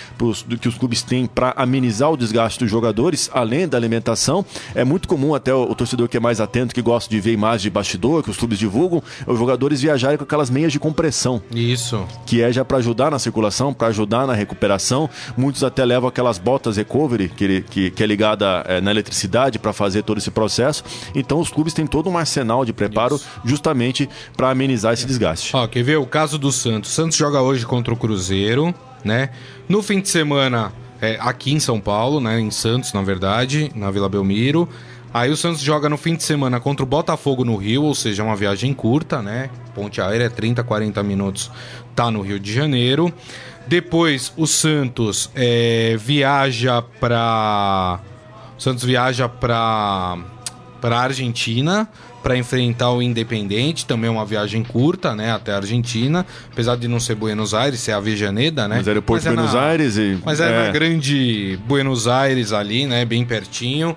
que 0.61 0.69
os 0.69 0.75
clubes 0.77 1.03
têm 1.03 1.27
para 1.27 1.53
amenizar 1.57 2.11
o 2.11 2.17
desgaste 2.17 2.61
dos 2.61 2.71
jogadores, 2.71 3.29
além 3.33 3.67
da 3.69 3.77
alimentação, 3.77 4.45
é 4.75 4.85
muito 4.85 5.09
comum 5.09 5.35
até 5.35 5.53
o, 5.53 5.75
torcedor 5.75 6.09
que 6.09 6.17
é 6.17 6.21
mais 6.21 6.41
atento, 6.41 6.75
que 6.75 6.83
gosta 6.83 7.11
de 7.11 7.21
ver 7.21 7.33
imagens 7.33 7.63
de 7.63 7.71
bastidor, 7.71 8.23
que 8.23 8.31
os 8.31 8.37
clubes 8.37 8.59
divulgam, 8.59 9.03
é 9.27 9.31
os 9.31 9.39
jogadores 9.39 9.81
viajarem 9.81 10.17
com 10.17 10.25
aquelas 10.25 10.51
meias 10.51 10.73
de 10.73 10.79
compressão 10.79 11.43
Isso. 11.53 12.05
que 12.27 12.41
é 12.43 12.53
já 12.53 12.65
para 12.65 12.79
ajudar 12.79 13.11
na 13.11 13.19
circulação, 13.19 13.73
para 13.75 13.89
ajudar 13.89 14.27
na 14.27 14.33
recuperação. 14.35 15.09
Muitos 15.37 15.65
até 15.65 15.85
levam 15.85 16.09
aquelas 16.09 16.39
botas 16.39 16.77
recovery, 16.77 17.29
que, 17.29 17.63
que, 17.63 17.91
que 17.91 18.03
é 18.03 18.07
ligada 18.07 18.65
eh, 18.69 18.81
na 18.81 18.91
eletricidade 18.91 19.59
para 19.59 19.73
fazer 19.73 20.03
todo 20.03 20.19
esse 20.19 20.31
processo. 20.31 20.85
Então 21.15 21.41
os 21.41 21.51
clubes 21.51 21.75
têm 21.75 21.87
todo 21.87 22.09
um 22.09 22.17
arsenal 22.17 22.65
de 22.65 22.73
preparo 22.73 23.21
justamente 23.45 24.09
para 24.37 24.51
amenizar 24.51 24.93
esse 24.93 25.07
desgaste. 25.07 25.55
Ó, 25.57 25.67
quer 25.67 25.83
ver 25.83 25.97
o 25.99 26.07
caso 26.07 26.39
do 26.39 26.53
Santos? 26.53 26.91
Santos 26.93 27.17
joga 27.25 27.41
hoje 27.41 27.65
contra 27.65 27.95
o 27.95 27.97
Cruzeiro, 27.97 28.75
né? 29.03 29.31
No 29.67 29.83
fim 29.83 29.99
de 29.99 30.11
semana, 30.11 30.71
é, 31.01 31.17
aqui 31.19 31.55
em 31.55 31.59
São 31.59 31.81
Paulo, 31.81 32.21
né? 32.21 32.39
Em 32.39 32.51
Santos, 32.51 32.93
na 32.93 33.01
verdade, 33.01 33.73
na 33.75 33.91
Vila 33.91 34.11
Belmiro. 34.11 34.69
Aí 35.13 35.31
o 35.31 35.37
Santos 35.37 35.63
joga 35.63 35.89
no 35.89 35.97
fim 35.97 36.17
de 36.17 36.23
semana 36.23 36.61
contra 36.61 36.85
o 36.85 36.87
Botafogo 36.87 37.43
no 37.43 37.57
Rio, 37.57 37.85
ou 37.85 37.95
seja, 37.95 38.23
uma 38.23 38.37
viagem 38.37 38.75
curta, 38.75 39.23
né? 39.23 39.49
Ponte 39.75 40.03
aérea, 40.03 40.29
30, 40.29 40.63
40 40.63 41.03
minutos, 41.03 41.51
tá 41.95 42.11
no 42.11 42.21
Rio 42.21 42.39
de 42.39 42.53
Janeiro. 42.53 43.11
Depois 43.67 44.31
o 44.37 44.47
Santos 44.47 45.31
é, 45.35 45.97
viaja 45.99 46.83
pra. 46.83 48.01
O 48.59 48.61
Santos 48.61 48.85
viaja 48.85 49.31
para 49.31 50.19
a 50.83 50.99
Argentina 50.99 51.89
para 52.25 52.37
enfrentar 52.39 52.91
o 52.91 53.03
Independente, 53.03 53.85
também 53.85 54.09
uma 54.09 54.25
viagem 54.25 54.65
curta, 54.65 55.15
né, 55.15 55.31
até 55.31 55.53
a 55.53 55.57
Argentina, 55.57 56.25
apesar 56.51 56.75
de 56.77 56.89
não 56.89 56.99
ser 56.99 57.15
Buenos 57.15 57.53
Aires, 57.53 57.79
ser 57.81 57.93
Avejaneda, 57.93 58.67
né? 58.67 58.77
Mas 58.79 58.89
aeroporto 58.89 59.23
de 59.23 59.29
é 59.29 59.33
Buenos 59.35 59.53
na- 59.53 59.63
Aires 59.63 59.97
e. 59.99 60.19
Mas 60.25 60.41
é, 60.41 60.67
na 60.67 60.73
grande 60.73 61.59
Buenos 61.69 62.09
Aires 62.09 62.51
ali, 62.53 62.87
né, 62.87 63.05
bem 63.05 63.25
pertinho. 63.27 63.95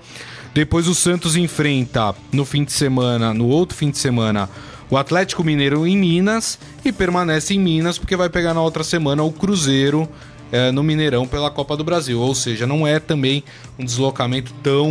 Depois 0.53 0.87
o 0.89 0.93
Santos 0.93 1.37
enfrenta 1.37 2.13
no 2.31 2.43
fim 2.43 2.63
de 2.65 2.73
semana, 2.73 3.33
no 3.33 3.47
outro 3.47 3.77
fim 3.77 3.89
de 3.89 3.97
semana, 3.97 4.49
o 4.89 4.97
Atlético 4.97 5.43
Mineiro 5.43 5.87
em 5.87 5.95
Minas 5.97 6.59
e 6.83 6.91
permanece 6.91 7.53
em 7.53 7.59
Minas 7.59 7.97
porque 7.97 8.15
vai 8.17 8.29
pegar 8.29 8.53
na 8.53 8.61
outra 8.61 8.83
semana 8.83 9.21
o 9.23 9.31
Cruzeiro 9.31 10.07
eh, 10.51 10.71
no 10.71 10.81
Mineirão 10.81 11.27
pela 11.27 11.51
Copa 11.51 11.77
do 11.77 11.83
Brasil. 11.83 12.19
Ou 12.19 12.33
seja, 12.33 12.65
não 12.65 12.87
é 12.87 12.99
também 12.99 13.43
um 13.77 13.85
deslocamento 13.85 14.51
tão 14.63 14.89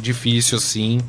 difícil 0.00 0.56
assim. 0.58 1.00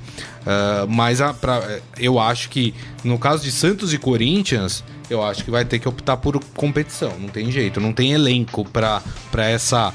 Ah, 0.51 0.87
mas 0.89 1.21
a- 1.21 1.31
pra- 1.31 1.59
eh, 1.69 1.79
eu 1.99 2.17
acho 2.19 2.49
que 2.49 2.73
no 3.03 3.19
caso 3.19 3.43
de 3.43 3.51
Santos 3.51 3.93
e 3.93 3.99
Corinthians, 3.99 4.83
eu 5.07 5.23
acho 5.23 5.43
que 5.45 5.51
vai 5.51 5.63
ter 5.63 5.77
que 5.77 5.87
optar 5.87 6.17
por 6.17 6.43
competição. 6.55 7.13
Não 7.19 7.29
tem 7.29 7.51
jeito, 7.51 7.79
não 7.79 7.93
tem 7.93 8.13
elenco 8.13 8.65
pra 8.65 9.03
essa 9.35 9.93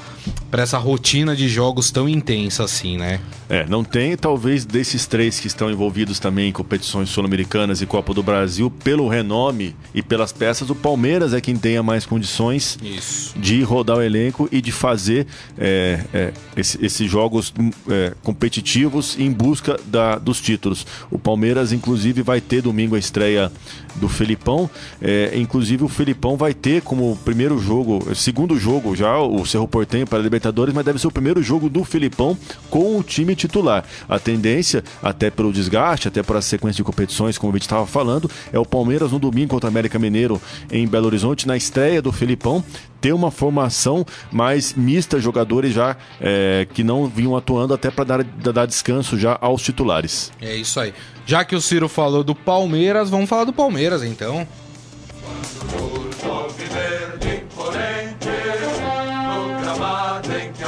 para 0.50 0.62
essa 0.62 0.78
rotina 0.78 1.34
de 1.34 1.48
jogos 1.48 1.90
tão 1.90 2.08
intensa 2.08 2.64
assim, 2.64 2.96
né? 2.96 3.20
É, 3.48 3.66
não 3.66 3.84
tem, 3.84 4.16
talvez 4.16 4.64
desses 4.64 5.06
três 5.06 5.38
que 5.38 5.46
estão 5.46 5.70
envolvidos 5.70 6.18
também 6.18 6.48
em 6.48 6.52
competições 6.52 7.08
sul-americanas 7.10 7.82
e 7.82 7.87
Copa 7.87 8.14
do 8.14 8.22
Brasil, 8.22 8.70
pelo 8.70 9.06
renome 9.08 9.76
e 9.94 10.02
pelas 10.02 10.32
peças, 10.32 10.70
o 10.70 10.74
Palmeiras 10.74 11.34
é 11.34 11.40
quem 11.40 11.56
tenha 11.56 11.82
mais 11.82 12.06
condições 12.06 12.78
Isso. 12.82 13.38
de 13.38 13.62
rodar 13.62 13.98
o 13.98 14.02
elenco 14.02 14.48
e 14.50 14.60
de 14.62 14.72
fazer 14.72 15.26
é, 15.58 16.00
é, 16.12 16.32
esse- 16.56 16.84
esses 16.84 17.10
jogos 17.10 17.52
hum, 17.58 17.70
é, 17.90 18.12
competitivos 18.22 19.16
em 19.18 19.30
busca 19.30 19.78
da- 19.87 20.16
dos 20.16 20.40
títulos. 20.40 20.87
O 21.10 21.18
Palmeiras, 21.18 21.72
inclusive, 21.72 22.22
vai 22.22 22.40
ter 22.40 22.62
domingo 22.62 22.94
a 22.94 22.98
estreia 22.98 23.50
do 23.96 24.08
Felipão. 24.08 24.68
É, 25.00 25.32
inclusive, 25.37 25.84
o 25.84 25.88
Felipão 25.88 26.37
vai 26.37 26.54
ter 26.54 26.82
como 26.82 27.16
primeiro 27.24 27.58
jogo, 27.58 28.14
segundo 28.14 28.58
jogo 28.58 28.94
já, 28.96 29.18
o 29.18 29.44
Cerro 29.46 29.68
Portenho 29.68 30.06
para 30.14 30.20
a 30.20 30.22
Libertadores, 30.22 30.72
mas 30.72 30.85
deve 30.85 31.00
ser 31.00 31.09
o 31.09 31.11
primeiro 31.11 31.42
jogo 31.42 31.68
do 31.68 31.83
Felipão 31.83 32.38
com 32.70 32.96
o 32.96 33.03
time 33.03 33.35
titular. 33.35 33.85
A 34.09 34.16
tendência, 34.16 34.85
até 35.03 35.29
pelo 35.29 35.53
desgaste, 35.53 36.07
até 36.07 36.22
por 36.22 36.37
essa 36.37 36.50
sequência 36.50 36.77
de 36.77 36.85
competições, 36.85 37.37
como 37.37 37.53
a 37.53 37.57
gente 37.57 37.62
estava 37.62 37.85
falando, 37.85 38.31
é 38.52 38.58
o 38.58 38.65
Palmeiras 38.65 39.10
no 39.10 39.19
domingo 39.19 39.48
contra 39.48 39.67
o 39.67 39.73
América 39.73 39.98
Mineiro 39.98 40.40
em 40.71 40.87
Belo 40.87 41.06
Horizonte, 41.06 41.48
na 41.48 41.56
estreia 41.56 42.00
do 42.00 42.12
Felipão, 42.12 42.62
ter 43.00 43.12
uma 43.12 43.33
formação 43.33 44.06
mais 44.31 44.75
mista, 44.75 45.19
jogadores 45.19 45.75
já 45.75 45.96
é, 46.21 46.65
que 46.73 46.85
não 46.85 47.08
vinham 47.08 47.37
atuando 47.37 47.75
até 47.75 47.90
para 47.90 48.04
dar, 48.04 48.23
dar 48.23 48.67
descanso 48.67 49.19
já 49.19 49.37
aos 49.40 49.62
titulares. 49.62 50.31
É 50.40 50.54
isso 50.54 50.79
aí. 50.79 50.94
Já 51.27 51.44
que 51.44 51.56
o 51.56 51.60
Ciro 51.60 51.88
falou 51.88 52.23
do 52.23 52.37
Palmeiras, 52.37 53.10
vamos 53.10 53.29
falar 53.29 53.42
do 53.42 53.52
Palmeiras 53.52 54.04
então. 54.04 54.46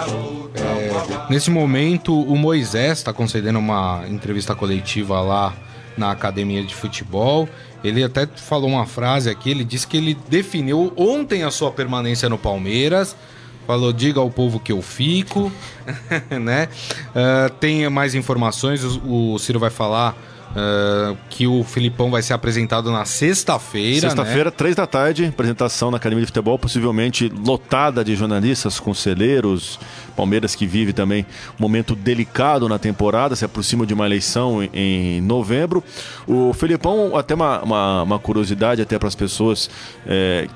Luta 0.04 1.26
Nesse 1.28 1.50
momento, 1.50 2.18
o 2.18 2.36
Moisés 2.36 2.98
está 2.98 3.12
concedendo 3.12 3.58
uma 3.58 4.04
entrevista 4.08 4.54
coletiva 4.54 5.20
lá 5.20 5.52
na 5.96 6.12
academia 6.12 6.62
de 6.62 6.74
futebol. 6.74 7.48
Ele 7.82 8.04
até 8.04 8.26
falou 8.26 8.70
uma 8.70 8.86
frase 8.86 9.28
aqui, 9.28 9.50
ele 9.50 9.64
disse 9.64 9.86
que 9.86 9.96
ele 9.96 10.16
definiu 10.28 10.92
ontem 10.96 11.42
a 11.42 11.50
sua 11.50 11.70
permanência 11.72 12.28
no 12.28 12.38
Palmeiras. 12.38 13.16
Falou, 13.66 13.92
diga 13.92 14.20
ao 14.20 14.30
povo 14.30 14.60
que 14.60 14.70
eu 14.70 14.80
fico, 14.80 15.50
né? 16.40 16.68
Uh, 17.08 17.50
tem 17.58 17.88
mais 17.90 18.14
informações, 18.14 18.84
o, 18.84 19.32
o 19.34 19.38
Ciro 19.40 19.58
vai 19.58 19.70
falar 19.70 20.16
Uh, 20.56 21.14
que 21.28 21.46
o 21.46 21.62
Filipão 21.62 22.10
vai 22.10 22.22
ser 22.22 22.32
apresentado 22.32 22.90
na 22.90 23.04
sexta-feira. 23.04 24.00
Sexta-feira, 24.00 24.48
né? 24.48 24.56
três 24.56 24.74
da 24.74 24.86
tarde, 24.86 25.26
apresentação 25.26 25.90
na 25.90 25.98
Academia 25.98 26.22
de 26.22 26.28
Futebol, 26.28 26.58
possivelmente 26.58 27.28
lotada 27.28 28.02
de 28.02 28.16
jornalistas, 28.16 28.80
conselheiros. 28.80 29.78
Palmeiras 30.16 30.54
que 30.54 30.66
vive 30.66 30.94
também 30.94 31.26
um 31.60 31.62
momento 31.62 31.94
delicado 31.94 32.66
na 32.70 32.78
temporada, 32.78 33.36
se 33.36 33.44
aproxima 33.44 33.84
de 33.84 33.92
uma 33.92 34.06
eleição 34.06 34.62
em, 34.62 34.70
em 34.72 35.20
novembro. 35.20 35.84
O 36.26 36.54
Filipão, 36.54 37.14
até 37.14 37.34
uma, 37.34 37.62
uma, 37.62 38.02
uma 38.02 38.18
curiosidade 38.18 38.80
até 38.80 38.98
para 38.98 39.08
as 39.08 39.14
pessoas. 39.14 39.68
É, 40.06 40.48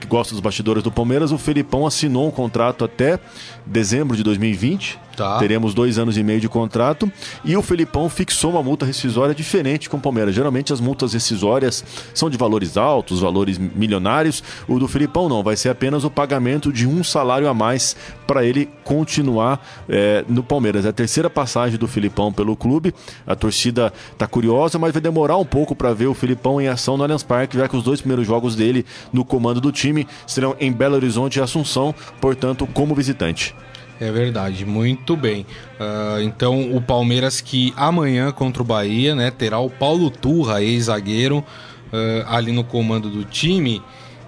que 0.00 0.06
gostam 0.06 0.34
dos 0.34 0.40
bastidores 0.40 0.82
do 0.82 0.90
Palmeiras, 0.90 1.30
o 1.30 1.38
Felipão 1.38 1.86
assinou 1.86 2.26
um 2.26 2.30
contrato 2.30 2.84
até 2.84 3.18
dezembro 3.64 4.16
de 4.16 4.22
2020. 4.22 4.98
Tá. 5.16 5.38
Teremos 5.38 5.72
dois 5.72 5.98
anos 5.98 6.16
e 6.18 6.22
meio 6.22 6.40
de 6.40 6.48
contrato. 6.48 7.10
E 7.44 7.56
o 7.56 7.62
Felipão 7.62 8.08
fixou 8.08 8.50
uma 8.50 8.62
multa 8.62 8.84
rescisória 8.84 9.34
diferente 9.34 9.88
com 9.88 9.96
o 9.96 10.00
Palmeiras. 10.00 10.34
Geralmente 10.34 10.72
as 10.72 10.80
multas 10.80 11.12
rescisórias 11.12 11.84
são 12.12 12.28
de 12.28 12.36
valores 12.36 12.76
altos, 12.76 13.20
valores 13.20 13.56
milionários. 13.56 14.42
O 14.68 14.78
do 14.78 14.88
Felipão 14.88 15.28
não, 15.28 15.42
vai 15.42 15.56
ser 15.56 15.68
apenas 15.68 16.04
o 16.04 16.10
pagamento 16.10 16.72
de 16.72 16.86
um 16.86 17.02
salário 17.02 17.48
a 17.48 17.54
mais 17.54 17.96
para 18.26 18.44
ele 18.44 18.68
continuar 18.82 19.64
é, 19.88 20.24
no 20.28 20.42
Palmeiras. 20.42 20.84
É 20.84 20.88
a 20.88 20.92
terceira 20.92 21.30
passagem 21.30 21.78
do 21.78 21.88
Filipão 21.88 22.32
pelo 22.32 22.56
clube. 22.56 22.94
A 23.26 23.34
torcida 23.34 23.92
está 24.12 24.26
curiosa, 24.26 24.78
mas 24.78 24.92
vai 24.92 25.00
demorar 25.00 25.36
um 25.36 25.44
pouco 25.44 25.74
para 25.74 25.92
ver 25.94 26.06
o 26.06 26.14
Filipão 26.14 26.60
em 26.60 26.68
ação 26.68 26.96
no 26.96 27.04
Allianz 27.04 27.22
Parque, 27.22 27.56
já 27.56 27.68
que 27.68 27.76
os 27.76 27.82
dois 27.82 28.00
primeiros 28.00 28.26
jogos 28.26 28.54
dele 28.54 28.84
no 29.12 29.24
comando 29.24 29.44
comando 29.44 29.60
do 29.60 29.70
time 29.70 30.06
serão 30.26 30.56
em 30.58 30.72
Belo 30.72 30.96
Horizonte 30.96 31.38
e 31.38 31.42
Assunção, 31.42 31.94
portanto, 32.20 32.66
como 32.66 32.94
visitante. 32.94 33.54
É 34.00 34.10
verdade, 34.10 34.64
muito 34.64 35.16
bem. 35.16 35.46
Uh, 35.78 36.20
então, 36.22 36.74
o 36.74 36.80
Palmeiras 36.80 37.40
que 37.40 37.72
amanhã 37.76 38.32
contra 38.32 38.62
o 38.62 38.66
Bahia, 38.66 39.14
né, 39.14 39.30
terá 39.30 39.58
o 39.58 39.70
Paulo 39.70 40.10
Turra, 40.10 40.62
ex-zagueiro, 40.62 41.38
uh, 41.38 42.24
ali 42.26 42.50
no 42.50 42.64
comando 42.64 43.08
do 43.08 43.24
time. 43.24 43.80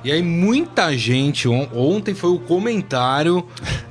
E 0.07 0.13
aí, 0.13 0.23
muita 0.23 0.97
gente. 0.97 1.49
On 1.49 1.67
ontem 1.75 2.15
foi 2.15 2.31
o 2.31 2.39
comentário 2.39 3.45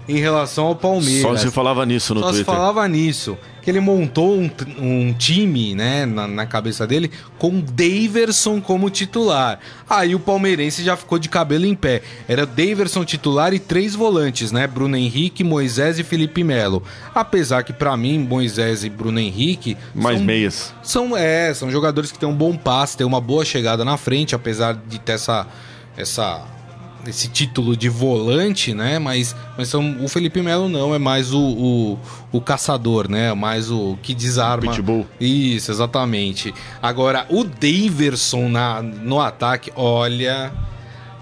em 0.08 0.18
relação 0.18 0.68
ao 0.68 0.74
Palmeiras. 0.74 1.22
Só 1.24 1.36
se 1.36 1.52
falava 1.52 1.86
nisso 1.86 2.14
no 2.14 2.22
Só 2.22 2.28
Twitter. 2.28 2.46
Só 2.46 2.52
se 2.54 2.58
falava 2.58 2.88
nisso 2.88 3.38
que 3.62 3.72
ele 3.72 3.80
montou 3.80 4.38
um, 4.38 4.50
um 4.78 5.12
time, 5.12 5.74
né, 5.74 6.06
na, 6.06 6.28
na, 6.28 6.46
cabeça 6.46 6.86
dele, 6.86 7.10
com 7.40 7.60
Daverson 7.60 8.62
como 8.62 8.92
titular. 8.92 9.60
Aí 9.90 10.14
o 10.14 10.20
palmeirense 10.20 10.84
já 10.84 10.96
ficou 10.96 11.18
de 11.18 11.28
cabelo 11.28 11.66
em 11.66 11.74
pé. 11.74 12.04
Era 12.28 12.46
Daverson 12.46 13.04
titular 13.04 13.56
e 13.56 13.60
três 13.60 13.96
volantes, 13.96 14.52
né, 14.52 14.68
Bruno 14.68 14.96
Henrique, 14.96 15.44
Moisés 15.44 15.98
e 15.98 16.04
Felipe 16.04 16.44
Melo. 16.44 16.84
Apesar 17.14 17.64
que 17.64 17.74
para 17.74 17.98
mim 17.98 18.20
Moisés 18.20 18.84
e 18.84 18.90
Bruno 18.90 19.20
Henrique 19.20 19.76
mais 19.96 20.18
são, 20.18 20.26
meias. 20.26 20.74
São 20.84 21.18
é, 21.18 21.52
são 21.52 21.72
jogadores 21.72 22.12
que 22.12 22.20
têm 22.20 22.30
um 22.30 22.36
bom 22.36 22.56
passe, 22.56 22.96
têm 22.96 23.08
uma 23.08 23.20
boa 23.20 23.44
chegada 23.44 23.84
na 23.84 23.98
frente, 23.98 24.36
apesar 24.36 24.80
de 24.88 25.00
ter 25.00 25.14
essa 25.14 25.48
essa 25.98 26.46
esse 27.10 27.28
título 27.28 27.76
de 27.76 27.90
volante, 27.90 28.74
né? 28.74 29.00
Mas, 29.00 29.36
mas 29.58 29.68
são, 29.68 29.98
o 30.04 30.08
Felipe 30.08 30.42
Melo 30.42 30.68
não, 30.68 30.94
é 30.94 31.00
mais 31.00 31.34
o, 31.34 31.40
o, 31.40 32.00
o 32.32 32.42
caçador, 32.42 33.10
né? 33.10 33.34
Mais 33.34 33.70
o 33.70 33.98
que 34.02 34.14
desarma. 34.14 34.72
Pitbull. 34.72 35.06
Isso, 35.20 35.72
exatamente. 35.72 36.54
Agora, 36.82 37.26
o 37.30 37.44
Daverson 37.44 38.50
na, 38.50 38.82
no 38.82 39.20
ataque, 39.20 39.72
olha. 39.76 40.52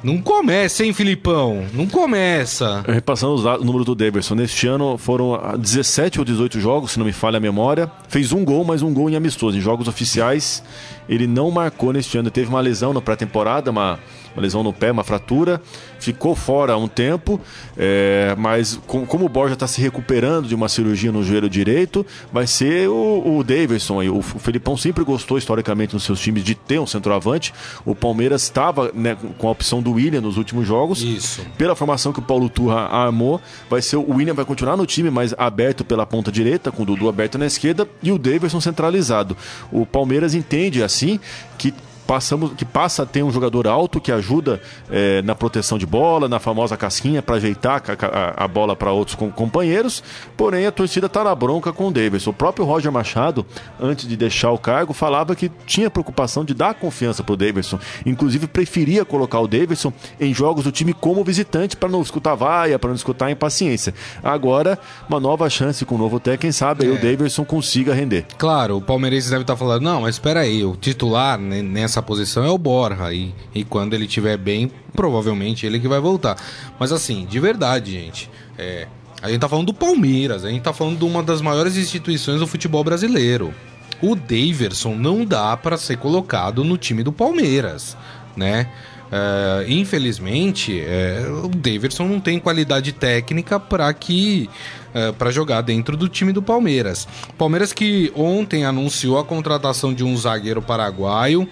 Não 0.03 0.17
começa, 0.17 0.83
hein, 0.83 0.91
Filipão? 0.91 1.65
Não 1.73 1.87
começa. 1.87 2.83
Repassando 2.85 3.35
os 3.35 3.43
números 3.63 3.85
do 3.85 3.95
Daverson. 3.95 4.35
Neste 4.35 4.67
ano 4.67 4.97
foram 4.97 5.39
17 5.57 6.19
ou 6.19 6.25
18 6.25 6.59
jogos, 6.59 6.91
se 6.91 6.99
não 6.99 7.05
me 7.05 7.13
falha 7.13 7.37
a 7.37 7.39
memória. 7.39 7.89
Fez 8.09 8.33
um 8.33 8.43
gol, 8.43 8.65
mas 8.65 8.81
um 8.81 8.93
gol 8.93 9.09
em 9.09 9.15
amistoso. 9.15 9.57
Em 9.57 9.61
jogos 9.61 9.87
oficiais, 9.87 10.61
ele 11.07 11.25
não 11.25 11.49
marcou 11.49 11.93
neste 11.93 12.17
ano. 12.17 12.29
Teve 12.29 12.49
uma 12.49 12.59
lesão 12.59 12.91
na 12.91 12.99
pré-temporada, 12.99 13.71
uma 13.71 13.97
uma 14.35 14.41
lesão 14.41 14.63
no 14.63 14.73
pé, 14.73 14.91
uma 14.91 15.03
fratura, 15.03 15.61
ficou 15.99 16.35
fora 16.35 16.73
há 16.73 16.77
um 16.77 16.87
tempo, 16.87 17.39
é, 17.77 18.35
mas 18.37 18.79
com, 18.87 19.05
como 19.05 19.25
o 19.25 19.29
Borja 19.29 19.53
está 19.53 19.67
se 19.67 19.79
recuperando 19.81 20.47
de 20.47 20.55
uma 20.55 20.67
cirurgia 20.67 21.11
no 21.11 21.23
joelho 21.23 21.49
direito, 21.49 22.05
vai 22.31 22.47
ser 22.47 22.89
o, 22.89 23.37
o 23.37 23.43
Davidson. 23.43 24.03
O, 24.03 24.19
o 24.19 24.21
Felipão 24.21 24.75
sempre 24.75 25.03
gostou 25.03 25.37
historicamente 25.37 25.93
nos 25.93 26.03
seus 26.03 26.19
times 26.19 26.43
de 26.43 26.55
ter 26.55 26.79
um 26.79 26.87
centroavante. 26.87 27.53
O 27.85 27.95
Palmeiras 27.95 28.43
estava 28.43 28.91
né, 28.93 29.15
com 29.37 29.47
a 29.47 29.51
opção 29.51 29.81
do 29.81 29.93
William 29.93 30.21
nos 30.21 30.37
últimos 30.37 30.67
jogos. 30.67 31.01
Isso. 31.01 31.41
Pela 31.57 31.75
formação 31.75 32.11
que 32.11 32.19
o 32.19 32.23
Paulo 32.23 32.49
Turra 32.49 32.87
armou, 32.87 33.39
vai 33.69 33.81
ser 33.81 33.97
o 33.97 34.15
William 34.15 34.33
vai 34.33 34.45
continuar 34.45 34.75
no 34.75 34.85
time, 34.85 35.09
mas 35.09 35.33
aberto 35.37 35.85
pela 35.85 36.05
ponta 36.05 36.31
direita, 36.31 36.71
com 36.71 36.83
o 36.83 36.85
Dudu 36.85 37.07
aberto 37.07 37.37
na 37.37 37.45
esquerda 37.45 37.87
e 38.01 38.11
o 38.11 38.17
Davidson 38.17 38.59
centralizado. 38.59 39.37
O 39.71 39.85
Palmeiras 39.85 40.33
entende 40.33 40.83
assim 40.83 41.19
que 41.57 41.73
passamos, 42.05 42.53
que 42.53 42.65
passa 42.65 43.03
a 43.03 43.05
ter 43.05 43.23
um 43.23 43.31
jogador 43.31 43.67
alto 43.67 43.99
que 43.99 44.11
ajuda 44.11 44.61
é, 44.89 45.21
na 45.21 45.33
proteção 45.35 45.77
de 45.77 45.85
bola, 45.85 46.27
na 46.27 46.39
famosa 46.39 46.77
casquinha 46.77 47.21
para 47.21 47.35
ajeitar 47.35 47.81
a, 47.87 48.05
a, 48.05 48.45
a 48.45 48.47
bola 48.47 48.75
para 48.75 48.91
outros 48.91 49.15
com, 49.15 49.31
companheiros. 49.31 50.03
Porém, 50.37 50.65
a 50.65 50.71
torcida 50.71 51.07
está 51.07 51.23
na 51.23 51.33
bronca 51.33 51.71
com 51.71 51.87
o 51.87 51.91
Davis. 51.91 52.27
O 52.27 52.33
próprio 52.33 52.65
Roger 52.65 52.91
Machado, 52.91 53.45
antes 53.79 54.07
de 54.07 54.15
deixar 54.15 54.51
o 54.51 54.57
cargo, 54.57 54.93
falava 54.93 55.35
que 55.35 55.49
tinha 55.65 55.89
preocupação 55.89 56.45
de 56.45 56.53
dar 56.53 56.73
confiança 56.73 57.23
para 57.23 57.33
o 57.33 57.37
Davidson. 57.37 57.79
Inclusive, 58.05 58.47
preferia 58.47 59.05
colocar 59.05 59.39
o 59.39 59.47
Davidson 59.47 59.93
em 60.19 60.33
jogos 60.33 60.63
do 60.63 60.71
time 60.71 60.93
como 60.93 61.23
visitante 61.23 61.75
para 61.75 61.89
não 61.89 62.01
escutar 62.01 62.35
vaia, 62.35 62.77
para 62.77 62.89
não 62.89 62.95
escutar 62.95 63.31
impaciência. 63.31 63.93
Agora, 64.23 64.77
uma 65.07 65.19
nova 65.19 65.49
chance 65.49 65.85
com 65.85 65.95
o 65.95 65.97
novo 65.97 66.19
técnico, 66.19 66.41
quem 66.41 66.51
sabe 66.51 66.85
é. 66.85 66.89
aí 66.89 66.93
o 66.93 67.01
Davidson 67.01 67.45
consiga 67.45 67.93
render. 67.93 68.25
Claro, 68.37 68.77
o 68.77 68.81
palmeirense 68.81 69.29
deve 69.29 69.43
estar 69.43 69.53
tá 69.53 69.57
falando, 69.57 69.83
não, 69.83 70.01
mas 70.01 70.15
espera 70.15 70.41
aí, 70.41 70.65
o 70.65 70.75
titular 70.75 71.39
né, 71.39 71.61
nessa 71.93 71.99
essa 71.99 72.01
posição 72.01 72.43
é 72.43 72.49
o 72.49 72.57
Borja. 72.57 73.13
E, 73.13 73.33
e 73.53 73.63
quando 73.63 73.93
ele 73.93 74.05
estiver 74.05 74.37
bem, 74.37 74.71
provavelmente 74.93 75.65
ele 75.65 75.79
que 75.79 75.87
vai 75.87 75.99
voltar. 75.99 76.35
Mas 76.79 76.91
assim, 76.91 77.25
de 77.25 77.39
verdade, 77.39 77.91
gente. 77.91 78.29
É, 78.57 78.87
a 79.21 79.29
gente 79.29 79.39
tá 79.39 79.47
falando 79.47 79.67
do 79.67 79.73
Palmeiras, 79.73 80.43
a 80.43 80.49
gente 80.49 80.63
tá 80.63 80.73
falando 80.73 80.97
de 80.97 81.05
uma 81.05 81.21
das 81.21 81.41
maiores 81.41 81.77
instituições 81.77 82.39
do 82.39 82.47
futebol 82.47 82.83
brasileiro. 82.83 83.53
O 84.01 84.15
Daverson 84.15 84.95
não 84.95 85.23
dá 85.23 85.55
para 85.55 85.77
ser 85.77 85.97
colocado 85.97 86.63
no 86.63 86.77
time 86.77 87.03
do 87.03 87.11
Palmeiras, 87.11 87.95
né? 88.35 88.67
Uh, 89.13 89.71
infelizmente, 89.71 90.81
uh, 90.81 91.45
o 91.45 91.49
Daverson 91.49 92.07
não 92.07 92.19
tem 92.19 92.39
qualidade 92.39 92.91
técnica 92.91 93.59
para 93.59 93.93
que 93.93 94.49
uh, 94.93 95.13
para 95.13 95.31
jogar 95.31 95.61
dentro 95.61 95.97
do 95.97 96.07
time 96.07 96.31
do 96.31 96.41
Palmeiras. 96.41 97.07
Palmeiras 97.37 97.73
que 97.73 98.11
ontem 98.15 98.65
anunciou 98.65 99.19
a 99.19 99.23
contratação 99.23 99.93
de 99.93 100.03
um 100.03 100.15
zagueiro 100.17 100.61
paraguaio 100.61 101.47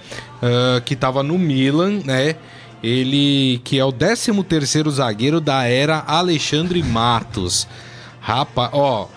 que 0.85 0.95
estava 0.95 1.21
no 1.21 1.37
Milan, 1.37 2.01
né? 2.03 2.35
Ele 2.81 3.61
que 3.63 3.77
é 3.77 3.85
o 3.85 3.91
13 3.91 4.43
terceiro 4.43 4.89
zagueiro 4.89 5.39
da 5.39 5.65
era 5.65 6.03
Alexandre 6.07 6.81
Matos. 6.81 7.67
Rapaz, 8.19 8.71
ó, 8.73 9.07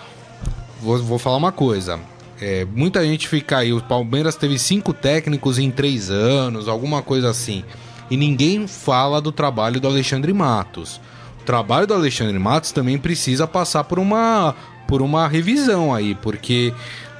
vou, 0.82 0.98
vou 1.02 1.18
falar 1.18 1.38
uma 1.38 1.52
coisa. 1.52 1.98
É, 2.38 2.66
muita 2.66 3.02
gente 3.02 3.26
fica 3.26 3.56
aí. 3.56 3.72
O 3.72 3.80
Palmeiras 3.80 4.36
teve 4.36 4.58
cinco 4.58 4.92
técnicos 4.92 5.58
em 5.58 5.70
três 5.70 6.10
anos, 6.10 6.68
alguma 6.68 7.00
coisa 7.00 7.30
assim 7.30 7.64
e 8.10 8.16
ninguém 8.16 8.66
fala 8.66 9.20
do 9.20 9.32
trabalho 9.32 9.80
do 9.80 9.88
Alexandre 9.88 10.32
Matos. 10.32 11.00
O 11.44 11.52
trabalho 11.54 11.86
do 11.86 11.92
Alexandre 11.92 12.38
Matos 12.38 12.72
também 12.72 12.96
precisa 12.96 13.46
passar 13.46 13.84
por 13.84 13.98
uma, 13.98 14.56
por 14.88 15.02
uma 15.02 15.28
revisão 15.28 15.94
aí, 15.94 16.14
porque 16.14 16.72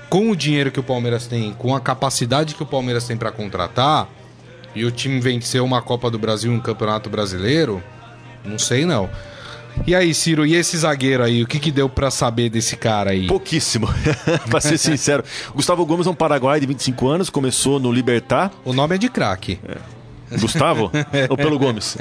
com 0.09 0.31
o 0.31 0.35
dinheiro 0.35 0.73
que 0.73 0.81
o 0.81 0.83
Palmeiras 0.83 1.27
tem, 1.27 1.53
com 1.53 1.77
a 1.77 1.81
capacidade 1.81 2.55
que 2.55 2.63
o 2.63 2.67
Palmeiras 2.67 3.07
tem 3.07 3.19
para 3.19 3.31
contratar, 3.31 4.09
e 4.75 4.83
o 4.83 4.91
time 4.91 5.21
venceu 5.21 5.63
uma 5.63 5.83
Copa 5.83 6.11
do 6.11 6.19
Brasil 6.19 6.51
e 6.51 6.57
um 6.57 6.59
Campeonato 6.59 7.11
Brasileiro, 7.11 7.83
não 8.43 8.59
sei 8.59 8.87
não. 8.87 9.11
E 9.87 9.95
aí, 9.95 10.15
Ciro, 10.15 10.47
e 10.47 10.55
esse 10.55 10.79
zagueiro 10.79 11.23
aí, 11.23 11.43
o 11.43 11.47
que, 11.47 11.61
que 11.61 11.71
deu 11.71 11.87
para 11.87 12.11
saber 12.11 12.49
desse 12.49 12.79
cara 12.79 13.11
aí? 13.11 13.27
Pouquíssimo, 13.27 13.91
pra 14.49 14.59
ser 14.59 14.79
sincero. 14.79 15.23
Gustavo 15.55 15.85
Gomes 15.85 16.07
é 16.07 16.11
um 16.11 16.15
paraguai 16.15 16.59
de 16.61 16.65
25 16.67 17.09
anos, 17.09 17.29
começou 17.29 17.79
no 17.79 17.93
Libertar. 17.93 18.51
O 18.65 18.73
nome 18.73 18.95
é 18.95 18.99
de 18.99 19.11
craque. 19.11 19.61
É. 19.69 20.04
Gustavo? 20.41 20.91
Ou 21.29 21.37
pelo 21.37 21.59
Gomes? 21.59 21.97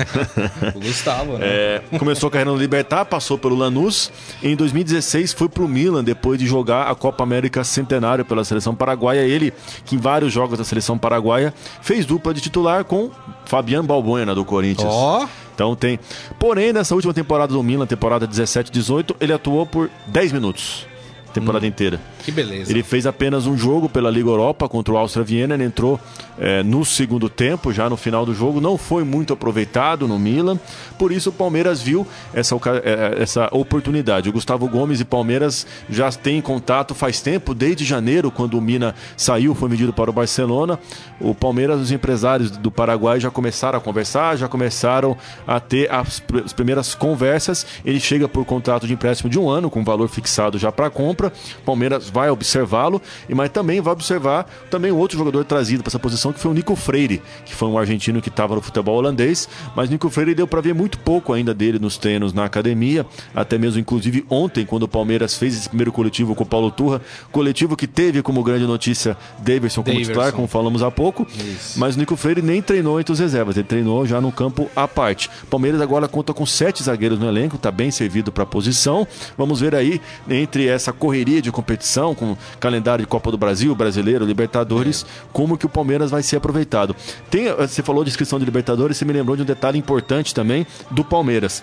o 0.76 0.80
Gustavo, 0.80 1.38
né? 1.38 1.46
É, 1.46 1.82
começou 1.98 2.28
a 2.28 2.32
carreira 2.32 2.52
no 2.52 2.58
Libertar, 2.58 3.06
passou 3.06 3.38
pelo 3.38 3.56
Lanús. 3.56 4.12
Em 4.42 4.56
2016 4.56 5.34
foi 5.34 5.50
pro 5.50 5.68
Milan 5.68 6.04
depois 6.04 6.40
de 6.40 6.46
jogar 6.46 6.90
a 6.90 6.96
Copa 6.96 7.24
América 7.24 7.64
Centenário 7.64 8.26
pela 8.26 8.44
seleção 8.44 8.74
paraguaia. 8.74 9.22
Ele, 9.22 9.54
que 9.86 9.96
em 9.96 10.00
vários 10.00 10.32
jogos 10.32 10.58
da 10.58 10.64
seleção 10.64 10.98
paraguaia, 10.98 11.54
fez 11.82 12.06
dupla 12.06 12.34
de 12.34 12.42
titular 12.42 12.84
com 12.84 13.12
Fabiano 13.46 13.88
Balbuena 13.88 14.34
do 14.34 14.46
Corinthians. 14.46 14.92
Ó! 14.92 15.24
Oh. 15.24 15.44
Então 15.54 15.76
tem. 15.76 16.00
Porém, 16.40 16.74
nessa 16.74 16.96
última 16.96 17.14
temporada 17.14 17.54
do 17.54 17.62
Milan, 17.62 17.86
temporada 17.86 18.28
17-18, 18.28 19.16
ele 19.22 19.34
atuou 19.34 19.66
por 19.66 19.90
10 20.08 20.32
minutos. 20.32 20.88
Temporada 21.34 21.66
inteira. 21.66 22.00
Que 22.20 22.32
beleza. 22.32 22.72
Ele 22.72 22.84
fez 22.84 23.06
apenas 23.06 23.46
um 23.46 23.58
jogo 23.58 23.90
pela 23.90 24.10
Liga 24.10 24.30
Europa 24.30 24.70
contra 24.70 24.94
o 24.94 24.98
Áustria 24.98 25.24
Viena, 25.24 25.54
ele 25.56 25.64
entrou 25.64 26.00
é, 26.38 26.64
no 26.64 26.86
segundo 26.86 27.30
tempo, 27.30 27.72
já 27.72 27.90
no 27.90 27.98
final 27.98 28.26
do 28.26 28.34
jogo, 28.34 28.62
não 28.62 28.78
foi 28.78 29.04
muito 29.04 29.34
aproveitado 29.34 30.08
no 30.08 30.18
Milan, 30.18 30.60
por 30.98 31.12
isso 31.12 31.30
o 31.30 31.34
Palmeiras 31.34 31.82
viu 31.82 32.08
essa, 32.34 32.56
é, 32.84 33.22
essa 33.22 33.50
oportunidade. 33.52 34.30
O 34.30 34.34
Gustavo 34.34 34.68
Gomes 34.68 35.00
e 35.00 35.06
Palmeiras 35.06 35.66
já 35.90 36.12
têm 36.12 36.42
contato 36.42 36.94
faz 36.94 37.22
tempo, 37.22 37.54
desde 37.54 37.84
janeiro, 37.84 38.32
quando 38.32 38.58
o 38.58 38.62
Mina 38.62 38.96
saiu, 39.16 39.54
foi 39.56 39.70
vendido 39.70 39.94
para 39.94 40.10
o 40.10 40.14
Barcelona. 40.14 40.80
O 41.20 41.34
Palmeiras, 41.34 41.80
os 41.80 41.92
empresários 41.92 42.52
do 42.52 42.72
Paraguai 42.72 43.20
já 43.20 43.30
começaram 43.30 43.78
a 43.78 43.82
conversar, 43.82 44.38
já 44.38 44.48
começaram 44.48 45.18
a 45.48 45.60
ter 45.60 45.92
as, 45.92 46.22
as 46.44 46.54
primeiras 46.54 46.96
conversas. 46.96 47.66
Ele 47.86 48.00
chega 48.00 48.28
por 48.28 48.46
contrato 48.46 48.88
de 48.88 48.94
empréstimo 48.94 49.30
de 49.30 49.40
um 49.40 49.50
ano, 49.50 49.70
com 49.70 49.84
valor 49.84 50.08
fixado 50.08 50.58
já 50.58 50.72
para 50.72 50.90
compra. 50.90 51.23
Palmeiras 51.66 52.10
vai 52.10 52.30
observá-lo, 52.30 53.02
mas 53.30 53.50
também 53.50 53.82
vai 53.82 53.94
observar 53.94 54.46
também 54.70 54.92
outro 54.92 55.18
jogador 55.18 55.44
trazido 55.46 55.84
para 55.84 55.90
essa 55.90 56.00
posição 56.00 56.34
que 56.34 56.40
foi 56.40 56.52
o 56.52 56.54
Nico 56.54 56.76
Freire, 56.76 57.22
que 57.46 57.54
foi 57.54 57.68
um 57.68 57.78
argentino 57.78 58.22
que 58.22 58.30
estava 58.30 58.56
no 58.56 58.62
futebol 58.62 58.98
holandês, 58.98 59.48
mas 59.76 59.90
Nico 59.90 60.10
Freire 60.10 60.34
deu 60.34 60.48
para 60.48 60.62
ver 60.62 60.74
muito 60.74 60.98
pouco 61.00 61.34
ainda 61.34 61.54
dele 61.54 61.80
nos 61.80 61.98
treinos 61.98 62.34
na 62.34 62.46
academia, 62.46 63.06
até 63.34 63.58
mesmo 63.58 63.80
inclusive 63.80 64.26
ontem, 64.30 64.66
quando 64.66 64.84
o 64.84 64.88
Palmeiras 64.88 65.36
fez 65.36 65.56
esse 65.56 65.70
primeiro 65.70 65.92
coletivo 65.92 66.36
com 66.36 66.44
o 66.44 66.48
Paulo 66.48 66.72
Turra, 66.72 67.02
coletivo 67.32 67.76
que 67.76 67.88
teve 67.88 68.22
como 68.22 68.44
grande 68.44 68.66
notícia 68.66 69.18
Davidson 69.40 69.84
como 69.84 69.98
titular, 69.98 70.32
como 70.32 70.48
falamos 70.48 70.82
há 70.84 70.92
pouco, 70.92 71.28
Isso. 71.36 71.80
mas 71.80 71.96
o 71.96 72.00
Nico 72.00 72.16
Freire 72.16 72.42
nem 72.42 72.62
treinou 72.62 73.00
entre 73.00 73.12
os 73.12 73.20
reservas, 73.20 73.58
ele 73.58 73.68
treinou 73.68 74.06
já 74.06 74.20
no 74.20 74.32
campo 74.32 74.70
à 74.76 74.88
parte. 74.88 75.30
Palmeiras 75.50 75.82
agora 75.82 76.08
conta 76.08 76.34
com 76.34 76.46
sete 76.46 76.84
zagueiros 76.84 77.20
no 77.20 77.28
elenco, 77.28 77.56
está 77.56 77.72
bem 77.72 77.92
servido 77.92 78.32
para 78.32 78.44
a 78.44 78.48
posição. 78.48 79.08
Vamos 79.38 79.60
ver 79.62 79.76
aí, 79.76 80.02
entre 80.30 80.68
essa 80.68 80.92
correria 81.14 81.44
de 81.44 81.52
competição, 81.52 82.16
com 82.16 82.36
calendário 82.60 83.06
de 83.06 83.08
Copa 83.08 83.30
do 83.30 83.38
Brasil, 83.38 83.76
Brasileiro, 83.76 84.26
Libertadores, 84.26 85.06
é. 85.08 85.28
como 85.32 85.56
que 85.56 85.66
o 85.66 85.70
Palmeiras 85.70 86.10
vai 86.10 86.24
ser 86.24 86.38
aproveitado. 86.38 86.96
Tem, 87.30 87.50
eh, 87.50 87.68
você 87.68 87.84
falou 87.84 88.04
de 88.04 88.10
inscrição 88.10 88.40
de 88.40 88.46
Libertadores, 88.46 88.98
você 88.98 89.06
me 89.06 89.14
lembrou 89.14 89.36
de 89.36 89.44
um 89.44 89.46
detalhe 89.46 89.78
importante 89.78 90.34
também 90.34 90.66
do 90.90 91.04
Palmeiras. 91.04 91.62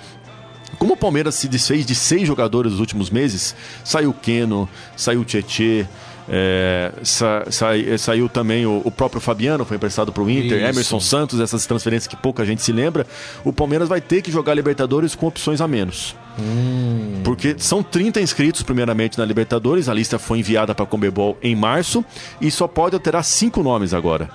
Como 0.79 0.93
o 0.93 0.97
Palmeiras 0.97 1.35
se 1.35 1.49
desfez 1.49 1.85
de 1.85 1.97
seis 1.97 2.29
jogadores 2.29 2.71
nos 2.71 2.81
últimos 2.81 3.11
meses, 3.11 3.57
saiu 3.83 4.13
Keno, 4.13 4.69
saiu 4.97 5.25
Tietê, 5.25 5.85
é, 6.33 6.93
sa, 7.03 7.45
sa, 7.51 7.77
eh, 7.77 7.99
saiu 7.99 8.29
também 8.29 8.65
o, 8.65 8.81
o, 8.85 8.91
próprio 8.91 9.21
Fabiano, 9.21 9.65
foi 9.65 9.77
emprestado 9.77 10.13
para 10.13 10.23
o 10.23 10.31
Inter, 10.31 10.59
Isso. 10.59 10.71
Emerson 10.71 11.01
Santos, 11.01 11.41
essas 11.41 11.67
transferências 11.67 12.07
que 12.07 12.15
pouca 12.15 12.45
gente 12.45 12.63
se 12.63 12.71
lembra. 12.71 13.05
O 13.45 13.53
Palmeiras 13.53 13.89
vai 13.89 14.01
ter 14.01 14.23
que 14.23 14.31
jogar 14.31 14.55
Libertadores 14.55 15.17
com 15.17 15.27
opções 15.27 15.61
a 15.61 15.67
menos. 15.67 16.15
Hum. 16.39 17.21
Porque 17.25 17.57
são 17.59 17.83
30 17.83 18.21
inscritos, 18.21 18.63
primeiramente, 18.63 19.19
na 19.19 19.25
Libertadores. 19.25 19.89
A 19.89 19.95
lista 19.95 20.21
foi 20.21 20.39
enviada 20.39 20.73
para 20.73 20.85
a 20.85 20.87
Comebol 20.87 21.37
em 21.43 21.57
março 21.57 22.05
e 22.41 22.49
só 22.49 22.69
pode 22.69 22.95
alterar 22.95 23.25
cinco 23.25 23.61
nomes 23.61 23.93
agora. 23.93 24.31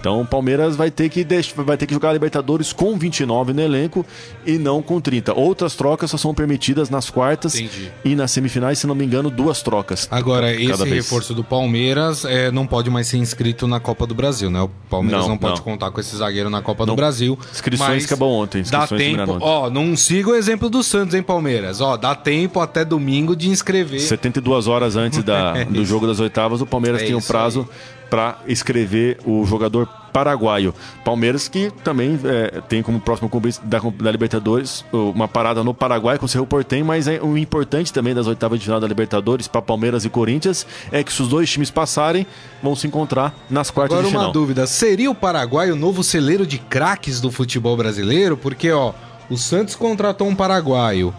Então 0.00 0.20
o 0.20 0.26
Palmeiras 0.26 0.76
vai 0.76 0.90
ter 0.90 1.08
que 1.08 1.24
deixar, 1.24 1.62
vai 1.62 1.76
ter 1.76 1.86
que 1.86 1.92
jogar 1.92 2.10
a 2.10 2.12
Libertadores 2.12 2.72
com 2.72 2.96
29 2.96 3.52
no 3.52 3.60
elenco 3.60 4.06
e 4.46 4.58
não 4.58 4.80
com 4.80 5.00
30. 5.00 5.34
Outras 5.34 5.74
trocas 5.74 6.10
só 6.10 6.16
são 6.16 6.32
permitidas 6.32 6.88
nas 6.88 7.10
quartas 7.10 7.54
Entendi. 7.56 7.92
e 8.04 8.14
nas 8.14 8.30
semifinais, 8.30 8.78
se 8.78 8.86
não 8.86 8.94
me 8.94 9.04
engano, 9.04 9.30
duas 9.30 9.62
trocas. 9.62 10.06
Agora, 10.10 10.52
esse 10.54 10.84
vez. 10.84 10.90
reforço 10.90 11.34
do 11.34 11.42
Palmeiras 11.42 12.24
é, 12.24 12.50
não 12.50 12.66
pode 12.66 12.90
mais 12.90 13.08
ser 13.08 13.18
inscrito 13.18 13.66
na 13.66 13.80
Copa 13.80 14.06
do 14.06 14.14
Brasil, 14.14 14.50
né? 14.50 14.60
O 14.60 14.70
Palmeiras 14.88 15.22
não, 15.22 15.30
não 15.30 15.38
pode 15.38 15.56
não. 15.56 15.64
contar 15.64 15.90
com 15.90 16.00
esse 16.00 16.16
zagueiro 16.16 16.48
na 16.48 16.62
Copa 16.62 16.86
não. 16.86 16.94
do 16.94 16.96
Brasil. 16.96 17.38
Inscrições 17.52 18.04
acabou 18.04 18.32
ontem. 18.32 18.62
Dá 18.70 18.86
tempo. 18.86 19.38
Ó, 19.40 19.68
não 19.68 19.96
siga 19.96 20.30
o 20.30 20.34
exemplo 20.34 20.70
do 20.70 20.82
Santos, 20.82 21.14
hein, 21.14 21.22
Palmeiras? 21.22 21.80
Ó, 21.80 21.96
dá 21.96 22.14
tempo 22.14 22.60
até 22.60 22.84
domingo 22.84 23.34
de 23.34 23.48
inscrever. 23.48 24.00
72 24.00 24.66
horas 24.68 24.96
antes 24.96 25.22
da, 25.24 25.54
é 25.58 25.64
do 25.64 25.84
jogo 25.84 26.06
das 26.06 26.20
oitavas, 26.20 26.60
o 26.60 26.66
Palmeiras 26.66 27.02
é 27.02 27.06
tem 27.06 27.14
um 27.14 27.20
prazo 27.20 27.68
aí 27.70 27.97
para 28.10 28.38
escrever 28.46 29.18
o 29.24 29.44
jogador 29.44 29.88
paraguaio. 30.12 30.74
Palmeiras 31.04 31.48
que 31.48 31.70
também 31.84 32.18
é, 32.24 32.60
tem 32.62 32.82
como 32.82 32.98
próximo 32.98 33.28
compromisso 33.28 33.60
da, 33.64 33.78
da, 33.78 34.10
Libertadores 34.10 34.84
uma 34.92 35.28
parada 35.28 35.62
no 35.62 35.72
Paraguai 35.72 36.18
com 36.18 36.26
o 36.26 36.28
Cerro 36.28 36.46
Portem, 36.46 36.82
mas 36.82 37.06
é, 37.06 37.20
o 37.20 37.36
importante 37.38 37.92
também 37.92 38.14
das 38.14 38.26
oitavas 38.26 38.58
de 38.58 38.64
final 38.64 38.80
da 38.80 38.86
Libertadores 38.86 39.46
para 39.46 39.62
Palmeiras 39.62 40.04
e 40.04 40.08
Corinthians 40.08 40.66
é 40.90 41.04
que 41.04 41.12
se 41.12 41.22
os 41.22 41.28
dois 41.28 41.48
times 41.50 41.70
passarem, 41.70 42.26
vão 42.62 42.74
se 42.74 42.86
encontrar 42.86 43.34
nas 43.48 43.70
quartas 43.70 43.98
Agora 43.98 44.06
de 44.06 44.10
final. 44.10 44.24
Agora 44.24 44.38
uma 44.38 44.46
dúvida, 44.46 44.66
seria 44.66 45.10
o 45.10 45.14
Paraguai 45.14 45.70
o 45.70 45.76
novo 45.76 46.02
celeiro 46.02 46.46
de 46.46 46.58
craques 46.58 47.20
do 47.20 47.30
futebol 47.30 47.76
brasileiro? 47.76 48.36
Porque, 48.36 48.70
ó, 48.72 48.92
o 49.30 49.36
Santos 49.36 49.76
contratou 49.76 50.26
um 50.26 50.34
paraguaio, 50.34 51.14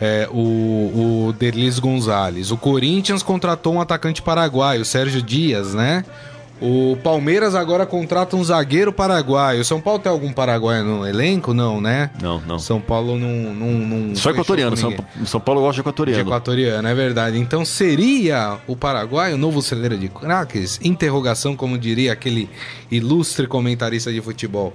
é, 0.00 0.28
o, 0.30 1.28
o 1.28 1.34
Derlis 1.38 1.78
Gonzalez. 1.78 2.50
O 2.50 2.56
Corinthians 2.56 3.22
contratou 3.22 3.74
um 3.74 3.80
atacante 3.80 4.22
paraguaio, 4.22 4.82
o 4.82 4.84
Sérgio 4.84 5.22
Dias, 5.22 5.74
né? 5.74 6.04
O 6.60 6.94
Palmeiras 7.02 7.54
agora 7.54 7.86
contrata 7.86 8.36
um 8.36 8.44
zagueiro 8.44 8.92
paraguaio. 8.92 9.64
São 9.64 9.80
Paulo 9.80 9.98
tem 9.98 10.12
algum 10.12 10.30
paraguaio 10.30 10.84
no 10.84 11.06
elenco? 11.06 11.54
Não, 11.54 11.80
né? 11.80 12.10
Não, 12.20 12.38
não. 12.46 12.58
São 12.58 12.78
Paulo 12.78 13.18
não. 13.18 13.54
não, 13.54 13.72
não 13.72 14.14
Só 14.14 14.30
equatoriano. 14.30 14.76
São, 14.76 14.94
São, 15.24 15.40
Paulo 15.40 15.62
gosta 15.62 15.76
de 15.76 15.80
equatoriano. 15.80 16.22
De 16.22 16.28
equatoriano, 16.28 16.86
é 16.86 16.94
verdade. 16.94 17.38
Então 17.38 17.64
seria 17.64 18.58
o 18.66 18.76
Paraguai 18.76 19.32
o 19.32 19.38
novo 19.38 19.62
celeiro 19.62 19.96
de 19.96 20.10
craques? 20.10 20.78
Interrogação, 20.84 21.56
como 21.56 21.78
diria 21.78 22.12
aquele 22.12 22.50
ilustre 22.90 23.46
comentarista 23.46 24.12
de 24.12 24.20
futebol. 24.20 24.74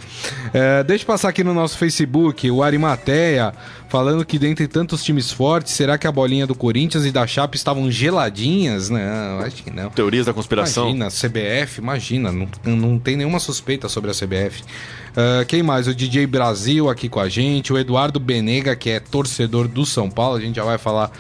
É, 0.56 0.84
deixa 0.84 1.04
eu 1.04 1.08
passar 1.08 1.30
aqui 1.30 1.44
no 1.44 1.54
nosso 1.54 1.78
Facebook, 1.78 2.50
o 2.50 2.64
Arimateia 2.64 3.54
falando 3.88 4.26
que 4.26 4.38
dentre 4.38 4.68
tantos 4.68 5.04
times 5.04 5.32
fortes, 5.32 5.74
será 5.74 5.98
que 5.98 6.08
a 6.08 6.12
bolinha 6.12 6.46
do 6.46 6.56
Corinthians 6.56 7.06
e 7.06 7.12
da 7.12 7.26
Chape 7.26 7.58
estavam 7.58 7.90
geladinhas? 7.90 8.90
Não, 8.90 9.40
acho 9.40 9.64
que 9.64 9.72
não. 9.72 9.90
Teorias 9.90 10.26
da 10.26 10.34
conspiração. 10.34 10.90
Imagina, 10.90 11.10
CBF, 11.10 11.80
imagina, 11.80 12.32
não, 12.32 12.48
não 12.64 13.00
tem 13.00 13.16
nenhuma 13.16 13.40
suspeita 13.40 13.88
sobre 13.88 14.12
a 14.12 14.14
CBF. 14.14 14.62
Uh, 14.62 15.42
ah, 15.42 15.46
quem 15.46 15.64
mais? 15.64 15.88
O 15.88 15.96
DJ 15.96 16.28
Brasil 16.28 16.90
aqui 16.90 17.08
com 17.08 17.20
a 17.20 17.30
gente, 17.30 17.72
o 17.72 17.78
Eduardo 17.78 18.20
Benega, 18.20 18.76
que 18.76 18.90
é 18.90 19.00
torcedor 19.00 19.68
do 19.68 19.86
São 19.86 20.10
Paulo, 20.10 20.38
a 20.38 20.42
gente 20.42 20.56
já 20.56 20.64
vai 20.64 20.78
falar 20.78 21.12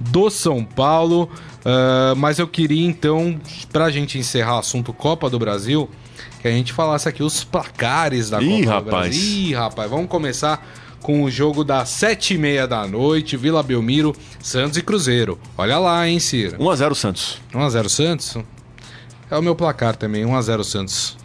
do 0.00 0.30
São 0.30 0.64
Paulo. 0.64 1.30
Uh, 1.64 2.16
mas 2.16 2.38
eu 2.38 2.46
queria 2.46 2.86
então, 2.86 3.40
pra 3.72 3.90
gente 3.90 4.18
encerrar 4.18 4.56
o 4.56 4.58
assunto 4.58 4.92
Copa 4.92 5.30
do 5.30 5.38
Brasil, 5.38 5.88
que 6.42 6.48
a 6.48 6.50
gente 6.50 6.72
falasse 6.72 7.08
aqui 7.08 7.22
os 7.22 7.44
placares 7.44 8.28
da 8.28 8.42
Ih, 8.42 8.64
Copa 8.64 8.70
rapaz. 8.70 8.84
do 8.84 8.90
Brasil. 8.90 9.22
Ih, 9.22 9.54
rapaz, 9.54 9.90
vamos 9.90 10.08
começar 10.08 10.83
com 11.04 11.22
o 11.22 11.30
jogo 11.30 11.62
das 11.62 11.90
sete 11.90 12.32
e 12.32 12.38
meia 12.38 12.66
da 12.66 12.88
noite, 12.88 13.36
Vila 13.36 13.62
Belmiro, 13.62 14.16
Santos 14.40 14.78
e 14.78 14.82
Cruzeiro. 14.82 15.38
Olha 15.56 15.78
lá, 15.78 16.08
hein, 16.08 16.18
Ciro? 16.18 16.56
1x0 16.56 16.94
Santos. 16.94 17.42
1x0 17.52 17.88
Santos? 17.90 18.38
É 19.30 19.36
o 19.36 19.42
meu 19.42 19.54
placar 19.54 19.96
também, 19.96 20.24
1x0 20.24 20.64
Santos. 20.64 21.18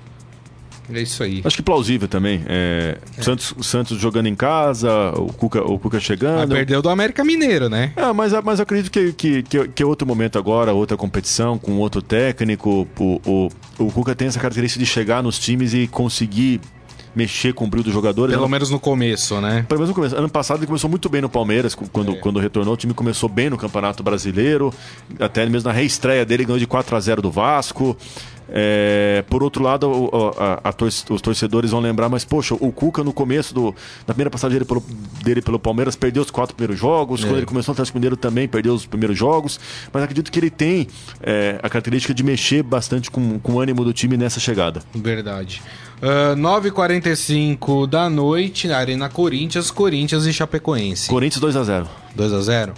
É 0.94 1.02
isso 1.02 1.24
aí. 1.24 1.42
Acho 1.46 1.56
que 1.56 1.62
plausível 1.62 2.10
também. 2.10 2.44
É, 2.46 2.98
é. 3.18 3.22
Santos, 3.22 3.56
Santos 3.62 3.98
jogando 3.98 4.28
em 4.28 4.36
casa, 4.36 5.14
o 5.16 5.32
Cuca, 5.32 5.64
o 5.64 5.80
Cuca 5.80 5.98
chegando. 5.98 6.50
Mas 6.50 6.50
perdeu 6.50 6.82
do 6.82 6.90
América 6.90 7.24
Mineiro, 7.24 7.70
né? 7.70 7.94
É, 7.96 8.12
mas, 8.12 8.34
mas 8.44 8.60
acredito 8.60 8.92
que, 8.92 9.14
que, 9.14 9.44
que, 9.44 9.68
que 9.70 9.82
é 9.82 9.86
outro 9.86 10.06
momento 10.06 10.38
agora, 10.38 10.74
outra 10.74 10.98
competição, 10.98 11.58
com 11.58 11.78
outro 11.78 12.02
técnico. 12.02 12.86
O, 13.00 13.22
o, 13.26 13.50
o 13.78 13.92
Cuca 13.94 14.14
tem 14.14 14.28
essa 14.28 14.42
característica 14.42 14.84
de 14.84 14.90
chegar 14.90 15.24
nos 15.24 15.40
times 15.40 15.74
e 15.74 15.88
conseguir 15.88 16.60
mexer 17.16 17.54
com 17.54 17.66
o 17.66 17.68
brilho 17.68 17.84
dos 17.84 17.94
jogadores. 17.94 18.34
Pelo 18.34 18.44
ano... 18.44 18.52
menos 18.52 18.70
no 18.70 18.80
começo, 18.80 19.40
né? 19.42 19.66
Pelo 19.68 19.80
menos 19.80 19.90
no 19.90 19.96
começo. 19.96 20.16
Ano 20.16 20.30
passado 20.30 20.60
ele 20.60 20.68
começou 20.68 20.90
muito 20.90 21.10
bem 21.10 21.22
no 21.22 21.30
Palmeiras, 21.30 21.76
quando, 21.76 22.14
é. 22.14 22.16
quando 22.16 22.40
retornou. 22.40 22.74
O 22.74 22.78
time 22.78 22.94
começou 22.94 23.30
bem 23.30 23.50
no 23.50 23.58
Campeonato 23.58 24.04
Brasileiro, 24.04 24.74
até 25.20 25.46
mesmo 25.46 25.70
na 25.70 25.74
reestreia 25.74 26.26
dele 26.26 26.46
ganhou 26.46 26.60
de 26.60 26.68
4 26.68 26.96
a 26.96 27.00
0 27.00 27.22
do 27.22 27.32
Vasco. 27.32 27.98
É, 28.52 29.24
por 29.30 29.44
outro 29.44 29.64
lado, 29.64 30.10
a, 30.38 30.70
a, 30.70 30.70
a, 30.70 31.14
os 31.14 31.22
torcedores 31.22 31.72
vão 31.72 31.80
lembrar, 31.80 32.10
mas 32.10 32.24
poxa, 32.26 32.56
o 32.56 32.72
Cuca 32.72 33.04
no 33.04 33.14
começo 33.14 33.54
do, 33.54 33.76
na 34.08 34.14
primeira 34.14 34.30
passagem 34.30 34.58
dele 34.58 34.66
pelo, 34.66 34.84
dele 35.24 35.42
pelo 35.42 35.60
Palmeiras 35.60 35.96
perdeu 35.96 36.24
os 36.24 36.32
quatro 36.32 36.56
primeiros 36.56 36.80
jogos. 36.80 37.24
É. 37.24 37.28
Quando 37.28 37.38
ele 37.38 37.46
começou 37.46 37.72
no 37.72 37.76
Atlético 37.76 37.98
Mineiro 37.98 38.18
também 38.18 38.48
perdeu 38.48 38.74
os 38.74 38.86
primeiros 38.86 39.18
jogos. 39.18 39.60
Mas 39.94 40.04
acredito 40.04 40.32
que 40.32 40.40
ele 40.40 40.50
tem 40.50 40.88
é, 41.22 41.60
a 41.62 41.70
característica 41.70 42.14
de 42.14 42.24
mexer 42.24 42.64
bastante 42.64 43.12
com, 43.12 43.40
com 43.40 43.54
o 43.54 43.60
ânimo 43.60 43.84
do 43.84 43.94
time 43.94 44.18
nessa 44.18 44.40
chegada. 44.40 44.82
Verdade. 44.94 45.62
Uh, 46.02 46.32
ah, 46.32 46.36
9h45 46.62 47.88
da 47.88 48.10
noite, 48.10 48.68
na 48.68 48.78
Arena 48.78 49.10
Corinthians, 49.10 49.70
Corinthians 49.70 50.26
e 50.26 50.34
Chapecoense. 50.34 51.10
Corinthians 51.10 51.44
2x0. 51.44 51.88
2x0? 52.18 52.74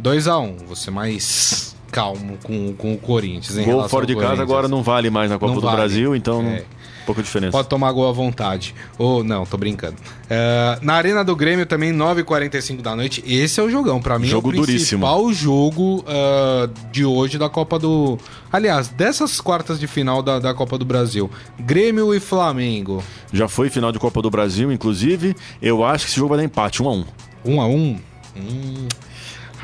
2x1, 0.00 0.64
você 0.66 0.90
mais 0.90 1.73
calmo 1.94 2.36
com, 2.42 2.74
com 2.74 2.94
o 2.94 2.98
Corinthians. 2.98 3.56
Em 3.56 3.64
gol 3.64 3.88
fora 3.88 4.04
de 4.04 4.16
casa 4.16 4.42
agora 4.42 4.66
não 4.66 4.82
vale 4.82 5.10
mais 5.10 5.30
na 5.30 5.38
Copa 5.38 5.52
não 5.52 5.60
do 5.60 5.64
vale. 5.64 5.76
Brasil, 5.76 6.16
então 6.16 6.42
é. 6.42 6.64
pouca 7.06 7.22
diferença. 7.22 7.52
Pode 7.52 7.68
tomar 7.68 7.92
gol 7.92 8.08
à 8.08 8.12
vontade. 8.12 8.74
Ou 8.98 9.20
oh, 9.20 9.24
não, 9.24 9.46
tô 9.46 9.56
brincando. 9.56 9.94
Uh, 10.24 10.84
na 10.84 10.94
Arena 10.94 11.22
do 11.22 11.36
Grêmio 11.36 11.64
também, 11.64 11.92
9h45 11.92 12.82
da 12.82 12.96
noite. 12.96 13.22
Esse 13.24 13.60
é 13.60 13.62
o 13.62 13.70
jogão. 13.70 14.02
Para 14.02 14.18
mim 14.18 14.26
jogo 14.26 14.52
é 14.52 14.58
o 14.58 14.64
principal 14.64 15.22
duríssimo. 15.22 15.44
jogo 15.44 16.04
uh, 16.08 16.66
de 16.90 17.04
hoje 17.04 17.38
da 17.38 17.48
Copa 17.48 17.78
do... 17.78 18.18
Aliás, 18.52 18.88
dessas 18.88 19.40
quartas 19.40 19.78
de 19.78 19.86
final 19.86 20.20
da, 20.20 20.40
da 20.40 20.52
Copa 20.52 20.76
do 20.76 20.84
Brasil. 20.84 21.30
Grêmio 21.60 22.12
e 22.12 22.18
Flamengo. 22.18 23.04
Já 23.32 23.46
foi 23.46 23.70
final 23.70 23.92
de 23.92 24.00
Copa 24.00 24.20
do 24.20 24.30
Brasil, 24.30 24.72
inclusive. 24.72 25.36
Eu 25.62 25.84
acho 25.84 26.06
que 26.06 26.10
esse 26.10 26.18
jogo 26.18 26.30
vai 26.30 26.38
dar 26.38 26.44
empate, 26.44 26.82
1x1. 26.82 27.04
1x1? 27.46 27.98
Hum... 28.36 28.88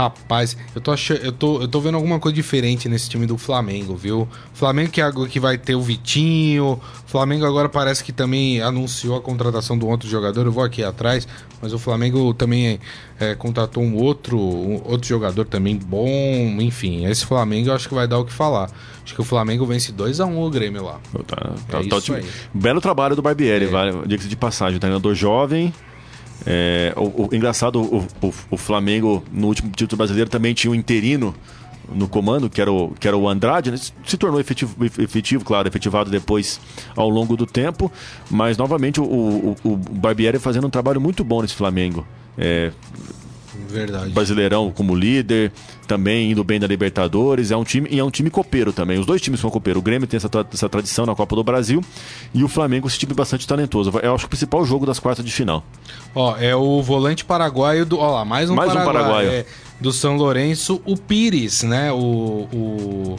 Rapaz, 0.00 0.56
eu 0.74 0.80
tô, 0.80 0.92
achando, 0.92 1.18
eu, 1.18 1.30
tô, 1.30 1.60
eu 1.60 1.68
tô 1.68 1.78
vendo 1.78 1.96
alguma 1.96 2.18
coisa 2.18 2.34
diferente 2.34 2.88
nesse 2.88 3.10
time 3.10 3.26
do 3.26 3.36
Flamengo, 3.36 3.94
viu? 3.94 4.26
Flamengo 4.54 4.90
que, 4.90 4.98
é 5.02 5.12
que 5.28 5.38
vai 5.38 5.58
ter 5.58 5.74
o 5.74 5.82
Vitinho. 5.82 6.80
Flamengo 7.04 7.44
agora 7.44 7.68
parece 7.68 8.02
que 8.02 8.10
também 8.10 8.62
anunciou 8.62 9.14
a 9.14 9.20
contratação 9.20 9.78
de 9.78 9.84
um 9.84 9.88
outro 9.88 10.08
jogador. 10.08 10.46
Eu 10.46 10.52
vou 10.52 10.64
aqui 10.64 10.82
atrás, 10.82 11.28
mas 11.60 11.74
o 11.74 11.78
Flamengo 11.78 12.32
também 12.32 12.80
é, 13.18 13.34
contratou 13.34 13.82
um 13.82 13.94
outro, 13.94 14.38
um 14.38 14.80
outro 14.86 15.06
jogador 15.06 15.44
também 15.44 15.76
bom. 15.76 16.08
Enfim, 16.60 17.04
esse 17.04 17.26
Flamengo 17.26 17.68
eu 17.68 17.74
acho 17.74 17.86
que 17.86 17.94
vai 17.94 18.08
dar 18.08 18.20
o 18.20 18.24
que 18.24 18.32
falar. 18.32 18.70
Acho 19.04 19.14
que 19.14 19.20
o 19.20 19.24
Flamengo 19.24 19.66
vence 19.66 19.92
2x1 19.92 20.34
o 20.34 20.48
Grêmio 20.48 20.82
lá. 20.82 20.98
Tá, 21.26 21.36
tá- 21.68 21.78
É 21.80 21.88
tá. 21.88 22.26
Belo 22.54 22.80
trabalho 22.80 23.14
do 23.14 23.20
Barbieri, 23.20 23.66
É. 23.66 23.68
vale, 23.68 23.92
diga-se 24.06 24.28
de 24.28 24.36
passagem. 24.36 24.78
Treinador 24.78 25.14
jovem. 25.14 25.74
É, 26.46 26.92
o, 26.96 27.24
o- 27.24 27.28
engraçado, 27.34 27.80
o, 27.80 28.06
o- 28.26 28.34
o 28.50 28.56
Flamengo, 28.56 29.22
no 29.32 29.46
último 29.48 29.70
título 29.70 29.98
brasileiro, 29.98 30.30
também 30.30 30.54
tinha 30.54 30.70
um 30.70 30.74
interino 30.74 31.34
no 31.92 32.06
comando, 32.08 32.48
que 32.48 32.60
era 32.60 32.70
o, 32.70 32.92
que 32.98 33.06
era 33.08 33.16
o 33.16 33.28
Andrade. 33.28 33.70
né? 33.70 33.76
Se 34.06 34.16
tornou 34.16 34.40
efetivo, 34.40 34.74
efetivo, 34.84 35.44
claro, 35.44 35.66
efetivado 35.68 36.08
depois 36.10 36.60
ao 36.96 37.08
longo 37.10 37.36
do 37.36 37.46
tempo. 37.46 37.90
Mas, 38.30 38.56
novamente, 38.56 39.00
o, 39.00 39.04
o, 39.04 39.56
o 39.64 39.76
Barbieri 39.76 40.38
fazendo 40.38 40.66
um 40.66 40.70
trabalho 40.70 41.00
muito 41.00 41.24
bom 41.24 41.42
nesse 41.42 41.54
Flamengo. 41.54 42.06
É, 42.38 42.70
Verdade. 43.68 44.10
Brasileirão 44.12 44.70
como 44.70 44.94
líder, 44.94 45.52
também 45.90 46.30
indo 46.30 46.44
bem 46.44 46.60
na 46.60 46.68
Libertadores. 46.68 47.50
É 47.50 47.56
um 47.56 47.64
time 47.64 47.88
e 47.90 47.98
é 47.98 48.04
um 48.04 48.10
time 48.10 48.30
copeiro 48.30 48.72
também. 48.72 48.96
Os 49.00 49.04
dois 49.06 49.20
times 49.20 49.40
são 49.40 49.50
copeiro. 49.50 49.80
O 49.80 49.82
Grêmio 49.82 50.06
tem 50.06 50.16
essa, 50.18 50.28
tra- 50.28 50.46
essa 50.52 50.68
tradição 50.68 51.04
na 51.04 51.16
Copa 51.16 51.34
do 51.34 51.42
Brasil 51.42 51.82
e 52.32 52.44
o 52.44 52.48
Flamengo 52.48 52.86
esse 52.86 52.96
time 52.96 53.12
bastante 53.12 53.44
talentoso. 53.46 53.90
Eu 54.00 54.14
acho 54.14 54.22
que 54.24 54.26
o 54.26 54.30
principal 54.30 54.64
jogo 54.64 54.86
das 54.86 55.00
quartas 55.00 55.24
de 55.24 55.32
final. 55.32 55.64
Ó, 56.14 56.36
é 56.36 56.54
o 56.54 56.80
volante 56.80 57.24
paraguaio 57.24 57.84
do. 57.84 57.98
Ó 57.98 58.14
lá, 58.14 58.24
mais 58.24 58.48
um 58.48 58.54
Mais 58.54 58.70
um 58.72 58.84
paraguaio. 58.84 59.28
é, 59.28 59.44
do 59.80 59.92
São 59.92 60.16
Lourenço, 60.16 60.80
o 60.84 60.96
Pires, 60.96 61.64
né? 61.64 61.90
O, 61.90 61.96
o. 62.52 63.16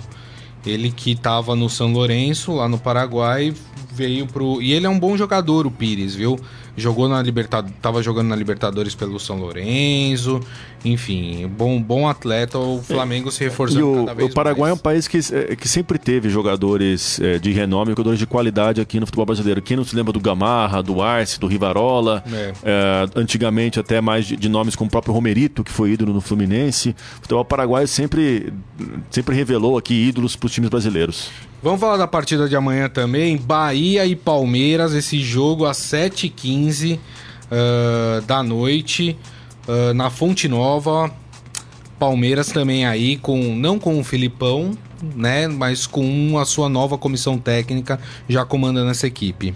Ele 0.66 0.92
que 0.92 1.14
tava 1.16 1.56
no 1.56 1.70
São 1.70 1.92
Lourenço, 1.92 2.54
lá 2.54 2.70
no 2.70 2.78
Paraguai, 2.78 3.54
veio 3.92 4.28
pro. 4.28 4.62
E 4.62 4.72
ele 4.72 4.86
é 4.86 4.90
um 4.90 4.98
bom 5.00 5.18
jogador, 5.18 5.68
o 5.68 5.72
Pires, 5.72 6.16
viu? 6.16 6.40
Jogou 6.76 7.08
na 7.08 7.22
Libertadores. 7.22 7.76
Tava 7.82 8.02
jogando 8.02 8.30
na 8.30 8.36
Libertadores 8.36 8.96
pelo 8.96 9.20
São 9.20 9.38
Lourenço. 9.40 10.40
Enfim, 10.84 11.48
bom, 11.48 11.80
bom 11.82 12.08
atleta, 12.08 12.58
o 12.58 12.82
Flamengo 12.82 13.32
se 13.32 13.44
E 13.44 13.48
reforçando 13.48 13.92
o, 13.92 13.96
cada 13.98 14.14
vez 14.16 14.32
o 14.32 14.34
Paraguai 14.34 14.72
é 14.72 14.74
um 14.74 14.76
mais. 14.76 14.82
país 14.82 15.08
que, 15.08 15.20
é, 15.36 15.56
que 15.56 15.68
sempre 15.68 16.00
teve 16.00 16.30
jogadores 16.30 17.20
é, 17.20 17.38
de 17.38 17.52
renome, 17.52 17.92
jogadores 17.92 18.18
de 18.18 18.26
qualidade 18.26 18.82
aqui 18.82 19.00
no 19.00 19.06
futebol 19.06 19.26
brasileiro. 19.26 19.62
Quem 19.62 19.78
não 19.78 19.84
se 19.84 19.96
lembra 19.96 20.12
do 20.12 20.20
Gamarra, 20.20 20.82
do 20.82 21.02
Arce, 21.02 21.40
do 21.40 21.46
Rivarola? 21.46 22.24
É. 22.32 22.54
É, 22.64 23.10
antigamente 23.16 23.80
até 23.80 24.02
mais 24.02 24.26
de, 24.26 24.36
de 24.36 24.50
nomes 24.50 24.76
como 24.76 24.88
o 24.88 24.92
próprio 24.92 25.14
Romerito, 25.14 25.64
que 25.64 25.72
foi 25.72 25.92
ídolo 25.92 26.14
no 26.14 26.22
Fluminense. 26.22 26.96
O 27.18 27.22
futebol 27.22 27.46
paraguaio 27.46 27.88
sempre, 27.88 28.52
sempre 29.12 29.36
revelou 29.36 29.78
aqui 29.78 29.94
ídolos 29.94 30.36
para 30.36 30.48
os 30.48 30.52
times 30.52 30.70
brasileiros. 30.70 31.30
Vamos 31.64 31.80
falar 31.80 31.98
da 31.98 32.08
partida 32.08 32.50
de 32.50 32.56
amanhã 32.56 32.90
também. 32.90 33.38
Bahia 33.38 34.04
e 34.04 34.16
Palmeiras, 34.16 34.96
esse 34.96 35.20
jogo 35.20 35.68
às 35.68 35.78
7h15 35.78 36.98
ah, 37.52 38.22
da 38.26 38.42
noite, 38.42 39.16
ah, 39.68 39.94
na 39.94 40.10
Fonte 40.10 40.48
Nova. 40.48 41.12
Palmeiras 42.00 42.48
também 42.48 42.84
aí, 42.84 43.16
com 43.16 43.38
não 43.56 43.78
com 43.78 44.00
o 44.00 44.04
Filipão, 44.04 44.72
né? 45.16 45.48
Mas 45.48 45.86
com 45.86 46.40
a 46.40 46.46
sua 46.46 46.68
nova 46.68 46.98
comissão 46.98 47.38
técnica 47.38 48.00
já 48.28 48.44
comandando 48.44 48.90
essa 48.90 49.06
equipe. 49.06 49.54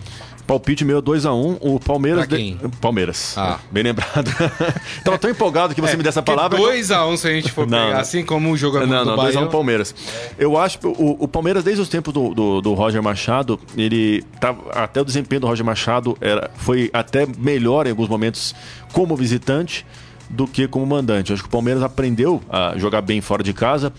Palpite 0.47 0.85
meu 0.85 1.01
2x1, 1.01 1.57
o 1.59 1.79
Palmeiras. 1.79 2.25
Pra 2.27 2.37
quem? 2.37 2.55
de- 2.57 2.67
Palmeiras. 2.77 3.33
Ah. 3.37 3.59
Bem 3.71 3.83
lembrado. 3.83 4.29
Tava 5.03 5.17
tão 5.17 5.29
empolgado 5.29 5.73
que 5.73 5.81
você 5.81 5.97
me 5.97 6.03
deu 6.03 6.09
essa 6.09 6.21
palavra. 6.21 6.57
então- 6.59 6.71
2x1 6.71 7.17
se 7.17 7.27
a 7.27 7.31
gente 7.31 7.51
for 7.51 7.65
Não, 7.67 7.77
pegar, 7.79 7.93
não. 7.93 7.99
assim 7.99 8.23
como 8.23 8.51
o 8.51 8.57
jogo 8.57 8.79
Não, 8.85 9.03
do 9.03 9.09
não, 9.11 9.15
Bahia. 9.17 9.33
2x1 9.39 9.49
Palmeiras. 9.49 9.95
Eu 10.37 10.57
acho 10.57 10.79
que 10.79 10.87
o, 10.87 11.17
o 11.19 11.27
Palmeiras, 11.27 11.63
desde 11.63 11.81
os 11.81 11.89
tempos 11.89 12.13
do, 12.13 12.33
do, 12.33 12.61
do 12.61 12.73
Roger 12.73 13.01
Machado, 13.01 13.59
ele 13.75 14.23
tava, 14.39 14.69
até 14.71 15.01
o 15.01 15.05
desempenho 15.05 15.41
do 15.41 15.47
Roger 15.47 15.65
Machado 15.65 16.15
era, 16.21 16.51
foi 16.55 16.89
até 16.93 17.25
melhor 17.37 17.87
em 17.87 17.89
alguns 17.89 18.07
momentos 18.07 18.53
como 18.93 19.15
visitante 19.15 19.85
do 20.29 20.47
que 20.47 20.67
como 20.67 20.85
mandante. 20.85 21.31
Acho 21.33 21.41
que 21.43 21.47
o 21.47 21.51
Palmeiras 21.51 21.83
aprendeu 21.83 22.41
a 22.49 22.77
jogar 22.77 23.01
bem 23.01 23.21
fora 23.21 23.43
de 23.43 23.53
casa, 23.53 23.91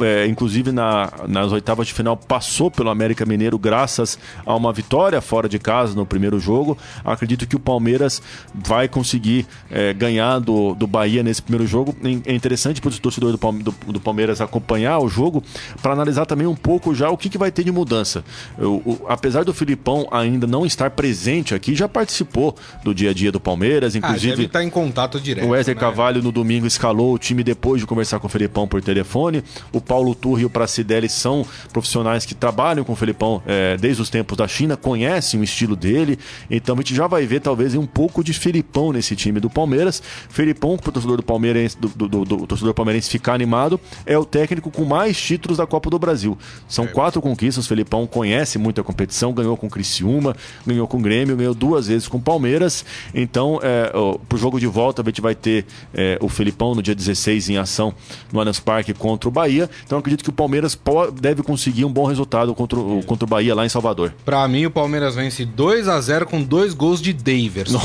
é, 0.00 0.26
inclusive 0.26 0.72
na, 0.72 1.10
nas 1.28 1.52
oitavas 1.52 1.86
de 1.86 1.94
final 1.94 2.16
passou 2.16 2.70
pelo 2.70 2.90
América 2.90 3.24
Mineiro 3.26 3.58
graças 3.58 4.18
a 4.46 4.54
uma 4.54 4.72
vitória 4.72 5.20
fora 5.20 5.48
de 5.48 5.58
casa 5.58 5.94
no 5.94 6.06
primeiro 6.06 6.38
jogo. 6.38 6.76
Acredito 7.04 7.46
que 7.46 7.56
o 7.56 7.60
Palmeiras 7.60 8.22
vai 8.54 8.88
conseguir 8.88 9.46
é, 9.70 9.92
ganhar 9.92 10.38
do, 10.38 10.74
do 10.74 10.86
Bahia 10.86 11.22
nesse 11.22 11.42
primeiro 11.42 11.66
jogo. 11.66 11.94
É 12.26 12.32
interessante 12.34 12.80
para 12.80 12.90
o 12.90 12.98
torcedor 12.98 13.32
do, 13.32 13.38
Palme- 13.38 13.62
do, 13.62 13.74
do 13.88 14.00
Palmeiras 14.00 14.40
acompanhar 14.40 14.98
o 15.00 15.08
jogo 15.08 15.42
para 15.82 15.92
analisar 15.92 16.26
também 16.26 16.46
um 16.46 16.54
pouco 16.56 16.94
já 16.94 17.10
o 17.10 17.16
que, 17.16 17.28
que 17.28 17.38
vai 17.38 17.50
ter 17.50 17.64
de 17.64 17.72
mudança. 17.72 18.24
Eu- 18.58 19.04
apesar 19.08 19.44
do 19.44 19.52
Filipão 19.52 20.06
ainda 20.10 20.46
não 20.46 20.64
estar 20.64 20.90
presente 20.90 21.54
aqui, 21.54 21.74
já 21.74 21.88
participou 21.88 22.54
do 22.82 22.94
dia 22.94 23.10
a 23.10 23.14
dia 23.14 23.32
do 23.32 23.40
Palmeiras, 23.40 23.94
Ah, 23.94 23.98
inclusive. 23.98 24.30
deve 24.30 24.44
estar 24.44 24.62
em 24.62 24.70
contato 24.70 25.20
direto. 25.20 25.46
O 25.48 25.54
Wesley 25.70 25.74
né? 25.74 25.80
Carvalho 25.80 26.22
no 26.22 26.32
domingo 26.32 26.66
escalou 26.66 27.12
o 27.14 27.18
time 27.18 27.42
depois 27.42 27.80
de 27.80 27.86
conversar 27.86 28.18
com 28.18 28.26
o 28.26 28.30
Felipão 28.30 28.66
por 28.68 28.80
telefone. 28.82 29.42
O 29.72 29.80
Paulo 29.80 30.14
Turri 30.14 30.42
e 30.42 30.46
o 30.46 30.50
Pracidelli 30.50 31.08
são 31.08 31.46
profissionais 31.72 32.24
que 32.24 32.34
trabalham 32.34 32.84
com 32.84 32.92
o 32.92 32.96
Felipão 32.96 33.42
eh, 33.46 33.76
desde 33.80 34.02
os 34.02 34.10
tempos 34.10 34.36
da 34.36 34.46
China, 34.48 34.76
conhecem 34.76 35.38
o 35.40 35.44
estilo 35.44 35.76
dele. 35.76 36.18
Então 36.50 36.74
a 36.74 36.78
gente 36.78 36.94
já 36.94 37.06
vai 37.06 37.26
ver 37.26 37.40
talvez 37.40 37.74
um 37.74 37.86
pouco 37.86 38.22
de 38.24 38.32
Felipão 38.32 38.92
nesse 38.92 39.14
time 39.16 39.40
do 39.40 39.48
Palmeiras. 39.50 40.02
Felipão, 40.28 40.76
para 40.76 40.88
o 40.90 40.92
torcedor 40.92 41.16
do 41.18 41.22
Palmeirense, 41.22 41.76
do, 41.78 41.88
do- 41.88 42.08
do- 42.08 42.24
do 42.24 42.46
torcedor 42.46 42.74
palmeirense 42.74 43.08
ficar 43.08 43.34
animado, 43.34 43.78
é 44.04 44.18
o 44.18 44.24
técnico 44.24 44.70
com 44.70 44.84
mais 44.84 45.16
títulos 45.20 45.58
da 45.58 45.66
Copa 45.66 45.88
do 45.90 45.98
Brasil. 45.98 46.36
São 46.68 46.86
quatro 46.86 47.20
conquistas. 47.22 47.64
O 47.64 47.68
Felipão 47.68 48.06
conhece 48.06 48.58
muito 48.58 48.80
a 48.80 48.84
competição, 48.84 49.32
ganhou 49.32 49.56
com 49.56 49.66
o 49.66 49.70
Criciúma, 49.70 50.34
ganhou 50.66 50.86
com 50.88 50.98
o 50.98 51.00
Grêmio, 51.00 51.36
ganhou 51.36 51.54
duas 51.54 51.86
vezes 51.86 52.08
com 52.08 52.18
o 52.18 52.20
Palmeiras. 52.20 52.84
Então, 53.14 53.60
é, 53.62 53.90
ó, 53.94 54.18
pro 54.28 54.36
jogo 54.36 54.58
de 54.58 54.66
volta, 54.66 55.02
a 55.02 55.04
gente 55.04 55.20
vai 55.20 55.34
ter 55.34 55.53
é, 55.92 56.16
o 56.20 56.28
Felipão 56.28 56.74
no 56.74 56.82
dia 56.82 56.94
16 56.94 57.50
em 57.50 57.58
ação 57.58 57.92
no 58.32 58.40
Allianz 58.40 58.58
Parque 58.60 58.94
contra 58.94 59.28
o 59.28 59.32
Bahia. 59.32 59.68
Então, 59.84 59.98
acredito 59.98 60.24
que 60.24 60.30
o 60.30 60.32
Palmeiras 60.32 60.78
deve 61.20 61.42
conseguir 61.42 61.84
um 61.84 61.92
bom 61.92 62.06
resultado 62.06 62.54
contra 62.54 62.78
o, 62.78 63.02
contra 63.04 63.24
o 63.24 63.28
Bahia 63.28 63.54
lá 63.54 63.66
em 63.66 63.68
Salvador. 63.68 64.14
Pra 64.24 64.46
mim, 64.48 64.64
o 64.66 64.70
Palmeiras 64.70 65.14
vence 65.14 65.44
2 65.44 65.88
a 65.88 66.00
0 66.00 66.26
com 66.26 66.42
dois 66.42 66.72
gols 66.74 67.00
de 67.02 67.12
Daverson. 67.12 67.80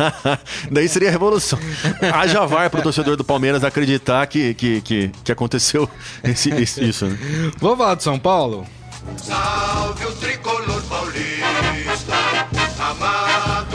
Daí 0.70 0.88
seria 0.88 1.08
a 1.08 1.12
revolução. 1.12 1.58
Haja 2.12 2.44
VAR 2.46 2.68
pro 2.70 2.82
torcedor 2.82 3.16
do 3.16 3.24
Palmeiras 3.24 3.64
acreditar 3.64 4.26
que, 4.26 4.54
que, 4.54 4.80
que, 4.82 5.10
que 5.24 5.32
aconteceu 5.32 5.88
esse- 6.24 6.50
esse- 6.50 6.84
isso. 6.84 7.06
Né? 7.06 7.18
Vamos 7.58 7.78
falar 7.78 7.94
de 7.94 8.02
São 8.02 8.18
Paulo? 8.18 8.66
Salve 9.16 10.04
o 10.04 10.12
tricolor 10.12 10.82
paulista. 10.82 11.29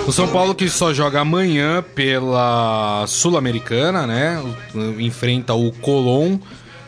O 0.08 0.12
São 0.12 0.28
Paulo 0.28 0.54
que 0.54 0.70
só 0.70 0.94
joga 0.94 1.20
amanhã 1.22 1.84
pela 1.96 3.06
Sul-Americana, 3.08 4.06
né? 4.06 4.42
Enfrenta 5.00 5.54
o 5.56 5.72
Colón, 5.72 6.38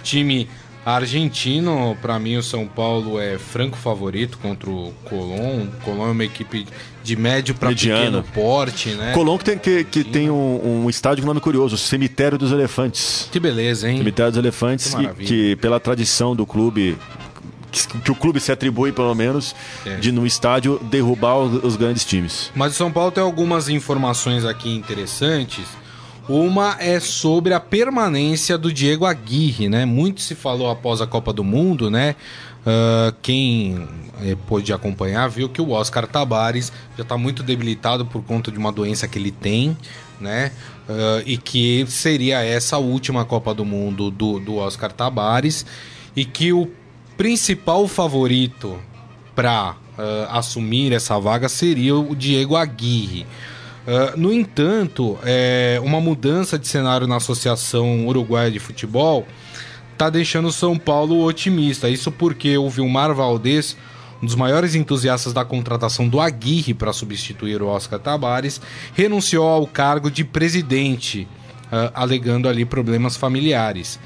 time 0.03 0.47
argentino. 0.86 1.97
Pra 1.99 2.20
mim, 2.20 2.38
o 2.38 2.43
São 2.43 2.68
Paulo 2.68 3.20
é 3.20 3.39
franco 3.39 3.76
favorito 3.76 4.38
contra 4.38 4.70
o 4.70 4.93
Colón. 5.03 5.63
O 5.63 5.84
Colón 5.84 6.09
é 6.09 6.11
uma 6.11 6.26
equipe 6.26 6.68
de 7.03 7.15
médio 7.15 7.55
pra 7.55 7.70
Mediano. 7.70 8.22
pequeno 8.22 8.24
porte, 8.34 8.89
né? 8.89 9.13
Colombo 9.13 9.39
que 9.39 9.45
tem, 9.45 9.57
que, 9.57 9.84
que 9.84 10.03
tem 10.03 10.30
um, 10.30 10.84
um 10.84 10.89
estádio 10.89 11.24
com 11.24 11.28
nome 11.28 11.39
curioso, 11.39 11.74
o 11.76 11.78
Cemitério 11.78 12.38
dos 12.38 12.51
Elefantes. 12.51 13.28
Que 13.32 13.39
beleza, 13.39 13.89
hein? 13.89 13.97
Cemitério 13.97 14.32
dos 14.32 14.38
Elefantes, 14.38 14.93
Que 14.93 15.07
que, 15.07 15.26
que 15.26 15.55
pela 15.55 15.80
tradição 15.80 16.36
do 16.36 16.45
clube, 16.45 16.97
que, 17.86 17.97
que 17.99 18.11
o 18.11 18.15
clube 18.15 18.39
se 18.39 18.51
atribui 18.51 18.91
pelo 18.91 19.13
menos, 19.13 19.55
É. 19.86 19.95
de 19.97 20.11
no 20.11 20.25
estádio 20.25 20.80
derrubar 20.84 21.38
os, 21.38 21.63
os 21.63 21.75
grandes 21.75 22.03
times. 22.05 22.51
Mas 22.55 22.73
o 22.73 22.75
São 22.75 22.91
Paulo 22.91 23.11
tem 23.11 23.23
algumas 23.23 23.69
informações 23.69 24.45
aqui 24.45 24.73
interessantes. 24.75 25.65
Uma 26.30 26.75
é 26.80 26.99
sobre 26.99 27.53
a 27.53 27.59
permanência 27.59 28.57
do 28.57 28.71
Diego 28.73 29.05
Aguirre, 29.05 29.69
né? 29.69 29.86
Muito 29.86 30.19
se 30.21 30.36
falou 30.36 30.69
após 30.69 30.99
a 31.01 31.07
Copa 31.07 31.32
do 31.32 31.41
Mundo, 31.43 31.89
né? 31.89 32.15
Ah, 32.65 33.13
quem 33.21 33.88
eh, 34.21 34.36
pôde 34.45 34.73
acompanhar 34.73 35.30
viu 35.30 35.47
que 35.47 35.61
o 35.61 35.69
Oscar 35.71 36.05
Tabares 36.05 36.69
já 36.97 37.03
está 37.03 37.17
muito 37.17 37.41
debilitado 37.43 38.05
por 38.05 38.21
conta 38.23 38.51
de 38.51 38.57
uma 38.57 38.73
doença 38.73 39.07
que 39.07 39.17
ele 39.17 39.32
tem, 39.32 39.78
né? 40.19 40.51
Ah, 40.89 41.21
e 41.25 41.38
que 41.38 41.86
seria 41.88 42.43
essa 42.43 42.75
a 42.75 42.80
última 42.80 43.23
Copa 43.23 43.53
do 43.53 43.63
Mundo 43.63 44.11
do, 44.11 44.38
do 44.38 44.57
Oscar 44.57 44.91
Tabares 44.91 45.65
e 46.13 46.25
que 46.25 46.51
o 46.51 46.69
principal 47.18 47.88
favorito 47.88 48.80
para 49.36 49.76
assumir 50.30 50.93
essa 50.93 51.20
vaga 51.20 51.49
seria 51.49 51.95
o 51.95 52.15
Diego 52.15 52.55
Aguirre. 52.55 53.26
Ah, 53.88 54.13
no 54.18 54.34
entanto, 54.34 55.18
é, 55.24 55.80
uma 55.82 56.01
mudança 56.01 56.59
de 56.59 56.68
cenário 56.68 57.07
na 57.07 57.15
Associação 57.15 58.05
Uruguaia 58.05 58.51
de 58.51 58.59
Futebol 58.59 59.26
tá 59.97 60.09
deixando 60.09 60.49
o 60.49 60.51
São 60.51 60.78
Paulo 60.78 61.24
otimista. 61.24 61.89
Isso 61.89 62.11
porque 62.11 62.57
o 62.57 62.70
Vilmar 62.70 63.13
Valdez, 63.15 63.78
um 64.22 64.26
dos 64.26 64.36
maiores 64.36 64.76
entusiastas 64.76 65.32
da 65.32 65.45
contratação 65.45 66.07
do 66.07 66.20
Aguirre 66.20 66.74
para 66.74 66.91
substituir 66.91 67.61
o 67.61 67.68
Oscar 67.68 67.97
Tabares, 67.97 68.59
renunciou 68.93 69.47
ao 69.47 69.65
cargo 69.65 70.11
de 70.11 70.26
presidente 70.26 71.26
uh, 71.72 71.89
alegando 71.93 72.49
ali 72.49 72.65
problemas 72.65 73.15
familiares. 73.15 73.97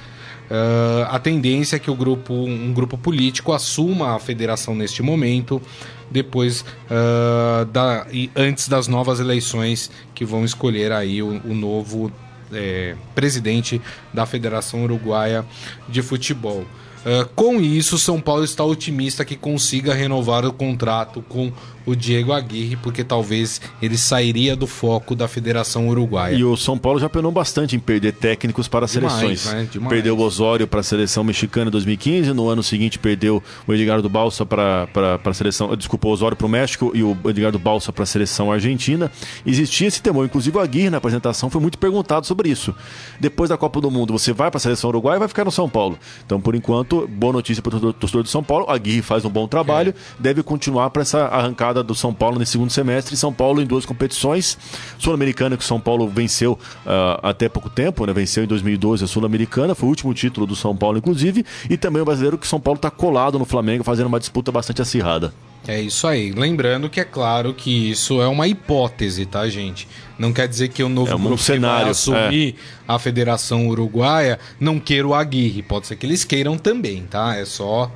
Uh, 0.52 1.08
a 1.08 1.18
tendência 1.18 1.78
é 1.78 1.80
que 1.80 1.90
o 1.90 1.96
grupo, 1.96 2.34
um 2.34 2.74
grupo 2.74 2.98
político 2.98 3.54
assuma 3.54 4.18
a 4.18 4.20
federação 4.20 4.76
neste 4.76 5.02
momento, 5.02 5.62
depois 6.10 6.66
uh, 6.90 7.64
da, 7.68 8.06
e 8.12 8.30
antes 8.36 8.68
das 8.68 8.86
novas 8.86 9.22
eleições 9.22 9.90
que 10.14 10.26
vão 10.26 10.44
escolher 10.44 10.92
aí 10.92 11.24
o, 11.24 11.40
o 11.46 11.54
novo 11.54 12.12
é, 12.52 12.98
presidente 13.16 13.82
da 14.14 14.26
Federação 14.26 14.84
Uruguaia 14.84 15.46
de 15.88 16.02
Futebol. 16.02 16.66
Uh, 17.02 17.26
com 17.34 17.62
isso, 17.62 17.98
São 17.98 18.20
Paulo 18.20 18.44
está 18.44 18.62
otimista 18.66 19.24
que 19.24 19.38
consiga 19.38 19.94
renovar 19.94 20.46
o 20.46 20.52
contrato 20.52 21.24
com 21.30 21.50
o 21.86 21.96
Diego 21.96 22.32
Aguirre, 22.34 22.76
porque 22.76 23.04
talvez 23.04 23.62
ele 23.82 23.98
sairia 23.98 24.56
do 24.56 24.68
foco 24.68 25.16
da 25.16 25.28
Federação 25.28 25.88
Uruguaia. 25.90 26.36
E 26.36 26.44
o 26.44 26.56
São 26.56 26.78
Paulo 26.78 27.00
já 27.00 27.10
penou 27.10 27.32
bastante 27.32 27.76
em 27.76 27.80
perder 27.80 28.14
técnicos 28.14 28.68
para 28.68 28.86
Demais, 28.86 29.14
seleções. 29.14 29.46
Né? 29.74 29.90
Perdeu 29.90 30.18
o 30.18 30.22
Osório 30.22 30.68
para 30.68 30.82
a 30.82 30.84
seleção 30.84 31.24
mexicana 31.24 31.68
em 31.68 31.72
2015, 31.72 32.34
no 32.34 32.48
ano 32.48 32.64
seguinte 32.64 33.00
perdeu 33.00 33.42
o 33.68 33.74
Edgardo 33.74 34.10
Balsa 34.10 34.46
para 34.46 34.88
a 35.24 35.34
seleção, 35.34 35.76
desculpa, 35.76 36.08
o 36.08 36.12
Osório 36.12 36.38
para 36.38 36.48
o 36.48 36.50
México 36.50 36.92
e 36.94 37.04
o 37.04 37.18
Edgardo 37.26 37.60
Balsa 37.60 37.92
para 37.92 38.04
a 38.04 38.08
seleção 38.08 38.52
argentina. 38.52 39.12
Existia 39.46 39.88
esse 39.88 40.02
temor, 40.02 40.26
inclusive 40.26 40.58
o 40.58 40.60
Aguirre 40.60 40.90
na 40.90 40.98
apresentação 40.98 41.50
foi 41.50 41.62
muito 41.62 41.78
perguntado 41.78 42.26
sobre 42.26 42.50
isso. 42.50 42.76
Depois 43.20 43.50
da 43.50 43.58
Copa 43.58 43.80
do 43.82 43.90
Mundo, 43.90 44.14
você 44.14 44.34
vai 44.34 44.50
para 44.50 44.58
a 44.58 44.62
seleção 44.62 44.90
uruguaia 44.90 45.18
e 45.18 45.20
vai 45.20 45.28
ficar 45.28 45.46
no 45.46 45.52
São 45.52 45.70
Paulo. 45.70 45.98
Então, 46.26 46.40
por 46.40 46.56
enquanto, 46.56 47.08
boa 47.08 47.34
notícia 47.34 47.62
para 47.62 47.76
o 47.76 47.94
torcedor 47.94 48.24
do 48.24 48.30
São 48.30 48.44
Paulo. 48.44 48.70
Aguirre 48.70 49.02
faz 49.02 49.26
um 49.26 49.30
bom 49.30 49.48
trabalho, 49.48 49.92
é. 49.92 50.22
deve 50.22 50.44
continuar 50.44 50.90
para 50.90 51.02
essa 51.02 51.26
arrancada 51.26 51.71
do 51.74 51.96
São 51.96 52.14
Paulo 52.14 52.38
nesse 52.38 52.52
segundo 52.52 52.70
semestre. 52.70 53.16
São 53.16 53.32
Paulo 53.32 53.62
em 53.62 53.66
duas 53.66 53.86
competições. 53.86 54.58
Sul-Americana 54.98 55.56
que 55.56 55.64
o 55.64 55.68
São 55.68 55.80
Paulo 55.80 56.08
venceu 56.10 56.54
uh, 56.86 57.20
até 57.24 57.48
pouco 57.48 57.70
tempo, 57.70 58.06
né? 58.06 58.14
Venceu 58.14 58.44
em 58.44 58.48
2012 58.48 59.06
a 59.06 59.08
Sul-Americana, 59.08 59.74
foi 59.74 59.88
o 59.88 59.90
último 59.90 60.14
título 60.14 60.46
do 60.46 60.56
São 60.56 60.76
Paulo, 60.76 60.98
inclusive. 60.98 61.46
E 61.70 61.78
também 61.78 62.02
o 62.02 62.06
brasileiro 62.06 62.38
que 62.38 62.46
o 62.46 62.50
São 62.50 62.60
Paulo 62.60 62.78
está 62.78 62.92
colado 62.92 63.40
no 63.40 63.46
Flamengo, 63.46 63.84
fazendo 63.84 64.08
uma 64.08 64.20
disputa 64.20 64.52
bastante 64.52 64.82
acirrada. 64.82 65.34
É 65.68 65.80
isso 65.80 66.08
aí. 66.08 66.32
Lembrando 66.32 66.90
que 66.90 67.00
é 67.00 67.04
claro 67.04 67.54
que 67.54 67.92
isso 67.92 68.22
é 68.22 68.28
uma 68.28 68.48
hipótese, 68.48 69.26
tá, 69.26 69.48
gente? 69.48 69.88
Não 70.18 70.34
quer 70.34 70.48
dizer 70.48 70.70
que 70.70 70.84
o 70.84 70.90
novo 70.90 71.12
é 71.12 71.16
um 71.16 71.22
grupo 71.22 71.42
cenário, 71.42 71.84
vai 71.84 71.92
assumir 71.92 72.56
é. 72.58 72.84
a 72.88 72.98
Federação 72.98 73.68
Uruguaia 73.68 74.40
não 74.60 74.80
queira 74.80 75.08
o 75.08 75.14
Aguirre. 75.14 75.62
Pode 75.62 75.86
ser 75.88 75.96
que 75.98 76.06
eles 76.06 76.24
queiram 76.24 76.58
também, 76.58 77.04
tá? 77.04 77.36
É 77.36 77.46
só 77.46 77.92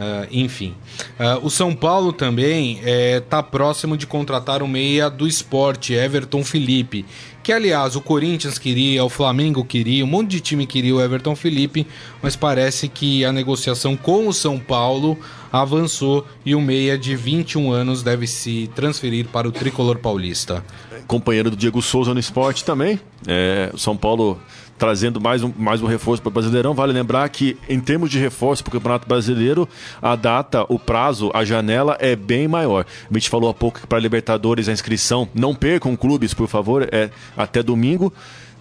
Uh, 0.00 0.26
enfim. 0.30 0.74
Uh, 1.18 1.44
o 1.44 1.50
São 1.50 1.74
Paulo 1.74 2.10
também 2.10 2.80
está 3.18 3.38
é, 3.38 3.42
próximo 3.42 3.98
de 3.98 4.06
contratar 4.06 4.62
o 4.62 4.68
meia 4.68 5.10
do 5.10 5.28
esporte, 5.28 5.92
Everton 5.92 6.42
Felipe. 6.42 7.04
Que, 7.42 7.52
aliás, 7.52 7.96
o 7.96 8.00
Corinthians 8.00 8.58
queria, 8.58 9.04
o 9.04 9.10
Flamengo 9.10 9.62
queria, 9.62 10.02
um 10.02 10.08
monte 10.08 10.30
de 10.30 10.40
time 10.40 10.66
queria 10.66 10.94
o 10.94 11.02
Everton 11.02 11.36
Felipe, 11.36 11.86
mas 12.22 12.34
parece 12.34 12.88
que 12.88 13.26
a 13.26 13.32
negociação 13.32 13.94
com 13.94 14.26
o 14.26 14.32
São 14.32 14.58
Paulo 14.58 15.18
avançou 15.52 16.26
e 16.46 16.54
o 16.54 16.60
meia 16.62 16.96
de 16.96 17.14
21 17.14 17.70
anos 17.70 18.02
deve 18.02 18.26
se 18.26 18.70
transferir 18.74 19.26
para 19.28 19.46
o 19.46 19.52
tricolor 19.52 19.98
paulista. 19.98 20.64
Companheiro 21.06 21.50
do 21.50 21.56
Diego 21.56 21.82
Souza 21.82 22.14
no 22.14 22.20
esporte 22.20 22.64
também. 22.64 22.98
É, 23.26 23.70
São 23.76 23.96
Paulo 23.96 24.40
trazendo 24.80 25.20
mais 25.20 25.44
um, 25.44 25.52
mais 25.58 25.82
um 25.82 25.86
reforço 25.86 26.22
para 26.22 26.30
o 26.30 26.32
Brasileirão. 26.32 26.72
Vale 26.72 26.94
lembrar 26.94 27.28
que, 27.28 27.56
em 27.68 27.78
termos 27.78 28.10
de 28.10 28.18
reforço 28.18 28.64
para 28.64 28.70
o 28.70 28.72
Campeonato 28.72 29.06
Brasileiro, 29.06 29.68
a 30.00 30.16
data, 30.16 30.64
o 30.70 30.78
prazo, 30.78 31.30
a 31.34 31.44
janela 31.44 31.98
é 32.00 32.16
bem 32.16 32.48
maior. 32.48 32.86
A 33.08 33.14
gente 33.14 33.28
falou 33.28 33.50
há 33.50 33.54
pouco 33.54 33.80
que 33.80 33.86
para 33.86 33.98
Libertadores 33.98 34.70
a 34.70 34.72
inscrição, 34.72 35.28
não 35.34 35.54
percam 35.54 35.94
clubes, 35.94 36.32
por 36.32 36.48
favor, 36.48 36.88
é 36.90 37.10
até 37.36 37.62
domingo. 37.62 38.10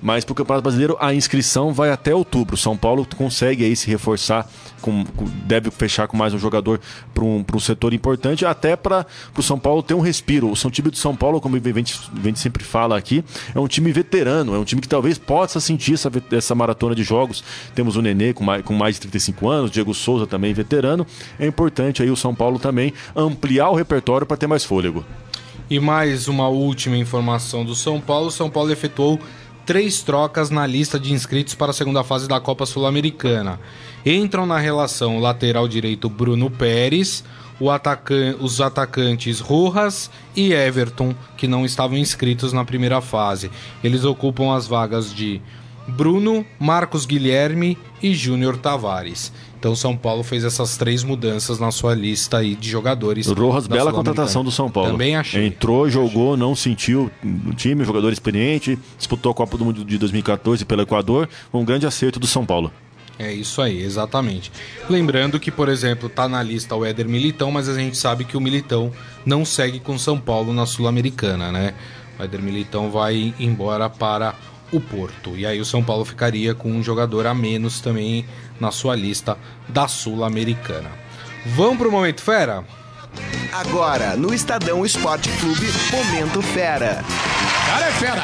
Mas 0.02 0.24
para 0.24 0.32
o 0.32 0.36
Campeonato 0.36 0.64
Brasileiro 0.64 0.97
a 1.00 1.14
inscrição 1.14 1.74
vai 1.74 1.91
até 1.91 2.14
outubro. 2.14 2.56
São 2.56 2.78
Paulo 2.78 3.08
consegue 3.18 3.66
aí 3.66 3.76
se 3.76 3.89
reforçar, 3.89 4.50
com, 4.82 5.04
deve 5.45 5.70
fechar 5.72 6.08
com 6.08 6.16
mais 6.16 6.34
um 6.34 6.39
jogador 6.39 6.80
para 7.14 7.24
um, 7.24 7.43
um 7.54 7.60
setor 7.60 7.93
importante, 7.93 8.45
até 8.45 8.76
para 8.76 9.06
o 9.38 9.43
São 9.43 9.60
Paulo 9.60 9.84
ter 9.84 9.93
um 9.93 10.00
respiro. 10.00 10.50
O 10.50 10.56
São 10.56 10.72
time 10.72 10.89
de 10.89 10.97
São 10.97 11.16
Paulo, 11.16 11.41
como 11.41 11.56
a 11.56 11.60
gente, 11.60 12.00
sempre 12.36 12.64
fala 12.64 12.97
aqui, 12.97 13.24
é 13.54 13.60
um 13.60 13.68
time 13.68 13.91
veterano, 13.91 14.56
é 14.56 14.58
um 14.58 14.64
time 14.64 14.82
que 14.82 14.88
talvez 14.88 15.18
possa 15.18 15.60
sentir 15.60 15.95
essa, 15.95 16.12
essa 16.32 16.56
maratona 16.56 16.95
de 16.95 17.04
jogos. 17.04 17.43
Temos 17.76 17.95
o 17.95 18.02
Nenê 18.02 18.34
com 18.34 18.43
mais, 18.43 18.64
com 18.64 18.74
mais 18.74 18.95
de 18.95 19.02
35 19.02 19.50
anos, 19.50 19.72
Diego 19.72 19.93
Souza 19.93 20.26
também 20.26 20.54
veterano. 20.54 21.06
É 21.38 21.45
importante 21.45 22.02
aí 22.02 22.10
o 22.10 22.16
São 22.16 22.34
Paulo 22.34 22.58
também 22.60 22.93
ampliar 23.16 23.70
o 23.70 23.76
repertório 23.76 24.26
para 24.26 24.38
ter 24.38 24.47
mais 24.47 24.64
fôlego. 24.64 25.06
E 25.70 25.80
mais 25.80 26.28
uma 26.28 26.47
última 26.47 26.97
informação 26.97 27.64
do 27.64 27.76
São 27.76 28.02
Paulo: 28.02 28.32
São 28.32 28.50
Paulo 28.50 28.72
efetuou 28.72 29.20
três 29.70 30.01
trocas 30.01 30.49
na 30.49 30.65
lista 30.65 30.99
de 30.99 31.13
inscritos 31.13 31.53
para 31.53 31.70
a 31.70 31.74
segunda 31.76 32.03
fase 32.03 32.28
da 32.28 32.39
Copa 32.39 32.65
Sul-Americana. 32.65 33.59
Entram 34.03 34.47
na 34.47 34.57
relação 34.57 35.17
o 35.17 35.20
lateral 35.20 35.67
direito 35.67 36.09
Bruno 36.09 36.49
Pérez, 36.49 37.24
atacan 37.72 38.36
os 38.39 38.59
atacantes 38.59 39.39
Rojas 39.39 40.09
e 40.36 40.53
Everton, 40.53 41.13
que 41.38 41.47
não 41.47 41.65
estavam 41.65 41.99
inscritos 41.99 42.51
na 42.51 42.65
primeira 42.65 42.99
fase. 42.99 43.51
Eles 43.84 44.03
ocupam 44.05 44.55
as 44.55 44.65
vagas 44.65 45.13
de 45.13 45.39
Bruno, 45.88 46.43
Marcos 46.59 47.05
Guilherme 47.05 47.78
e 48.01 48.15
Júnior 48.15 48.57
Tavares. 48.57 49.32
Então 49.60 49.76
São 49.76 49.95
Paulo 49.95 50.24
fez 50.24 50.45
essas 50.45 50.78
três 50.78 51.03
mudanças 51.03 51.60
na 51.60 51.70
sua 51.70 51.93
lista 51.93 52.38
aí 52.38 52.55
de 52.55 52.70
jogadores. 52.70 53.28
Rojas, 53.28 53.68
bela 53.68 53.91
contratação 53.91 54.41
do 54.41 54.49
São 54.49 54.72
Paulo. 54.72 54.91
Também 54.91 55.18
achei. 55.18 55.45
Entrou, 55.45 55.89
jogou, 55.89 56.38
não 56.38 56.55
sentiu 56.55 57.12
o 57.45 57.53
time, 57.53 57.84
jogador 57.84 58.14
experiente, 58.14 58.80
disputou 58.97 59.34
a 59.34 59.36
Copa 59.36 59.57
do 59.57 59.66
Mundo 59.66 59.84
de 59.84 59.97
2014 59.97 60.64
pelo 60.64 60.84
Equador, 60.84 61.28
um 61.53 61.66
grande 61.66 61.86
acerto 61.86 62.20
do 62.20 62.26
São 62.26 62.45
Paulo. 62.45 62.72
É 63.20 63.34
isso 63.34 63.62
aí, 63.62 63.84
exatamente. 63.84 64.49
Lembrando 64.89 65.38
que, 65.41 65.51
por 65.51 65.68
exemplo, 65.68 66.07
tá 66.07 66.30
na 66.30 66.41
lista 66.41 66.74
o 66.74 66.86
Éder 66.86 67.10
Militão, 67.10 67.51
mas 67.51 67.68
a 67.68 67.76
gente 67.76 67.97
sabe 67.97 68.24
que 68.24 68.38
o 68.38 68.41
Militão 68.41 68.93
não 69.26 69.43
segue 69.43 69.78
com 69.82 69.99
São 69.99 70.18
Paulo 70.18 70.53
na 70.53 70.66
Sul-Americana, 70.66 71.51
né? 71.51 71.74
O 72.18 72.24
Éder 72.24 72.41
Militão 72.41 72.89
vai 72.89 73.34
embora 73.38 73.89
para 73.89 74.36
o 74.72 74.80
Porto. 74.80 75.36
E 75.36 75.45
aí 75.45 75.60
o 75.60 75.66
São 75.66 75.84
Paulo 75.84 76.05
ficaria 76.05 76.55
com 76.55 76.72
um 76.72 76.82
jogador 76.82 77.28
a 77.28 77.34
menos 77.34 77.82
também 77.82 78.26
na 78.60 78.72
sua 78.72 78.95
lista 78.95 79.38
da 79.68 79.88
Sul-Americana. 79.88 80.89
Vamos 81.55 81.78
pro 81.78 81.91
Momento 81.91 82.22
Fera? 82.22 82.64
Agora, 83.51 84.16
no 84.16 84.34
Estadão 84.34 84.86
Esporte 84.86 85.30
Clube, 85.39 85.68
Momento 85.91 86.41
Fera. 86.41 87.03
Cara 87.66 87.88
é 87.88 87.91
fera! 87.91 88.24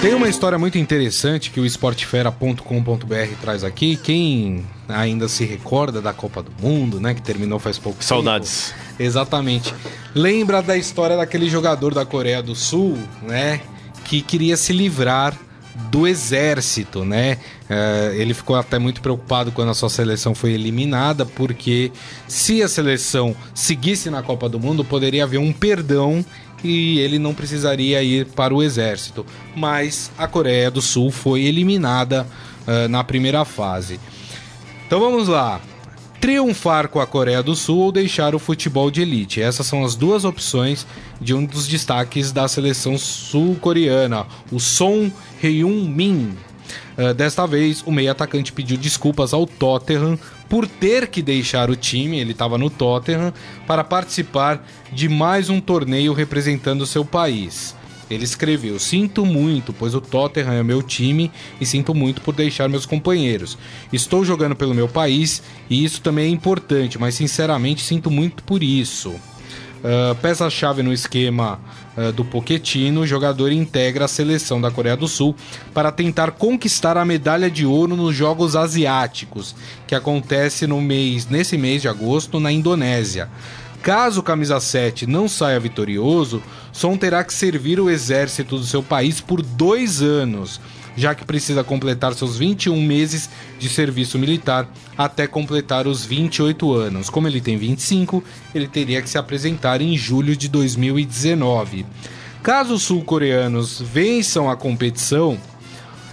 Tem 0.00 0.14
uma 0.14 0.30
história 0.30 0.58
muito 0.58 0.78
interessante 0.78 1.50
que 1.50 1.60
o 1.60 1.66
esportefera.com.br 1.66 3.34
traz 3.38 3.62
aqui. 3.62 3.96
Quem 3.96 4.64
ainda 4.88 5.28
se 5.28 5.44
recorda 5.44 6.00
da 6.00 6.12
Copa 6.14 6.42
do 6.42 6.50
Mundo, 6.58 6.98
né, 6.98 7.12
que 7.12 7.20
terminou 7.20 7.58
faz 7.58 7.78
pouco 7.78 8.02
Saudades. 8.02 8.68
tempo. 8.68 8.78
Saudades. 8.78 8.96
Exatamente. 8.98 9.74
Lembra 10.14 10.62
da 10.62 10.74
história 10.74 11.18
daquele 11.18 11.50
jogador 11.50 11.92
da 11.92 12.06
Coreia 12.06 12.42
do 12.42 12.54
Sul, 12.54 12.98
né, 13.20 13.60
que 14.06 14.22
queria 14.22 14.56
se 14.56 14.72
livrar 14.72 15.36
do 15.74 16.06
exército, 16.06 17.04
né? 17.04 17.38
Uh, 17.68 18.14
ele 18.14 18.34
ficou 18.34 18.56
até 18.56 18.78
muito 18.78 19.00
preocupado 19.00 19.52
quando 19.52 19.70
a 19.70 19.74
sua 19.74 19.88
seleção 19.88 20.34
foi 20.34 20.52
eliminada, 20.52 21.24
porque 21.24 21.92
se 22.26 22.62
a 22.62 22.68
seleção 22.68 23.34
seguisse 23.54 24.10
na 24.10 24.22
Copa 24.22 24.48
do 24.48 24.58
Mundo, 24.58 24.84
poderia 24.84 25.24
haver 25.24 25.38
um 25.38 25.52
perdão 25.52 26.24
e 26.62 26.98
ele 26.98 27.18
não 27.18 27.34
precisaria 27.34 28.02
ir 28.02 28.26
para 28.26 28.54
o 28.54 28.62
exército. 28.62 29.24
Mas 29.54 30.10
a 30.18 30.26
Coreia 30.26 30.70
do 30.70 30.82
Sul 30.82 31.10
foi 31.10 31.42
eliminada 31.44 32.26
uh, 32.66 32.88
na 32.88 33.04
primeira 33.04 33.44
fase. 33.44 34.00
Então 34.86 35.00
vamos 35.00 35.28
lá. 35.28 35.60
Triunfar 36.20 36.88
com 36.88 37.00
a 37.00 37.06
Coreia 37.06 37.42
do 37.42 37.56
Sul 37.56 37.78
ou 37.78 37.90
deixar 37.90 38.34
o 38.34 38.38
futebol 38.38 38.90
de 38.90 39.00
elite? 39.00 39.40
Essas 39.40 39.66
são 39.66 39.82
as 39.82 39.96
duas 39.96 40.22
opções 40.22 40.86
de 41.18 41.32
um 41.32 41.46
dos 41.46 41.66
destaques 41.66 42.30
da 42.30 42.46
seleção 42.46 42.98
sul-coreana, 42.98 44.26
o 44.52 44.60
Son 44.60 45.10
Heung-min. 45.42 46.36
Uh, 46.98 47.14
desta 47.14 47.46
vez, 47.46 47.82
o 47.86 47.90
meio 47.90 48.10
atacante 48.10 48.52
pediu 48.52 48.76
desculpas 48.76 49.32
ao 49.32 49.46
Tottenham 49.46 50.18
por 50.46 50.66
ter 50.66 51.06
que 51.06 51.22
deixar 51.22 51.70
o 51.70 51.76
time, 51.76 52.20
ele 52.20 52.32
estava 52.32 52.58
no 52.58 52.68
Tottenham, 52.68 53.32
para 53.66 53.82
participar 53.82 54.62
de 54.92 55.08
mais 55.08 55.48
um 55.48 55.58
torneio 55.58 56.12
representando 56.12 56.84
seu 56.84 57.02
país. 57.02 57.74
Ele 58.10 58.24
escreveu: 58.24 58.78
Sinto 58.78 59.24
muito, 59.24 59.72
pois 59.72 59.94
o 59.94 60.00
Tottenham 60.00 60.52
é 60.52 60.62
meu 60.62 60.82
time 60.82 61.30
e 61.60 61.64
sinto 61.64 61.94
muito 61.94 62.20
por 62.20 62.34
deixar 62.34 62.68
meus 62.68 62.84
companheiros. 62.84 63.56
Estou 63.92 64.24
jogando 64.24 64.56
pelo 64.56 64.74
meu 64.74 64.88
país 64.88 65.42
e 65.70 65.84
isso 65.84 66.00
também 66.00 66.26
é 66.26 66.28
importante, 66.28 66.98
mas 66.98 67.14
sinceramente 67.14 67.82
sinto 67.82 68.10
muito 68.10 68.42
por 68.42 68.62
isso. 68.62 69.14
Uh, 69.80 70.14
Peça-chave 70.20 70.82
no 70.82 70.92
esquema 70.92 71.58
uh, 71.96 72.12
do 72.12 72.22
Poquetino, 72.22 73.00
o 73.00 73.06
jogador 73.06 73.50
integra 73.50 74.04
a 74.04 74.08
seleção 74.08 74.60
da 74.60 74.70
Coreia 74.70 74.94
do 74.94 75.08
Sul 75.08 75.34
para 75.72 75.90
tentar 75.90 76.32
conquistar 76.32 76.98
a 76.98 77.04
medalha 77.04 77.50
de 77.50 77.64
ouro 77.64 77.96
nos 77.96 78.14
Jogos 78.14 78.54
Asiáticos, 78.54 79.54
que 79.86 79.94
acontece 79.94 80.66
no 80.66 80.82
mês, 80.82 81.26
nesse 81.26 81.56
mês 81.56 81.80
de 81.80 81.88
agosto 81.88 82.38
na 82.38 82.52
Indonésia. 82.52 83.30
Caso 83.82 84.20
o 84.20 84.22
camisa 84.22 84.60
7 84.60 85.06
não 85.06 85.26
saia 85.26 85.58
vitorioso, 85.58 86.42
Son 86.70 86.96
terá 86.96 87.24
que 87.24 87.32
servir 87.32 87.80
o 87.80 87.88
exército 87.88 88.58
do 88.58 88.66
seu 88.66 88.82
país 88.82 89.22
por 89.22 89.40
dois 89.40 90.02
anos, 90.02 90.60
já 90.94 91.14
que 91.14 91.24
precisa 91.24 91.64
completar 91.64 92.12
seus 92.12 92.36
21 92.36 92.80
meses 92.82 93.30
de 93.58 93.70
serviço 93.70 94.18
militar 94.18 94.68
até 94.98 95.26
completar 95.26 95.86
os 95.86 96.04
28 96.04 96.74
anos. 96.74 97.08
Como 97.08 97.26
ele 97.26 97.40
tem 97.40 97.56
25, 97.56 98.22
ele 98.54 98.68
teria 98.68 99.00
que 99.00 99.08
se 99.08 99.16
apresentar 99.16 99.80
em 99.80 99.96
julho 99.96 100.36
de 100.36 100.48
2019. 100.48 101.86
Caso 102.42 102.74
os 102.74 102.82
sul-coreanos 102.82 103.80
vençam 103.80 104.50
a 104.50 104.56
competição, 104.56 105.38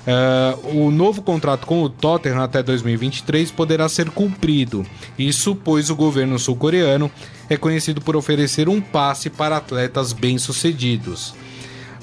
Uh, 0.07 0.85
o 0.85 0.89
novo 0.89 1.21
contrato 1.21 1.67
com 1.67 1.83
o 1.83 1.89
Tottenham 1.89 2.41
até 2.41 2.63
2023 2.63 3.51
poderá 3.51 3.89
ser 3.89 4.09
cumprido. 4.09 4.85
Isso 5.19 5.53
pois 5.53 5.89
o 5.89 5.95
governo 5.97 6.39
sul-coreano 6.39 7.11
é 7.49 7.57
conhecido 7.57 7.99
por 7.99 8.15
oferecer 8.15 8.69
um 8.69 8.79
passe 8.79 9.29
para 9.29 9.57
atletas 9.57 10.13
bem-sucedidos. 10.13 11.35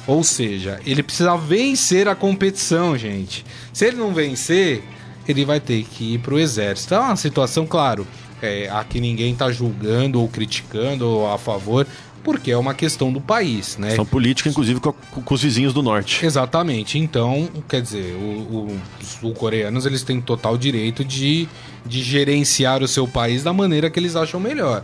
Ou 0.07 0.23
seja, 0.23 0.79
ele 0.85 1.03
precisa 1.03 1.35
vencer 1.37 2.07
a 2.07 2.15
competição, 2.15 2.97
gente. 2.99 3.45
Se 3.73 3.87
ele 3.87 3.97
não 3.97 4.13
vencer, 4.13 4.83
ele 5.27 5.47
vai 5.47 5.59
ter 5.59 5.83
que 5.85 6.15
ir 6.15 6.19
para 6.19 6.35
o 6.35 6.39
exército. 6.39 6.95
É 6.95 6.99
uma 6.99 7.17
situação, 7.17 7.67
claro, 7.67 8.07
é, 8.43 8.69
aqui 8.69 9.01
ninguém 9.01 9.33
está 9.33 9.51
julgando 9.51 10.21
ou 10.21 10.29
criticando 10.29 11.09
ou 11.09 11.33
a 11.33 11.39
favor 11.39 11.87
porque 12.25 12.51
é 12.51 12.57
uma 12.57 12.75
questão 12.75 13.13
do 13.13 13.21
país, 13.21 13.77
né? 13.77 13.95
São 13.95 14.07
política, 14.07 14.49
inclusive, 14.49 14.81
com, 14.81 14.93
com, 14.93 15.35
os 15.35 15.43
vizinhos 15.43 15.75
do 15.75 15.83
norte. 15.83 16.25
Exatamente. 16.25 16.99
Então, 16.99 17.49
quer 17.69 17.83
dizer, 17.83 18.15
o, 18.15 18.19
o, 18.19 18.81
os 19.01 19.09
sul-coreanos 19.09 19.85
eles 19.85 20.03
têm 20.03 20.21
total 20.21 20.57
direito 20.57 21.05
de, 21.05 21.47
de 21.85 22.03
gerenciar 22.03 22.83
o 22.83 22.89
seu 22.89 23.07
país 23.07 23.45
da 23.45 23.53
maneira 23.53 23.91
que 23.91 24.01
eles 24.01 24.17
acham 24.17 24.41
melhor. 24.41 24.83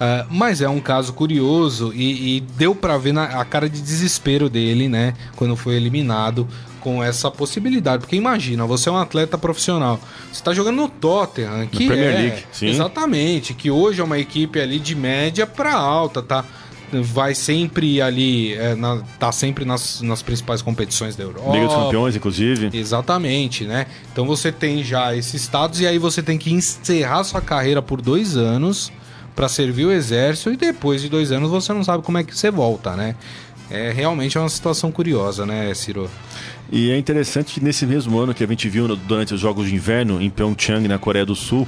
Uh, 0.00 0.26
mas 0.30 0.62
é 0.62 0.68
um 0.68 0.80
caso 0.80 1.12
curioso 1.12 1.92
e, 1.94 2.36
e 2.36 2.40
deu 2.40 2.74
para 2.74 2.96
ver 2.96 3.12
na, 3.12 3.24
a 3.24 3.44
cara 3.44 3.68
de 3.68 3.80
desespero 3.80 4.48
dele, 4.48 4.88
né? 4.88 5.14
Quando 5.36 5.54
foi 5.54 5.76
eliminado 5.76 6.48
com 6.80 7.04
essa 7.04 7.30
possibilidade. 7.30 8.00
Porque 8.00 8.16
imagina, 8.16 8.64
você 8.66 8.88
é 8.88 8.92
um 8.92 8.96
atleta 8.96 9.38
profissional. 9.38 10.00
Você 10.26 10.40
está 10.40 10.52
jogando 10.52 10.76
no 10.76 10.88
Tottenham, 10.88 11.66
que 11.66 11.84
no 11.84 11.90
Premier 11.90 12.14
é, 12.14 12.18
League, 12.18 12.44
sim. 12.50 12.68
exatamente, 12.68 13.54
que 13.54 13.70
hoje 13.70 14.00
é 14.00 14.04
uma 14.04 14.18
equipe 14.18 14.58
ali 14.58 14.78
de 14.78 14.94
média 14.94 15.46
para 15.46 15.74
alta, 15.74 16.22
tá? 16.22 16.44
Vai 16.92 17.34
sempre 17.34 18.00
ali, 18.02 18.54
é, 18.54 18.74
na, 18.74 19.02
tá 19.18 19.30
sempre 19.32 19.64
nas, 19.64 20.00
nas 20.02 20.22
principais 20.22 20.62
competições 20.62 21.16
da 21.16 21.24
Europa. 21.24 21.52
Liga 21.52 21.66
dos 21.66 21.74
Campeões, 21.74 22.16
inclusive. 22.16 22.70
Exatamente, 22.72 23.64
né? 23.64 23.86
Então 24.12 24.26
você 24.26 24.50
tem 24.50 24.82
já 24.82 25.14
esses 25.14 25.42
status 25.42 25.80
e 25.80 25.86
aí 25.86 25.98
você 25.98 26.22
tem 26.22 26.38
que 26.38 26.52
encerrar 26.52 27.24
sua 27.24 27.40
carreira 27.40 27.80
por 27.80 28.00
dois 28.00 28.36
anos 28.36 28.92
para 29.34 29.48
servir 29.48 29.86
o 29.86 29.92
exército 29.92 30.52
e 30.52 30.56
depois 30.56 31.00
de 31.00 31.08
dois 31.08 31.32
anos 31.32 31.50
você 31.50 31.72
não 31.72 31.84
sabe 31.84 32.02
como 32.02 32.18
é 32.18 32.24
que 32.24 32.36
você 32.36 32.50
volta, 32.50 32.96
né? 32.96 33.14
É 33.70 33.92
realmente 33.92 34.36
é 34.36 34.40
uma 34.40 34.48
situação 34.48 34.90
curiosa, 34.90 35.46
né, 35.46 35.72
Ciro? 35.74 36.10
E 36.72 36.90
é 36.90 36.98
interessante 36.98 37.54
que 37.54 37.64
nesse 37.64 37.86
mesmo 37.86 38.18
ano 38.18 38.34
que 38.34 38.42
a 38.42 38.46
gente 38.46 38.68
viu 38.68 38.96
durante 38.96 39.32
os 39.32 39.40
Jogos 39.40 39.68
de 39.68 39.74
Inverno 39.74 40.20
em 40.20 40.28
Pyeongchang, 40.28 40.86
na 40.88 40.98
Coreia 40.98 41.24
do 41.24 41.34
Sul, 41.34 41.66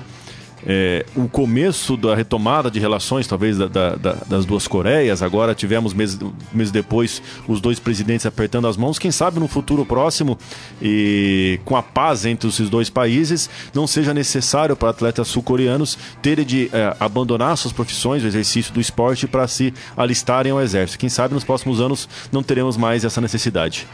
é, 0.66 1.04
o 1.16 1.28
começo 1.28 1.96
da 1.96 2.14
retomada 2.14 2.70
de 2.70 2.78
relações, 2.78 3.26
talvez, 3.26 3.58
da, 3.58 3.66
da, 3.66 4.16
das 4.26 4.44
duas 4.44 4.68
Coreias. 4.68 5.22
Agora 5.22 5.54
tivemos 5.54 5.92
meses, 5.92 6.18
meses 6.52 6.70
depois 6.70 7.22
os 7.48 7.60
dois 7.60 7.78
presidentes 7.78 8.26
apertando 8.26 8.66
as 8.66 8.76
mãos. 8.76 8.98
Quem 8.98 9.10
sabe 9.10 9.40
no 9.40 9.48
futuro 9.48 9.84
próximo, 9.84 10.38
e 10.80 11.58
com 11.64 11.76
a 11.76 11.82
paz 11.82 12.24
entre 12.24 12.48
esses 12.48 12.70
dois 12.70 12.88
países, 12.88 13.50
não 13.74 13.86
seja 13.86 14.14
necessário 14.14 14.76
para 14.76 14.90
atletas 14.90 15.28
sul-coreanos 15.28 15.98
terem 16.20 16.44
de 16.44 16.70
é, 16.72 16.96
abandonar 17.00 17.56
suas 17.56 17.72
profissões, 17.72 18.22
o 18.22 18.26
exercício 18.26 18.72
do 18.72 18.80
esporte, 18.80 19.26
para 19.26 19.46
se 19.48 19.74
alistarem 19.96 20.52
ao 20.52 20.60
exército. 20.60 20.98
Quem 20.98 21.08
sabe 21.08 21.34
nos 21.34 21.44
próximos 21.44 21.80
anos 21.80 22.08
não 22.30 22.42
teremos 22.42 22.76
mais 22.76 23.04
essa 23.04 23.20
necessidade. 23.20 23.86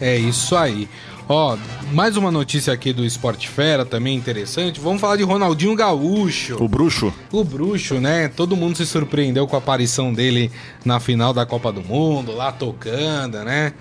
É 0.00 0.16
isso 0.16 0.56
aí. 0.56 0.88
Ó, 1.28 1.58
mais 1.92 2.16
uma 2.16 2.30
notícia 2.30 2.72
aqui 2.72 2.90
do 2.90 3.04
Esporte 3.04 3.50
Fera, 3.50 3.84
também 3.84 4.16
interessante. 4.16 4.80
Vamos 4.80 4.98
falar 4.98 5.16
de 5.16 5.22
Ronaldinho 5.22 5.76
Gaúcho. 5.76 6.56
O 6.58 6.66
bruxo. 6.66 7.12
O 7.30 7.44
bruxo, 7.44 8.00
né? 8.00 8.28
Todo 8.28 8.56
mundo 8.56 8.76
se 8.78 8.86
surpreendeu 8.86 9.46
com 9.46 9.54
a 9.54 9.58
aparição 9.58 10.10
dele 10.10 10.50
na 10.86 10.98
final 10.98 11.34
da 11.34 11.44
Copa 11.44 11.70
do 11.70 11.82
Mundo, 11.82 12.32
lá 12.32 12.50
tocando, 12.50 13.44
né? 13.44 13.74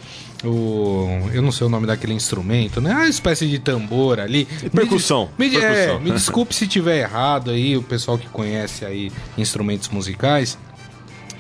O, 0.43 1.29
eu 1.33 1.41
não 1.41 1.51
sei 1.51 1.65
o 1.65 1.69
nome 1.69 1.87
daquele 1.87 2.13
instrumento, 2.13 2.81
né? 2.81 2.93
Uma 2.93 3.07
espécie 3.07 3.47
de 3.47 3.59
tambor 3.59 4.19
ali. 4.19 4.45
Percussão. 4.73 5.29
Me, 5.37 5.47
me, 5.47 5.57
Percussão. 5.57 5.95
É, 5.95 5.99
me 5.99 6.11
desculpe 6.11 6.53
se 6.53 6.67
tiver 6.67 6.99
errado 6.99 7.51
aí, 7.51 7.77
o 7.77 7.81
pessoal 7.81 8.17
que 8.17 8.27
conhece 8.27 8.83
aí 8.83 9.09
instrumentos 9.37 9.87
musicais. 9.87 10.57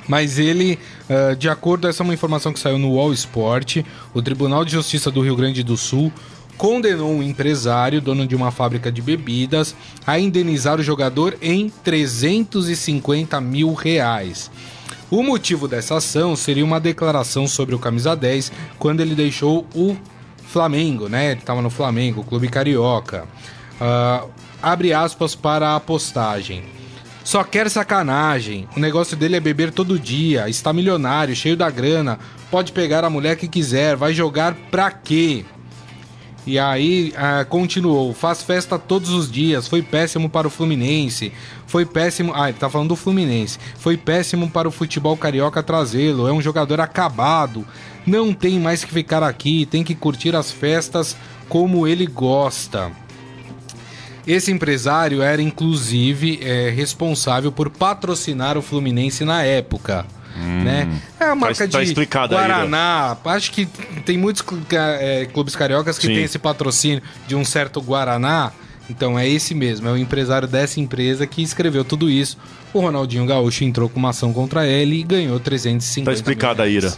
Mas 0.07 0.39
ele, 0.39 0.79
uh, 1.09 1.35
de 1.35 1.49
acordo, 1.49 1.87
essa 1.87 2.01
é 2.01 2.05
uma 2.05 2.13
informação 2.13 2.53
que 2.53 2.59
saiu 2.59 2.77
no 2.77 2.93
Wall 2.93 3.13
Sport, 3.13 3.83
o 4.13 4.21
Tribunal 4.21 4.65
de 4.65 4.71
Justiça 4.71 5.11
do 5.11 5.21
Rio 5.21 5.35
Grande 5.35 5.63
do 5.63 5.77
Sul 5.77 6.11
condenou 6.57 7.11
um 7.11 7.23
empresário, 7.23 8.01
dono 8.01 8.25
de 8.25 8.35
uma 8.35 8.51
fábrica 8.51 8.91
de 8.91 9.01
bebidas, 9.01 9.75
a 10.05 10.19
indenizar 10.19 10.79
o 10.79 10.83
jogador 10.83 11.37
em 11.41 11.69
350 11.69 13.39
mil 13.39 13.73
reais. 13.73 14.49
O 15.09 15.23
motivo 15.23 15.67
dessa 15.67 15.97
ação 15.97 16.35
seria 16.35 16.65
uma 16.65 16.79
declaração 16.79 17.47
sobre 17.47 17.73
o 17.73 17.79
camisa 17.79 18.15
10 18.15 18.51
quando 18.77 18.99
ele 18.99 19.15
deixou 19.15 19.65
o 19.73 19.95
Flamengo, 20.47 21.07
né? 21.07 21.31
Ele 21.31 21.39
estava 21.39 21.61
no 21.61 21.69
Flamengo, 21.69 22.23
clube 22.23 22.49
carioca. 22.49 23.25
Uh, 23.79 24.29
abre 24.61 24.91
aspas 24.93 25.35
para 25.35 25.75
a 25.75 25.79
postagem. 25.79 26.63
Só 27.27 27.43
quer 27.43 27.69
sacanagem. 27.69 28.69
O 28.73 28.79
negócio 28.79 29.17
dele 29.17 29.35
é 29.35 29.39
beber 29.41 29.73
todo 29.73 29.99
dia, 29.99 30.47
está 30.47 30.71
milionário, 30.71 31.35
cheio 31.35 31.57
da 31.57 31.69
grana, 31.69 32.17
pode 32.49 32.71
pegar 32.71 33.03
a 33.03 33.09
mulher 33.09 33.35
que 33.35 33.49
quiser, 33.49 33.97
vai 33.97 34.13
jogar 34.13 34.55
pra 34.71 34.89
quê? 34.89 35.43
E 36.45 36.57
aí 36.57 37.13
ah, 37.17 37.43
continuou, 37.43 38.13
faz 38.13 38.41
festa 38.41 38.79
todos 38.79 39.09
os 39.09 39.29
dias, 39.29 39.67
foi 39.67 39.81
péssimo 39.81 40.29
para 40.29 40.47
o 40.47 40.49
Fluminense, 40.49 41.33
foi 41.65 41.85
péssimo. 41.85 42.31
Ah, 42.33 42.47
ele 42.47 42.57
tá 42.57 42.69
falando 42.69 42.87
do 42.87 42.95
Fluminense. 42.95 43.59
Foi 43.77 43.97
péssimo 43.97 44.49
para 44.49 44.65
o 44.65 44.71
futebol 44.71 45.17
carioca 45.17 45.61
trazê-lo, 45.61 46.29
é 46.29 46.31
um 46.31 46.41
jogador 46.41 46.79
acabado, 46.79 47.67
não 48.05 48.33
tem 48.33 48.57
mais 48.57 48.85
que 48.85 48.93
ficar 48.93 49.21
aqui, 49.21 49.65
tem 49.65 49.83
que 49.83 49.95
curtir 49.95 50.33
as 50.33 50.49
festas 50.49 51.17
como 51.49 51.85
ele 51.85 52.05
gosta. 52.05 52.89
Esse 54.27 54.51
empresário 54.51 55.21
era, 55.21 55.41
inclusive, 55.41 56.39
é, 56.43 56.69
responsável 56.69 57.49
por 57.49 57.69
patrocinar 57.69 58.57
o 58.57 58.61
Fluminense 58.61 59.23
na 59.23 59.41
época. 59.43 60.05
Hum, 60.37 60.63
né? 60.63 61.01
É 61.19 61.25
a 61.25 61.35
marca 61.35 61.67
tá, 61.67 61.83
de 61.83 61.95
tá 61.95 62.27
Guaraná. 62.27 63.17
Aí, 63.25 63.31
Acho 63.37 63.51
que 63.51 63.65
tem 64.05 64.17
muitos 64.17 64.43
é, 64.71 65.27
clubes 65.33 65.55
cariocas 65.55 65.97
que 65.97 66.07
Sim. 66.07 66.13
têm 66.15 66.23
esse 66.23 66.37
patrocínio 66.37 67.01
de 67.25 67.35
um 67.35 67.45
certo 67.45 67.81
Guaraná. 67.81 68.51
Então 68.89 69.19
é 69.19 69.27
esse 69.27 69.53
mesmo, 69.53 69.87
é 69.87 69.91
o 69.91 69.97
empresário 69.97 70.47
dessa 70.47 70.79
empresa 70.79 71.27
que 71.27 71.41
escreveu 71.41 71.83
tudo 71.83 72.09
isso. 72.09 72.37
O 72.73 72.79
Ronaldinho 72.79 73.25
Gaúcho 73.25 73.63
entrou 73.63 73.89
com 73.89 73.99
uma 73.99 74.09
ação 74.09 74.31
contra 74.31 74.65
ele 74.65 74.99
e 74.99 75.03
ganhou 75.03 75.39
350 75.39 76.09
Tá 76.09 76.13
explicada 76.13 76.63
a 76.63 76.67
ira. 76.67 76.93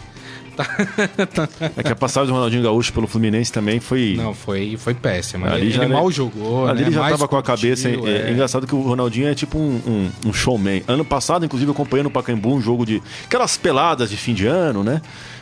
Tá. 1.34 1.48
é 1.76 1.82
que 1.82 1.92
a 1.92 1.96
passagem 1.96 2.28
do 2.28 2.34
Ronaldinho 2.34 2.62
Gaúcho 2.62 2.92
pelo 2.92 3.06
Fluminense 3.06 3.52
também 3.52 3.80
foi. 3.80 4.14
Não, 4.16 4.34
foi, 4.34 4.76
foi 4.76 4.94
péssima. 4.94 5.48
Ali 5.48 5.66
ele, 5.66 5.70
já 5.70 5.84
ele 5.84 5.92
mal 5.92 6.10
jogou. 6.10 6.66
Ali 6.66 6.80
né? 6.80 6.86
ele 6.86 6.94
já 6.94 7.00
Mais 7.00 7.12
tava 7.12 7.28
com 7.28 7.36
a 7.36 7.42
cabeça. 7.42 7.88
É, 7.88 7.92
é, 7.92 8.30
engraçado 8.30 8.66
que 8.66 8.74
o 8.74 8.80
Ronaldinho 8.80 9.28
é 9.28 9.34
tipo 9.34 9.58
um, 9.58 9.80
um, 10.24 10.28
um 10.28 10.32
showman. 10.32 10.82
Ano 10.86 11.04
passado, 11.04 11.44
inclusive, 11.44 11.70
acompanhando 11.70 12.06
o 12.06 12.10
Pacaembu, 12.10 12.54
um 12.54 12.60
jogo 12.60 12.84
de. 12.84 13.02
aquelas 13.24 13.56
peladas 13.56 14.10
de 14.10 14.16
fim 14.16 14.34
de 14.34 14.46
ano, 14.46 14.84
né? 14.84 15.00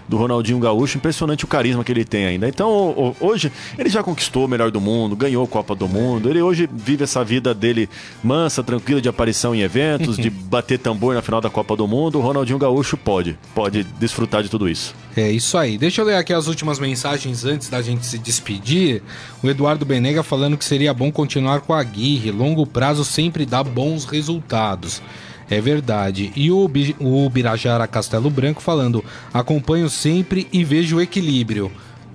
Do 0.09 0.16
Ronaldinho 0.16 0.59
Gaúcho, 0.59 0.96
impressionante 0.96 1.44
o 1.44 1.48
carisma 1.48 1.84
que 1.84 1.92
ele 1.92 2.04
tem 2.04 2.26
ainda. 2.26 2.48
Então, 2.48 3.14
hoje, 3.20 3.52
ele 3.78 3.88
já 3.88 4.02
conquistou 4.02 4.46
o 4.46 4.48
melhor 4.48 4.70
do 4.70 4.80
mundo, 4.80 5.14
ganhou 5.14 5.44
a 5.44 5.48
Copa 5.48 5.74
do 5.74 5.88
Mundo, 5.88 6.30
ele 6.30 6.40
hoje 6.40 6.68
vive 6.72 7.04
essa 7.04 7.22
vida 7.24 7.54
dele 7.54 7.88
mansa, 8.22 8.62
tranquila 8.62 9.00
de 9.00 9.09
aparição 9.09 9.54
em 9.54 9.61
eventos, 9.61 10.16
de 10.16 10.30
bater 10.30 10.78
tambor 10.78 11.14
na 11.14 11.22
final 11.22 11.40
da 11.40 11.50
Copa 11.50 11.76
do 11.76 11.86
Mundo. 11.86 12.18
O 12.18 12.22
Ronaldinho 12.22 12.59
Gaúcho 12.59 12.96
pode, 12.96 13.38
pode 13.54 13.84
desfrutar 13.84 14.42
de 14.42 14.48
tudo 14.48 14.68
isso. 14.68 14.94
É 15.16 15.30
isso 15.30 15.59
aí. 15.59 15.76
Deixa 15.76 16.00
eu 16.00 16.06
ler 16.06 16.16
aqui 16.16 16.32
as 16.32 16.46
últimas 16.46 16.78
mensagens 16.78 17.44
antes 17.44 17.68
da 17.68 17.82
gente 17.82 18.06
se 18.06 18.18
despedir. 18.18 19.02
O 19.42 19.48
Eduardo 19.48 19.84
Benega 19.84 20.22
falando 20.22 20.56
que 20.56 20.64
seria 20.64 20.94
bom 20.94 21.11
continuar 21.11 21.61
com 21.61 21.72
a 21.72 21.80
Aguirre, 21.80 22.30
longo 22.30 22.66
prazo 22.66 23.04
sempre 23.04 23.44
dá 23.44 23.62
bons 23.62 24.04
resultados. 24.04 25.02
É 25.51 25.61
verdade. 25.61 26.32
E 26.36 26.51
o, 26.51 26.70
o 27.01 27.30
Birajara 27.30 27.86
Castelo 27.86 28.30
Branco 28.30 28.61
falando: 28.62 29.05
acompanho 29.32 29.88
sempre 29.88 30.46
e 30.53 30.62
vejo 30.62 30.96
o 30.96 31.01
equilíbrio. 31.01 31.70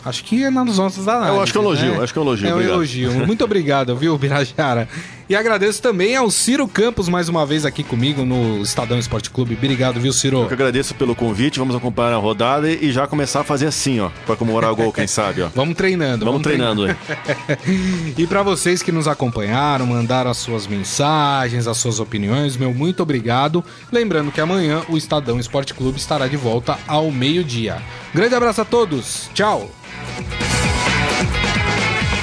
Acho 0.05 0.23
que 0.25 0.43
é 0.43 0.49
nas 0.49 0.77
nossas 0.77 1.07
análises. 1.07 1.36
Eu 1.36 1.41
acho 1.41 1.51
que 1.53 1.57
é 1.57 1.61
um 1.61 1.63
elogio, 1.63 1.91
né? 1.93 2.03
acho 2.03 2.13
que 2.13 2.19
é 2.19 2.21
um 2.21 2.25
elogio, 2.25 2.47
É 2.49 2.55
um 2.55 2.61
elogio. 2.61 3.11
Muito 3.25 3.43
obrigado, 3.43 3.95
viu, 3.95 4.17
Birajara? 4.17 4.88
E 5.30 5.36
agradeço 5.36 5.82
também 5.82 6.15
ao 6.15 6.30
Ciro 6.30 6.67
Campos 6.67 7.07
mais 7.07 7.30
uma 7.30 7.45
vez 7.45 7.65
aqui 7.65 7.84
comigo 7.84 8.26
no 8.26 8.61
Estadão 8.61 8.99
Esporte 8.99 9.30
Clube. 9.30 9.55
Obrigado, 9.55 9.99
viu, 9.99 10.11
Ciro? 10.11 10.41
Eu 10.41 10.47
que 10.47 10.53
agradeço 10.53 10.93
pelo 10.95 11.15
convite, 11.15 11.59
vamos 11.59 11.76
acompanhar 11.76 12.13
a 12.13 12.17
rodada 12.17 12.69
e 12.69 12.91
já 12.91 13.07
começar 13.07 13.41
a 13.41 13.43
fazer 13.43 13.67
assim, 13.67 13.99
ó, 13.99 14.09
pra 14.26 14.36
comemorar 14.36 14.71
o 14.71 14.76
gol, 14.76 14.91
quem 14.91 15.07
sabe, 15.07 15.41
ó. 15.41 15.49
Vamos 15.55 15.76
treinando. 15.76 16.26
Vamos 16.26 16.41
treinando 16.41 16.86
aí. 16.86 16.95
E 18.17 18.28
para 18.28 18.43
vocês 18.43 18.84
que 18.84 18.91
nos 18.91 19.07
acompanharam, 19.07 19.86
mandaram 19.86 20.30
as 20.30 20.38
suas 20.38 20.67
mensagens, 20.67 21.67
as 21.67 21.78
suas 21.78 21.99
opiniões, 21.99 22.57
meu 22.57 22.74
muito 22.74 23.01
obrigado. 23.01 23.63
Lembrando 23.91 24.32
que 24.32 24.41
amanhã 24.41 24.82
o 24.89 24.97
Estadão 24.97 25.39
Esporte 25.39 25.74
Clube 25.74 25.97
estará 25.97 26.28
de 26.28 26.38
volta 26.38 26.78
ao 26.88 27.09
meio-dia. 27.11 27.82
Grande 28.13 28.36
abraço 28.36 28.61
a 28.61 28.65
todos. 28.65 29.30
Tchau. 29.34 29.71